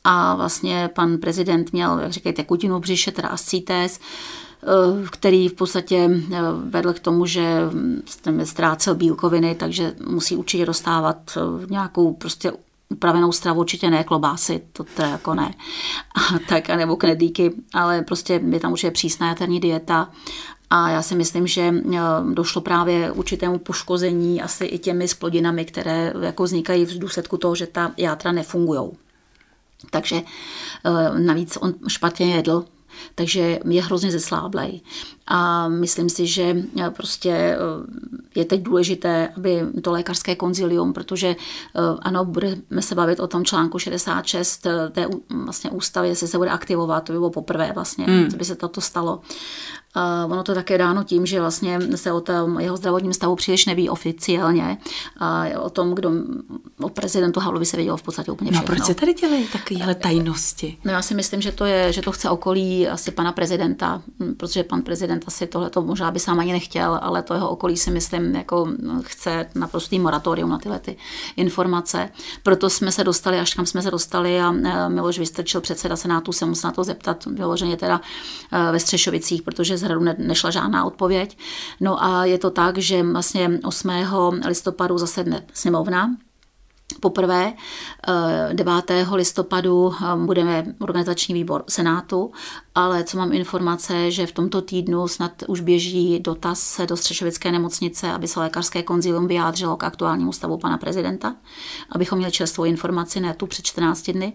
a 0.04 0.34
vlastně 0.34 0.90
pan 0.94 1.18
prezident 1.18 1.72
měl, 1.72 1.98
jak 1.98 2.12
říkají, 2.12 2.34
tekutinu 2.34 2.80
břiše, 2.80 3.12
teda 3.12 3.28
ascites, 3.28 4.00
eh, 4.62 4.66
který 5.10 5.48
v 5.48 5.52
podstatě 5.52 6.10
eh, 6.32 6.38
vedl 6.64 6.92
k 6.92 7.00
tomu, 7.00 7.26
že 7.26 7.60
ztrácel 8.44 8.94
bílkoviny, 8.94 9.54
takže 9.54 9.94
musí 10.06 10.36
určitě 10.36 10.66
dostávat 10.66 11.16
eh, 11.36 11.66
nějakou 11.70 12.12
prostě 12.12 12.52
upravenou 12.88 13.32
stravu, 13.32 13.60
určitě 13.60 13.90
ne 13.90 14.04
klobásy, 14.04 14.62
to 14.72 14.84
teda 14.84 15.08
jako 15.08 15.34
ne, 15.34 15.54
a 16.14 16.38
tak, 16.48 16.68
nebo 16.68 16.96
knedlíky, 16.96 17.52
ale 17.74 18.02
prostě 18.02 18.40
je 18.50 18.60
tam 18.60 18.72
určitě 18.72 18.90
přísná 18.90 19.28
jaterní 19.28 19.60
dieta 19.60 20.10
a 20.76 20.90
já 20.90 21.02
si 21.02 21.14
myslím, 21.14 21.46
že 21.46 21.74
došlo 22.32 22.60
právě 22.60 23.12
určitému 23.12 23.58
poškození 23.58 24.42
asi 24.42 24.64
i 24.64 24.78
těmi 24.78 25.08
splodinami, 25.08 25.64
které 25.64 26.12
jako 26.20 26.42
vznikají 26.42 26.84
v 26.84 26.98
důsledku 26.98 27.36
toho, 27.36 27.54
že 27.54 27.66
ta 27.66 27.92
játra 27.96 28.32
nefungují. 28.32 28.90
Takže 29.90 30.16
eh, 30.16 31.18
navíc 31.18 31.58
on 31.60 31.74
špatně 31.88 32.34
jedl, 32.36 32.64
takže 33.14 33.58
je 33.64 33.82
hrozně 33.82 34.10
zesláblej. 34.10 34.80
A 35.26 35.68
myslím 35.68 36.08
si, 36.08 36.26
že 36.26 36.56
eh, 36.80 36.90
prostě 36.90 37.30
eh, 37.30 37.58
je 38.34 38.44
teď 38.44 38.62
důležité, 38.62 39.28
aby 39.36 39.60
to 39.82 39.92
lékařské 39.92 40.36
konzilium, 40.36 40.92
protože 40.92 41.36
ano, 42.02 42.24
budeme 42.24 42.80
se 42.80 42.94
bavit 42.94 43.20
o 43.20 43.26
tom 43.26 43.44
článku 43.44 43.78
66 43.78 44.66
té 44.92 45.06
vlastně 45.44 45.70
ústavy, 45.70 46.08
jestli 46.08 46.28
se 46.28 46.38
bude 46.38 46.50
aktivovat, 46.50 47.04
to 47.04 47.12
by 47.12 47.18
bylo 47.18 47.30
poprvé 47.30 47.72
vlastně, 47.74 48.04
hmm. 48.04 48.30
co 48.30 48.36
by 48.36 48.44
se 48.44 48.54
toto 48.54 48.80
stalo. 48.80 49.20
A 49.94 50.26
ono 50.26 50.42
to 50.42 50.54
také 50.54 50.78
dáno 50.78 51.04
tím, 51.04 51.26
že 51.26 51.40
vlastně 51.40 51.78
se 51.94 52.12
o 52.12 52.20
tom 52.20 52.60
jeho 52.60 52.76
zdravotním 52.76 53.12
stavu 53.12 53.36
příliš 53.36 53.66
neví 53.66 53.88
oficiálně. 53.88 54.78
A 55.18 55.44
o 55.60 55.70
tom, 55.70 55.94
kdo 55.94 56.10
o 56.80 56.88
prezidentu 56.88 57.40
Havlovi 57.40 57.66
se 57.66 57.76
vědělo 57.76 57.96
v 57.96 58.02
podstatě 58.02 58.30
úplně 58.30 58.50
všechno. 58.50 58.68
No 58.68 58.72
a 58.72 58.76
proč 58.76 58.86
se 58.86 58.94
tady 58.94 59.14
dělají 59.14 59.48
takovéhle 59.48 59.94
tajnosti? 59.94 60.78
No 60.84 60.92
já 60.92 61.02
si 61.02 61.14
myslím, 61.14 61.40
že 61.40 61.52
to, 61.52 61.64
je, 61.64 61.92
že 61.92 62.02
to 62.02 62.12
chce 62.12 62.30
okolí 62.30 62.88
asi 62.88 63.10
pana 63.10 63.32
prezidenta, 63.32 64.02
hm, 64.20 64.34
protože 64.34 64.64
pan 64.64 64.82
prezident 64.82 65.13
asi 65.26 65.46
tohle 65.46 65.70
to 65.70 65.82
možná 65.82 66.10
by 66.10 66.20
sám 66.20 66.40
ani 66.40 66.52
nechtěl, 66.52 66.98
ale 67.02 67.22
to 67.22 67.34
jeho 67.34 67.48
okolí 67.48 67.76
si 67.76 67.90
myslím, 67.90 68.34
jako 68.34 68.68
chce 69.02 69.46
naprostý 69.54 69.98
moratorium 69.98 70.50
na 70.50 70.58
tyhle 70.58 70.78
ty 70.78 70.96
informace. 71.36 72.08
Proto 72.42 72.70
jsme 72.70 72.92
se 72.92 73.04
dostali, 73.04 73.38
až 73.40 73.54
kam 73.54 73.66
jsme 73.66 73.82
se 73.82 73.90
dostali 73.90 74.40
a 74.40 74.52
e, 74.52 74.88
Miloš 74.88 75.18
Vystrčil, 75.18 75.60
předseda 75.60 75.96
Senátu, 75.96 76.32
se 76.32 76.46
musel 76.46 76.68
na 76.68 76.74
to 76.74 76.84
zeptat, 76.84 77.24
vyloženě 77.26 77.76
teda 77.76 78.00
e, 78.52 78.72
ve 78.72 78.80
Střešovicích, 78.80 79.42
protože 79.42 79.76
hradu 79.76 80.00
ne, 80.00 80.16
nešla 80.18 80.50
žádná 80.50 80.84
odpověď. 80.84 81.38
No 81.80 82.04
a 82.04 82.24
je 82.24 82.38
to 82.38 82.50
tak, 82.50 82.78
že 82.78 83.02
vlastně 83.02 83.60
8. 83.64 83.90
listopadu 84.46 84.98
zasedne 84.98 85.42
sněmovna, 85.52 86.10
Poprvé 87.00 87.52
9. 88.52 88.90
Eh, 88.90 89.06
listopadu 89.14 89.92
eh, 89.94 90.16
budeme 90.16 90.64
organizační 90.80 91.34
výbor 91.34 91.64
Senátu, 91.68 92.32
ale 92.74 93.04
co 93.04 93.16
mám 93.16 93.32
informace, 93.32 94.10
že 94.10 94.26
v 94.26 94.32
tomto 94.32 94.62
týdnu 94.62 95.08
snad 95.08 95.32
už 95.48 95.60
běží 95.60 96.20
dotaz 96.20 96.80
do 96.88 96.96
Střešovické 96.96 97.52
nemocnice, 97.52 98.12
aby 98.12 98.28
se 98.28 98.40
lékařské 98.40 98.82
konzilium 98.82 99.28
vyjádřilo 99.28 99.76
k 99.76 99.84
aktuálnímu 99.84 100.32
stavu 100.32 100.58
pana 100.58 100.78
prezidenta, 100.78 101.36
abychom 101.90 102.18
měli 102.18 102.32
čerstvou 102.32 102.64
informaci, 102.64 103.20
ne 103.20 103.34
tu 103.34 103.46
před 103.46 103.64
14 103.64 104.10
dny 104.10 104.32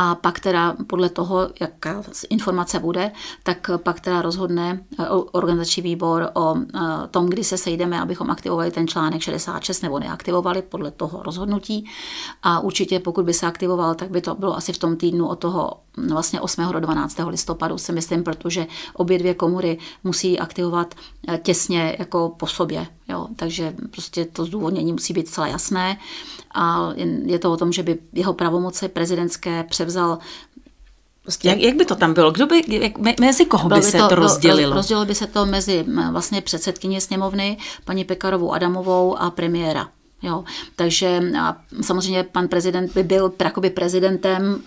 a 0.00 0.14
pak 0.14 0.40
teda 0.40 0.76
podle 0.86 1.08
toho, 1.08 1.48
jaká 1.60 2.02
informace 2.30 2.78
bude, 2.78 3.10
tak 3.42 3.70
pak 3.76 4.00
teda 4.00 4.22
rozhodne 4.22 4.84
eh, 4.98 5.08
organizační 5.32 5.82
výbor 5.82 6.30
o 6.34 6.54
eh, 6.56 6.80
tom, 7.10 7.26
kdy 7.26 7.44
se 7.44 7.58
sejdeme, 7.58 8.00
abychom 8.00 8.30
aktivovali 8.30 8.70
ten 8.70 8.88
článek 8.88 9.22
66 9.22 9.82
nebo 9.82 9.98
neaktivovali 9.98 10.62
podle 10.62 10.90
toho 10.90 11.22
rozhodnutí. 11.22 11.84
A 12.42 12.60
určitě 12.60 13.00
pokud 13.00 13.24
by 13.24 13.34
se 13.34 13.46
aktivoval, 13.46 13.94
tak 13.94 14.10
by 14.10 14.20
to 14.20 14.34
bylo 14.34 14.56
asi 14.56 14.72
v 14.72 14.78
tom 14.78 14.96
týdnu 14.96 15.28
od 15.28 15.38
toho 15.38 15.72
vlastně 16.08 16.40
8. 16.40 16.72
do 16.72 16.80
12. 16.80 17.18
listopadu 17.26 17.78
si 17.78 17.92
myslím, 17.92 18.22
protože 18.22 18.66
obě 18.94 19.18
dvě 19.18 19.34
komory 19.34 19.78
musí 20.04 20.38
aktivovat 20.38 20.94
eh, 21.28 21.38
těsně 21.38 21.96
jako 21.98 22.34
po 22.38 22.46
sobě. 22.46 22.86
Jo? 23.08 23.28
Takže 23.36 23.74
prostě 23.90 24.24
to 24.24 24.44
zdůvodnění 24.44 24.92
musí 24.92 25.12
být 25.12 25.28
celé 25.28 25.50
jasné 25.50 25.98
a 26.54 26.92
je 27.24 27.38
to 27.38 27.52
o 27.52 27.56
tom, 27.56 27.72
že 27.72 27.82
by 27.82 27.98
jeho 28.12 28.32
pravomoci 28.32 28.88
prezidentské 28.88 29.64
převzal 29.64 30.18
Prostě, 31.22 31.48
jak, 31.48 31.58
jak 31.58 31.76
by 31.76 31.84
to 31.84 31.94
tam 31.96 32.14
bylo? 32.14 32.30
Kdo 32.30 32.46
by, 32.46 32.62
jak, 32.68 33.20
mezi 33.20 33.44
koho 33.44 33.68
by, 33.68 33.74
by 33.74 33.82
se 33.82 33.98
to, 33.98 34.08
to 34.08 34.14
rozdělilo? 34.14 34.74
Rozdělilo 34.74 35.06
by 35.06 35.14
se 35.14 35.26
to 35.26 35.46
mezi 35.46 35.84
vlastně 36.12 36.40
předsedkyně 36.40 37.00
sněmovny, 37.00 37.58
paní 37.84 38.04
Pekarovou 38.04 38.52
Adamovou 38.52 39.16
a 39.18 39.30
premiéra. 39.30 39.88
Jo, 40.22 40.44
takže 40.76 41.22
a 41.40 41.56
samozřejmě 41.80 42.24
pan 42.24 42.48
prezident 42.48 42.94
by 42.94 43.02
byl 43.02 43.32
jakoby 43.44 43.70
prezidentem 43.70 44.62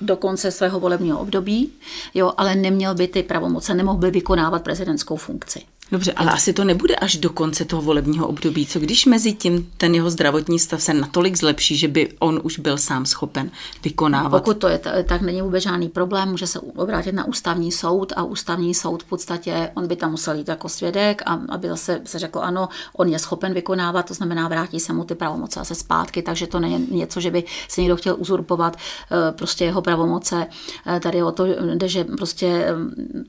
do 0.00 0.16
konce 0.16 0.50
svého 0.50 0.80
volebního 0.80 1.18
období, 1.18 1.72
jo, 2.14 2.32
ale 2.36 2.54
neměl 2.54 2.94
by 2.94 3.08
ty 3.08 3.22
pravomoce, 3.22 3.74
nemohl 3.74 3.98
by 3.98 4.10
vykonávat 4.10 4.62
prezidentskou 4.62 5.16
funkci. 5.16 5.62
Dobře, 5.92 6.12
ale 6.12 6.30
asi 6.30 6.52
to 6.52 6.64
nebude 6.64 6.96
až 6.96 7.16
do 7.16 7.30
konce 7.30 7.64
toho 7.64 7.82
volebního 7.82 8.28
období. 8.28 8.66
Co 8.66 8.78
když 8.78 9.06
mezi 9.06 9.32
tím 9.32 9.72
ten 9.76 9.94
jeho 9.94 10.10
zdravotní 10.10 10.58
stav 10.58 10.82
se 10.82 10.94
natolik 10.94 11.36
zlepší, 11.36 11.76
že 11.76 11.88
by 11.88 12.08
on 12.18 12.40
už 12.42 12.58
byl 12.58 12.78
sám 12.78 13.06
schopen 13.06 13.50
vykonávat? 13.84 14.42
Pokud 14.42 14.58
to 14.58 14.68
je, 14.68 14.80
tak 15.08 15.22
není 15.22 15.42
vůbec 15.42 15.62
žádný 15.62 15.88
problém, 15.88 16.28
může 16.28 16.46
se 16.46 16.60
obrátit 16.60 17.12
na 17.12 17.24
ústavní 17.24 17.72
soud 17.72 18.12
a 18.16 18.22
ústavní 18.22 18.74
soud 18.74 19.02
v 19.02 19.06
podstatě, 19.06 19.70
on 19.74 19.86
by 19.86 19.96
tam 19.96 20.10
musel 20.10 20.34
jít 20.34 20.48
jako 20.48 20.68
svědek 20.68 21.22
a 21.26 21.40
aby 21.48 21.68
zase 21.68 22.00
se 22.04 22.18
řekl, 22.18 22.38
ano, 22.38 22.68
on 22.96 23.08
je 23.08 23.18
schopen 23.18 23.54
vykonávat, 23.54 24.06
to 24.06 24.14
znamená, 24.14 24.48
vrátí 24.48 24.80
se 24.80 24.92
mu 24.92 25.04
ty 25.04 25.14
pravomoce 25.14 25.60
zase 25.60 25.74
zpátky, 25.74 26.22
takže 26.22 26.46
to 26.46 26.60
není 26.60 26.86
něco, 26.90 27.20
že 27.20 27.30
by 27.30 27.44
se 27.68 27.80
někdo 27.80 27.96
chtěl 27.96 28.16
uzurpovat 28.18 28.76
eh, 28.76 29.32
prostě 29.32 29.64
jeho 29.64 29.82
pravomoce. 29.82 30.46
Eh, 30.86 31.00
tady 31.00 31.22
o 31.22 31.32
to 31.32 31.46
jde, 31.74 31.88
že 31.88 32.04
prostě, 32.04 32.46
eh, 32.46 32.74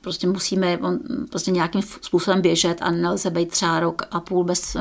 prostě 0.02 0.28
musíme 0.28 0.80
prostě 1.30 1.52
nějakým 1.52 1.82
způsobem 2.02 2.42
běžet 2.48 2.82
a 2.82 2.92
nelze 2.92 3.30
být 3.30 3.52
třeba 3.52 3.80
rok 3.80 4.02
a 4.12 4.20
půl 4.20 4.44
bez 4.44 4.78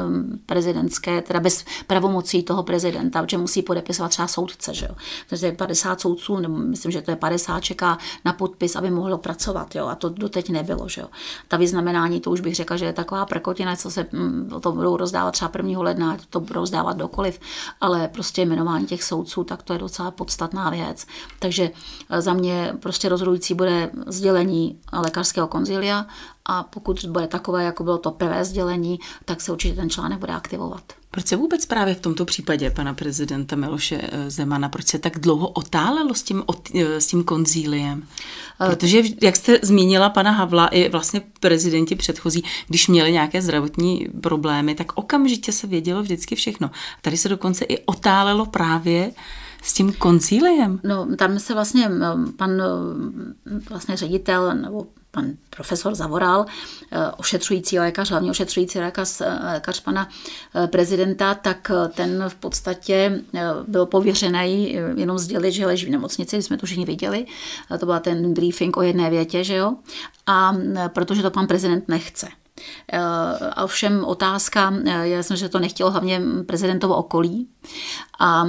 prezidentské, 0.47 1.23
teda 1.23 1.41
bez 1.41 1.65
pravomocí 1.87 2.43
toho 2.43 2.63
prezidenta, 2.63 3.23
protože 3.23 3.39
musí 3.39 3.63
podepisovat 3.63 4.09
třeba 4.09 4.29
soudce, 4.29 4.75
že 4.75 4.87
jo. 4.87 4.95
Takže 5.29 5.53
50 5.53 6.01
soudců, 6.01 6.37
nebo 6.39 6.57
myslím, 6.57 6.93
že 6.93 7.03
to 7.03 7.11
je 7.11 7.17
50, 7.17 7.61
čeká 7.61 7.99
na 8.25 8.33
podpis, 8.33 8.77
aby 8.77 8.91
mohlo 8.91 9.19
pracovat, 9.19 9.75
jo. 9.75 9.87
A 9.87 9.95
to 9.95 10.09
doteď 10.09 10.51
nebylo, 10.51 10.89
že 10.89 11.01
jo. 11.01 11.09
Ta 11.49 11.57
vyznamenání, 11.57 12.21
to 12.21 12.31
už 12.31 12.41
bych 12.41 12.55
řekla, 12.55 12.77
že 12.77 12.85
je 12.85 12.93
taková 12.93 13.27
prekotina, 13.27 13.77
co 13.77 13.91
se 13.91 14.07
mm, 14.13 14.61
to 14.61 14.73
budou 14.73 14.97
rozdávat 14.97 15.33
třeba 15.33 15.51
1. 15.57 15.81
ledna, 15.83 16.17
to 16.31 16.41
budou 16.41 16.61
rozdávat 16.61 16.97
dokoliv, 16.97 17.41
ale 17.81 18.09
prostě 18.09 18.43
jmenování 18.43 18.87
těch 18.87 19.03
soudců, 19.03 19.45
tak 19.45 19.63
to 19.63 19.73
je 19.73 19.79
docela 19.79 20.11
podstatná 20.11 20.71
věc. 20.71 21.07
Takže 21.39 21.71
eh, 22.11 22.23
za 22.23 22.33
mě 22.33 22.73
prostě 22.81 23.09
rozhodující 23.09 23.55
bude 23.55 23.91
sdělení 24.07 24.79
lékařského 24.93 25.47
konzilia 25.49 26.07
a 26.49 26.63
pokud 26.63 27.05
bude 27.05 27.27
takové, 27.27 27.65
jako 27.65 27.85
bylo 27.85 27.99
to 27.99 28.11
prvé 28.11 28.45
sdělení, 28.45 28.99
tak 29.25 29.41
se 29.41 29.53
určitě 29.53 29.75
ten 29.75 29.91
článek 29.91 30.19
bude 30.19 30.33
aktivovat. 30.33 30.83
Proč 31.11 31.27
se 31.27 31.37
vůbec 31.37 31.67
právě 31.67 31.95
v 31.95 32.01
tomto 32.01 32.25
případě 32.25 32.71
pana 32.71 32.95
prezidenta 32.95 33.57
Miloše 33.57 34.01
eh, 34.03 34.31
Zemana, 34.31 34.69
proč 34.69 34.87
se 34.87 34.99
tak 34.99 35.19
dlouho 35.19 35.49
otálelo 35.49 36.15
s 36.15 36.23
tím, 36.23 36.45
eh, 36.75 37.01
s 37.01 37.07
tím 37.07 37.25
konzíliem? 37.25 38.07
Eh, 38.61 38.71
Protože, 38.71 39.03
jak 39.23 39.37
jste 39.37 39.59
zmínila 39.63 40.11
pana 40.11 40.31
Havla, 40.31 40.67
i 40.67 40.89
vlastně 40.89 41.23
prezidenti 41.41 41.95
předchozí, 41.95 42.45
když 42.69 42.89
měli 42.89 43.13
nějaké 43.13 43.43
zdravotní 43.43 44.09
problémy, 44.21 44.75
tak 44.75 44.93
okamžitě 44.99 45.53
se 45.53 45.67
vědělo 45.67 46.03
vždycky 46.03 46.35
všechno. 46.35 46.71
Tady 47.03 47.17
se 47.17 47.29
dokonce 47.29 47.65
i 47.65 47.85
otálelo 47.87 48.47
právě 48.47 49.13
s 49.63 49.73
tím 49.73 49.93
koncíliem? 49.93 50.81
No, 50.85 51.17
tam 51.17 51.39
se 51.39 51.55
vlastně 51.55 51.91
pan 52.37 52.51
vlastně 53.71 53.97
ředitel 53.97 54.55
nebo 54.55 54.87
pan 55.17 55.33
profesor 55.51 55.95
Zavoral, 55.95 56.47
eh, 56.93 57.11
ošetřující 57.17 57.79
lékař, 57.79 58.11
hlavně 58.11 58.31
ošetřující 58.31 58.79
lékař, 58.79 59.21
eh, 59.21 59.39
lékař 59.45 59.81
pana 59.81 60.09
eh, 60.55 60.67
prezidenta, 60.67 61.35
tak 61.35 61.71
ten 61.95 62.25
v 62.29 62.35
podstatě 62.35 63.23
byl 63.69 63.87
pověřený 63.87 64.79
jenom 64.97 65.19
sdělit, 65.19 65.53
že 65.53 65.67
leží 65.67 65.87
v 65.87 65.91
nemocnici, 65.91 66.43
jsme 66.43 66.57
to 66.57 66.67
všichni 66.67 66.85
viděli. 66.85 67.27
To 67.81 67.87
byl 67.87 68.01
ten 68.01 68.35
briefing 68.35 68.77
o 68.77 68.83
jedné 68.83 69.11
větě, 69.11 69.45
že 69.45 69.57
jo? 69.57 69.77
A 70.27 70.57
protože 70.89 71.23
to 71.23 71.31
pan 71.31 71.47
prezident 71.47 71.89
nechce. 71.89 72.29
A 73.57 73.65
ovšem 73.65 74.05
otázka, 74.05 74.75
já 75.03 75.23
jsem, 75.23 75.37
že 75.37 75.49
to 75.49 75.59
nechtěl 75.59 75.91
hlavně 75.91 76.21
prezidentovo 76.47 76.97
okolí 76.97 77.49
a 78.19 78.47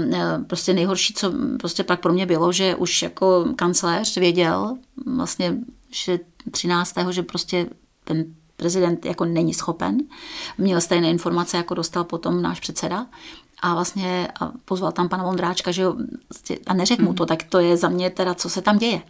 prostě 0.47 0.73
nejhorší, 0.73 1.13
co 1.13 1.33
prostě 1.59 1.83
pak 1.83 1.99
pro 2.01 2.13
mě 2.13 2.25
bylo, 2.25 2.51
že 2.51 2.75
už 2.75 3.01
jako 3.01 3.45
kancléř 3.55 4.17
věděl 4.17 4.77
vlastně, 5.15 5.57
že 5.91 6.19
13. 6.51 6.95
že 7.09 7.23
prostě 7.23 7.69
ten 8.03 8.25
prezident 8.57 9.05
jako 9.05 9.25
není 9.25 9.53
schopen. 9.53 9.97
Měl 10.57 10.81
stejné 10.81 11.09
informace, 11.09 11.57
jako 11.57 11.73
dostal 11.73 12.03
potom 12.03 12.41
náš 12.41 12.59
předseda. 12.59 13.07
A 13.61 13.73
vlastně 13.73 14.27
a 14.39 14.51
pozval 14.65 14.91
tam 14.91 15.09
pana 15.09 15.23
Vondráčka, 15.23 15.71
že 15.71 15.81
jo, 15.81 15.95
a 16.67 16.73
neřekl 16.73 17.03
mu 17.03 17.13
to, 17.13 17.23
mhm. 17.23 17.27
tak 17.27 17.43
to 17.43 17.59
je 17.59 17.77
za 17.77 17.89
mě 17.89 18.09
teda, 18.09 18.33
co 18.33 18.49
se 18.49 18.61
tam 18.61 18.77
děje. 18.77 19.01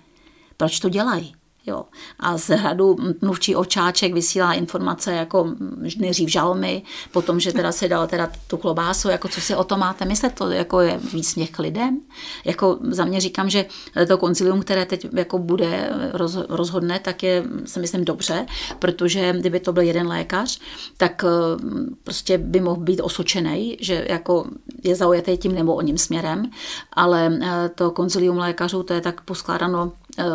Proč 0.57 0.79
to 0.79 0.89
dělají? 0.89 1.35
Jo. 1.67 1.85
A 2.19 2.37
z 2.37 2.47
hradu 2.49 2.97
mluvčí 3.21 3.55
očáček 3.55 4.13
vysílá 4.13 4.53
informace 4.53 5.13
jako 5.13 5.53
nejdřív 5.97 6.29
žalmy, 6.29 6.81
potom, 7.11 7.39
že 7.39 7.53
teda 7.53 7.71
se 7.71 7.87
dal 7.87 8.07
teda 8.07 8.31
tu 8.47 8.57
klobásu, 8.57 9.09
jako 9.09 9.27
co 9.27 9.41
si 9.41 9.55
o 9.55 9.63
to 9.63 9.77
máte 9.77 10.05
myslet, 10.05 10.33
to 10.33 10.51
jako 10.51 10.81
je 10.81 10.99
výsměch 11.13 11.59
lidem. 11.59 11.99
Jako 12.45 12.77
za 12.81 13.05
mě 13.05 13.21
říkám, 13.21 13.49
že 13.49 13.65
to 14.07 14.17
koncilium, 14.17 14.61
které 14.61 14.85
teď 14.85 15.07
jako 15.13 15.37
bude 15.39 15.89
rozhodne, 16.49 16.99
tak 16.99 17.23
je, 17.23 17.43
si 17.65 17.79
myslím, 17.79 18.05
dobře, 18.05 18.45
protože 18.79 19.33
kdyby 19.39 19.59
to 19.59 19.73
byl 19.73 19.83
jeden 19.83 20.07
lékař, 20.07 20.59
tak 20.97 21.23
eh, 21.23 21.27
prostě 22.03 22.37
by 22.37 22.59
mohl 22.59 22.81
být 22.81 23.01
osočený, 23.01 23.77
že 23.79 24.05
jako 24.09 24.45
je 24.83 24.95
zaujatý 24.95 25.37
tím 25.37 25.55
nebo 25.55 25.75
o 25.75 25.81
ním 25.81 25.97
směrem, 25.97 26.51
ale 26.93 27.39
eh, 27.41 27.69
to 27.75 27.91
koncilium 27.91 28.37
lékařů, 28.37 28.83
to 28.83 28.93
je 28.93 29.01
tak 29.01 29.21
poskládáno 29.21 29.91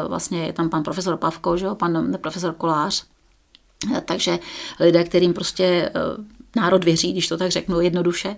vlastně 0.09 0.47
je 0.47 0.53
tam 0.53 0.70
pan 0.70 0.83
profesor 0.83 1.16
Pavko, 1.16 1.57
že 1.57 1.66
jo, 1.66 1.74
pan 1.74 2.16
profesor 2.20 2.55
Kolář, 2.55 3.05
eh, 3.97 4.01
takže 4.01 4.39
lidé, 4.80 5.05
kterým 5.05 5.35
prostě 5.35 5.64
eh, 5.64 5.91
národ 6.57 6.85
věří, 6.85 7.12
když 7.12 7.28
to 7.28 7.37
tak 7.37 7.51
řeknu 7.51 7.80
jednoduše, 7.80 8.37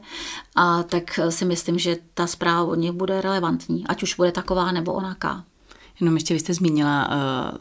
a 0.56 0.82
tak 0.82 1.20
si 1.28 1.44
myslím, 1.44 1.78
že 1.78 1.96
ta 2.14 2.26
zpráva 2.26 2.64
od 2.64 2.74
nich 2.74 2.92
bude 2.92 3.20
relevantní, 3.20 3.86
ať 3.86 4.02
už 4.02 4.14
bude 4.14 4.32
taková 4.32 4.72
nebo 4.72 4.92
onaká. 4.92 5.44
Jenom 6.00 6.14
ještě 6.14 6.34
vy 6.34 6.40
jste 6.40 6.54
zmínila 6.54 7.08
uh 7.08 7.58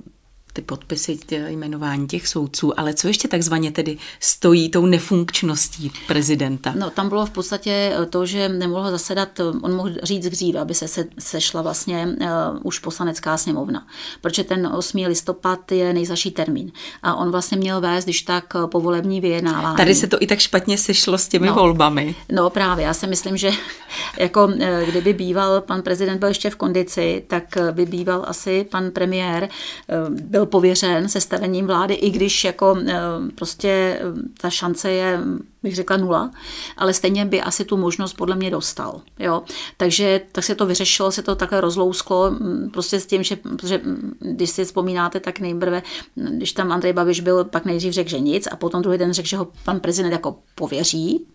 ty 0.53 0.61
podpisy, 0.61 1.17
tě, 1.17 1.45
jmenování 1.47 2.07
těch 2.07 2.27
soudců, 2.27 2.79
ale 2.79 2.93
co 2.93 3.07
ještě 3.07 3.27
takzvaně 3.27 3.71
tedy 3.71 3.97
stojí 4.19 4.69
tou 4.69 4.85
nefunkčností 4.85 5.91
prezidenta? 6.07 6.73
No 6.77 6.89
tam 6.89 7.09
bylo 7.09 7.25
v 7.25 7.29
podstatě 7.29 7.93
to, 8.09 8.25
že 8.25 8.49
nemohl 8.49 8.91
zasedat, 8.91 9.39
on 9.39 9.75
mohl 9.75 9.89
říct 10.03 10.29
dříve, 10.29 10.59
aby 10.59 10.73
se, 10.73 10.87
se 10.87 11.05
sešla 11.19 11.61
vlastně 11.61 12.07
uh, 12.21 12.27
už 12.63 12.79
poslanecká 12.79 13.37
sněmovna, 13.37 13.87
protože 14.21 14.43
ten 14.43 14.67
8. 14.67 14.97
listopad 15.07 15.71
je 15.71 15.93
nejzaší 15.93 16.31
termín 16.31 16.71
a 17.03 17.15
on 17.15 17.31
vlastně 17.31 17.57
měl 17.57 17.81
vést, 17.81 18.03
když 18.03 18.21
tak 18.21 18.53
povolební 18.71 19.21
vyjednávání. 19.21 19.77
Tady 19.77 19.95
se 19.95 20.07
to 20.07 20.17
i 20.19 20.27
tak 20.27 20.39
špatně 20.39 20.77
sešlo 20.77 21.17
s 21.17 21.27
těmi 21.27 21.47
no, 21.47 21.53
volbami. 21.53 22.15
No 22.31 22.49
právě, 22.49 22.85
já 22.85 22.93
si 22.93 23.07
myslím, 23.07 23.37
že 23.37 23.51
jako 24.19 24.53
eh, 24.59 24.85
kdyby 24.85 25.13
býval, 25.13 25.61
pan 25.61 25.81
prezident 25.81 26.19
byl 26.19 26.27
ještě 26.27 26.49
v 26.49 26.55
kondici, 26.55 27.23
tak 27.27 27.57
by 27.71 27.85
býval 27.85 28.25
asi 28.27 28.65
pan 28.71 28.91
premiér 28.91 29.43
eh, 29.43 29.95
byl 30.09 30.42
byl 30.43 30.49
pověřen 30.49 31.09
sestavením 31.09 31.67
vlády, 31.67 31.93
i 31.93 32.09
když 32.09 32.43
jako 32.43 32.77
eh, 32.87 32.95
prostě 33.35 33.69
eh, 33.69 34.01
ta 34.41 34.49
šance 34.49 34.91
je 34.91 35.19
bych 35.63 35.75
řekla 35.75 35.97
nula, 35.97 36.31
ale 36.77 36.93
stejně 36.93 37.25
by 37.25 37.41
asi 37.41 37.65
tu 37.65 37.77
možnost 37.77 38.13
podle 38.13 38.35
mě 38.35 38.51
dostal. 38.51 39.01
Jo? 39.19 39.43
Takže 39.77 40.21
tak 40.31 40.43
se 40.43 40.55
to 40.55 40.65
vyřešilo, 40.65 41.11
se 41.11 41.21
to 41.21 41.35
takhle 41.35 41.61
rozlousklo, 41.61 42.31
mm, 42.31 42.69
prostě 42.73 42.99
s 42.99 43.05
tím, 43.05 43.23
že, 43.23 43.37
že 43.63 43.77
mm, 43.77 44.17
když 44.19 44.49
si 44.49 44.65
vzpomínáte, 44.65 45.19
tak 45.19 45.39
nejprve, 45.39 45.83
když 46.15 46.51
tam 46.51 46.71
Andrej 46.71 46.93
Babiš 46.93 47.19
byl, 47.19 47.43
pak 47.43 47.65
nejdřív 47.65 47.93
řekl, 47.93 48.09
že 48.09 48.19
nic 48.19 48.47
a 48.51 48.55
potom 48.55 48.81
druhý 48.81 48.97
den 48.97 49.13
řekl, 49.13 49.27
že 49.27 49.37
ho 49.37 49.47
pan 49.65 49.79
prezident 49.79 50.11
jako 50.11 50.35
pověří, 50.55 51.25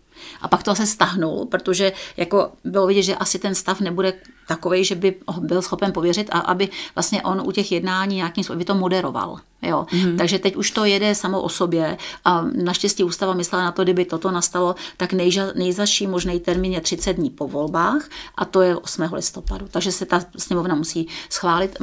a 0.41 0.47
pak 0.47 0.63
to 0.63 0.75
se 0.75 0.85
stahnul, 0.85 1.45
protože 1.45 1.91
jako 2.17 2.51
bylo 2.63 2.87
vidět, 2.87 3.03
že 3.03 3.15
asi 3.15 3.39
ten 3.39 3.55
stav 3.55 3.79
nebude 3.81 4.13
takový, 4.47 4.85
že 4.85 4.95
by 4.95 5.15
byl 5.39 5.61
schopen 5.61 5.93
pověřit 5.93 6.29
a 6.31 6.39
aby 6.39 6.69
vlastně 6.95 7.21
on 7.21 7.41
u 7.45 7.51
těch 7.51 7.71
jednání 7.71 8.15
nějakým 8.15 8.43
způsobem 8.43 8.65
to 8.65 8.75
moderoval. 8.75 9.39
Jo. 9.61 9.85
Mm-hmm. 9.89 10.17
Takže 10.17 10.39
teď 10.39 10.55
už 10.55 10.71
to 10.71 10.85
jede 10.85 11.15
samo 11.15 11.41
o 11.41 11.49
sobě 11.49 11.97
a 12.25 12.41
naštěstí 12.41 13.03
ústava 13.03 13.33
myslela 13.33 13.63
na 13.63 13.71
to, 13.71 13.83
kdyby 13.83 14.05
toto 14.05 14.31
nastalo, 14.31 14.75
tak 14.97 15.13
nejža, 15.13 15.47
nejzaší 15.55 16.07
možný 16.07 16.39
termín 16.39 16.73
je 16.73 16.81
30 16.81 17.13
dní 17.13 17.29
po 17.29 17.47
volbách 17.47 18.09
a 18.35 18.45
to 18.45 18.61
je 18.61 18.75
8. 18.75 19.09
listopadu. 19.13 19.67
Takže 19.71 19.91
se 19.91 20.05
ta 20.05 20.21
sněmovna 20.37 20.75
musí 20.75 21.07
schválit, 21.29 21.77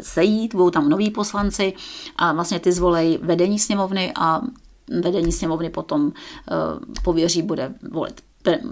sejít, 0.00 0.54
budou 0.54 0.70
tam 0.70 0.88
noví 0.88 1.10
poslanci 1.10 1.72
a 2.16 2.32
vlastně 2.32 2.60
ty 2.60 2.72
zvolej 2.72 3.18
vedení 3.22 3.58
sněmovny 3.58 4.12
a 4.14 4.40
vedení 4.88 5.32
sněmovny 5.32 5.70
potom 5.70 6.12
eh, 6.12 6.52
pověří, 7.02 7.42
bude 7.42 7.74
volit 7.90 8.20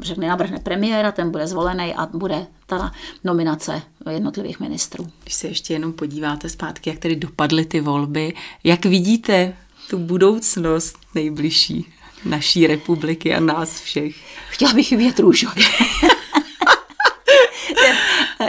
řekne, 0.00 0.28
navrhne 0.28 0.58
premiéra, 0.58 1.12
ten 1.12 1.30
bude 1.30 1.46
zvolený 1.46 1.94
a 1.94 2.06
bude 2.06 2.46
ta 2.66 2.92
nominace 3.24 3.82
jednotlivých 4.10 4.60
ministrů. 4.60 5.06
Když 5.22 5.34
se 5.34 5.48
ještě 5.48 5.72
jenom 5.72 5.92
podíváte 5.92 6.48
zpátky, 6.48 6.90
jak 6.90 6.98
tedy 6.98 7.16
dopadly 7.16 7.64
ty 7.64 7.80
volby, 7.80 8.32
jak 8.64 8.84
vidíte 8.84 9.56
tu 9.90 9.98
budoucnost 9.98 10.98
nejbližší 11.14 11.92
naší 12.24 12.66
republiky 12.66 13.34
a 13.34 13.40
nás 13.40 13.80
všech? 13.80 14.16
Chtěla 14.48 14.72
bych 14.72 14.90
vidět 14.90 15.18
růžově. 15.18 15.64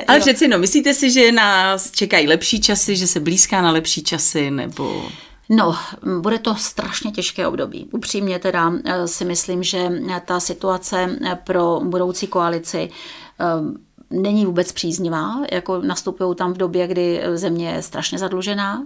Ale 0.08 0.20
přeci 0.20 0.48
no, 0.48 0.60
myslíte 0.60 0.94
si, 0.94 1.12
že 1.12 1.32
nás 1.32 1.92
čekají 1.92 2.28
lepší 2.28 2.62
časy, 2.62 2.96
že 2.96 3.08
se 3.08 3.20
blízká 3.20 3.62
na 3.62 3.72
lepší 3.72 4.04
časy, 4.04 4.52
nebo... 4.52 5.10
No, 5.50 5.76
bude 6.22 6.40
to 6.40 6.56
strašně 6.56 7.12
těžké 7.12 7.48
období. 7.48 7.90
Upřímně 7.92 8.40
teda 8.40 8.74
eh, 8.86 9.08
si 9.08 9.26
myslím, 9.26 9.64
že 9.64 9.92
ta 10.26 10.40
situace 10.40 11.18
eh, 11.26 11.40
pro 11.44 11.82
budoucí 11.84 12.28
koalici 12.28 12.90
eh, 13.40 13.46
není 14.10 14.46
vůbec 14.46 14.72
příznivá, 14.72 15.42
jako 15.52 15.82
nastupují 15.82 16.36
tam 16.36 16.54
v 16.54 16.58
době, 16.58 16.88
kdy 16.88 17.22
země 17.34 17.70
je 17.70 17.82
strašně 17.82 18.20
zadlužená. 18.20 18.86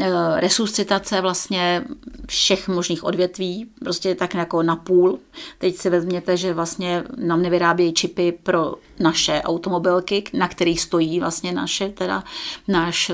Eh, 0.00 0.40
resuscitace 0.40 1.20
vlastně 1.20 1.84
všech 2.28 2.68
možných 2.68 3.04
odvětví, 3.04 3.66
prostě 3.80 4.14
tak 4.14 4.34
jako 4.34 4.62
na 4.62 4.76
půl. 4.76 5.18
Teď 5.58 5.76
si 5.76 5.90
vezměte, 5.90 6.36
že 6.36 6.54
vlastně 6.54 7.04
nám 7.16 7.42
nevyrábějí 7.42 7.92
čipy 7.92 8.32
pro 8.42 8.74
naše 9.00 9.42
automobilky, 9.44 10.24
na 10.32 10.48
kterých 10.48 10.80
stojí 10.80 11.20
vlastně 11.20 11.52
naše, 11.52 11.88
teda 11.88 12.24
náš, 12.68 13.12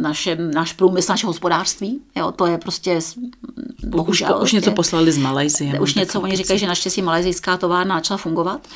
naše, 0.00 0.36
náš 0.36 0.72
průmysl, 0.72 1.12
naše 1.12 1.26
hospodářství. 1.26 2.00
Jo, 2.14 2.32
to 2.32 2.46
je 2.46 2.58
prostě 2.58 3.00
bohužel. 3.86 4.36
Už, 4.36 4.42
už 4.42 4.52
něco 4.52 4.72
poslali 4.72 5.12
z 5.12 5.18
Malajzie. 5.18 5.80
Už 5.80 5.94
něco, 5.94 6.20
oni 6.20 6.36
říkají, 6.36 6.58
že 6.58 6.66
naštěstí 6.66 7.02
malajzijská 7.02 7.56
továrna 7.56 7.96
začala 7.96 8.18
fungovat 8.18 8.68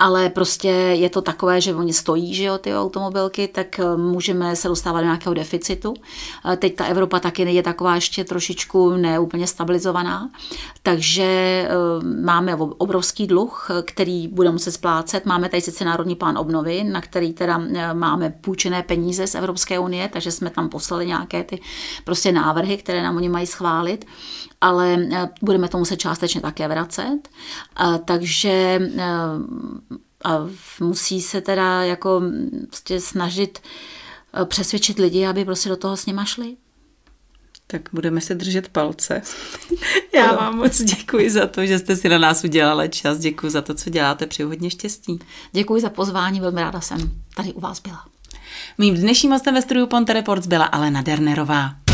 ale 0.00 0.30
prostě 0.30 0.68
je 0.68 1.10
to 1.10 1.22
takové, 1.22 1.60
že 1.60 1.74
oni 1.74 1.92
stojí, 1.92 2.34
že 2.34 2.44
jo, 2.44 2.58
ty 2.58 2.74
automobilky, 2.74 3.48
tak 3.48 3.78
eh, 3.78 3.96
můžeme 3.96 4.56
se 4.56 4.68
dostávat 4.68 5.00
do 5.00 5.04
nějakého 5.04 5.34
deficitu. 5.34 5.94
Eh, 6.52 6.56
teď 6.56 6.76
ta 6.80 6.86
Evropa 6.86 7.20
taky 7.20 7.42
je 7.42 7.62
taková 7.62 7.94
ještě 7.94 8.24
trošičku 8.24 8.90
neúplně 8.90 9.46
stabilizovaná, 9.46 10.30
takže 10.82 11.22
eh, 11.22 11.68
máme 12.24 12.56
obrovský 12.56 13.26
dluh, 13.26 13.68
který 13.84 14.28
budeme 14.28 14.52
muset 14.52 14.72
splácet. 14.72 15.26
Máme 15.26 15.48
tady 15.48 15.60
sice 15.60 15.84
Národní 15.84 16.16
plán 16.16 16.38
obnovy, 16.38 16.84
na 16.84 17.00
který 17.00 17.32
teda 17.32 17.60
máme 17.92 18.30
půjčené 18.40 18.82
peníze 18.82 19.26
z 19.26 19.34
Evropské 19.34 19.78
unie, 19.78 20.08
takže 20.08 20.32
jsme 20.32 20.50
tam 20.50 20.68
poslali 20.68 21.06
nějaké 21.06 21.44
ty 21.44 21.60
prostě 22.04 22.32
návrhy, 22.32 22.76
které 22.76 23.02
nám 23.02 23.16
oni 23.16 23.28
mají 23.28 23.46
schválit, 23.46 24.04
ale 24.60 25.06
budeme 25.42 25.68
to 25.68 25.78
muset 25.78 25.96
částečně 25.96 26.40
také 26.40 26.68
vracet. 26.68 27.28
Takže 28.04 28.80
a 30.24 30.46
musí 30.80 31.22
se 31.22 31.40
teda 31.40 31.82
jako 31.84 32.22
prostě 32.66 33.00
snažit 33.00 33.58
eh, 34.34 34.44
přesvědčit 34.44 34.98
lidi, 34.98 35.26
aby 35.26 35.44
prostě 35.44 35.68
do 35.68 35.76
toho 35.76 35.96
s 35.96 36.06
nima 36.06 36.24
šli. 36.24 36.56
Tak 37.70 37.88
budeme 37.92 38.20
se 38.20 38.34
držet 38.34 38.68
palce. 38.68 39.22
Já 40.14 40.32
vám 40.32 40.56
moc 40.56 40.82
děkuji 40.82 41.30
za 41.30 41.46
to, 41.46 41.66
že 41.66 41.78
jste 41.78 41.96
si 41.96 42.08
na 42.08 42.18
nás 42.18 42.44
udělali 42.44 42.88
čas. 42.88 43.18
Děkuji 43.18 43.50
za 43.50 43.62
to, 43.62 43.74
co 43.74 43.90
děláte. 43.90 44.26
Přeju 44.26 44.48
hodně 44.48 44.70
štěstí. 44.70 45.18
Děkuji 45.52 45.80
za 45.80 45.90
pozvání, 45.90 46.40
velmi 46.40 46.60
ráda 46.60 46.80
jsem 46.80 47.10
tady 47.36 47.52
u 47.52 47.60
vás 47.60 47.80
byla. 47.80 48.04
Mým 48.78 48.94
dnešním 48.94 49.32
hostem 49.32 49.54
ve 49.54 49.62
studiu 49.62 49.86
Ponte 49.86 50.12
Reports 50.12 50.46
byla 50.46 50.64
Alena 50.64 51.02
Dernerová. 51.02 51.89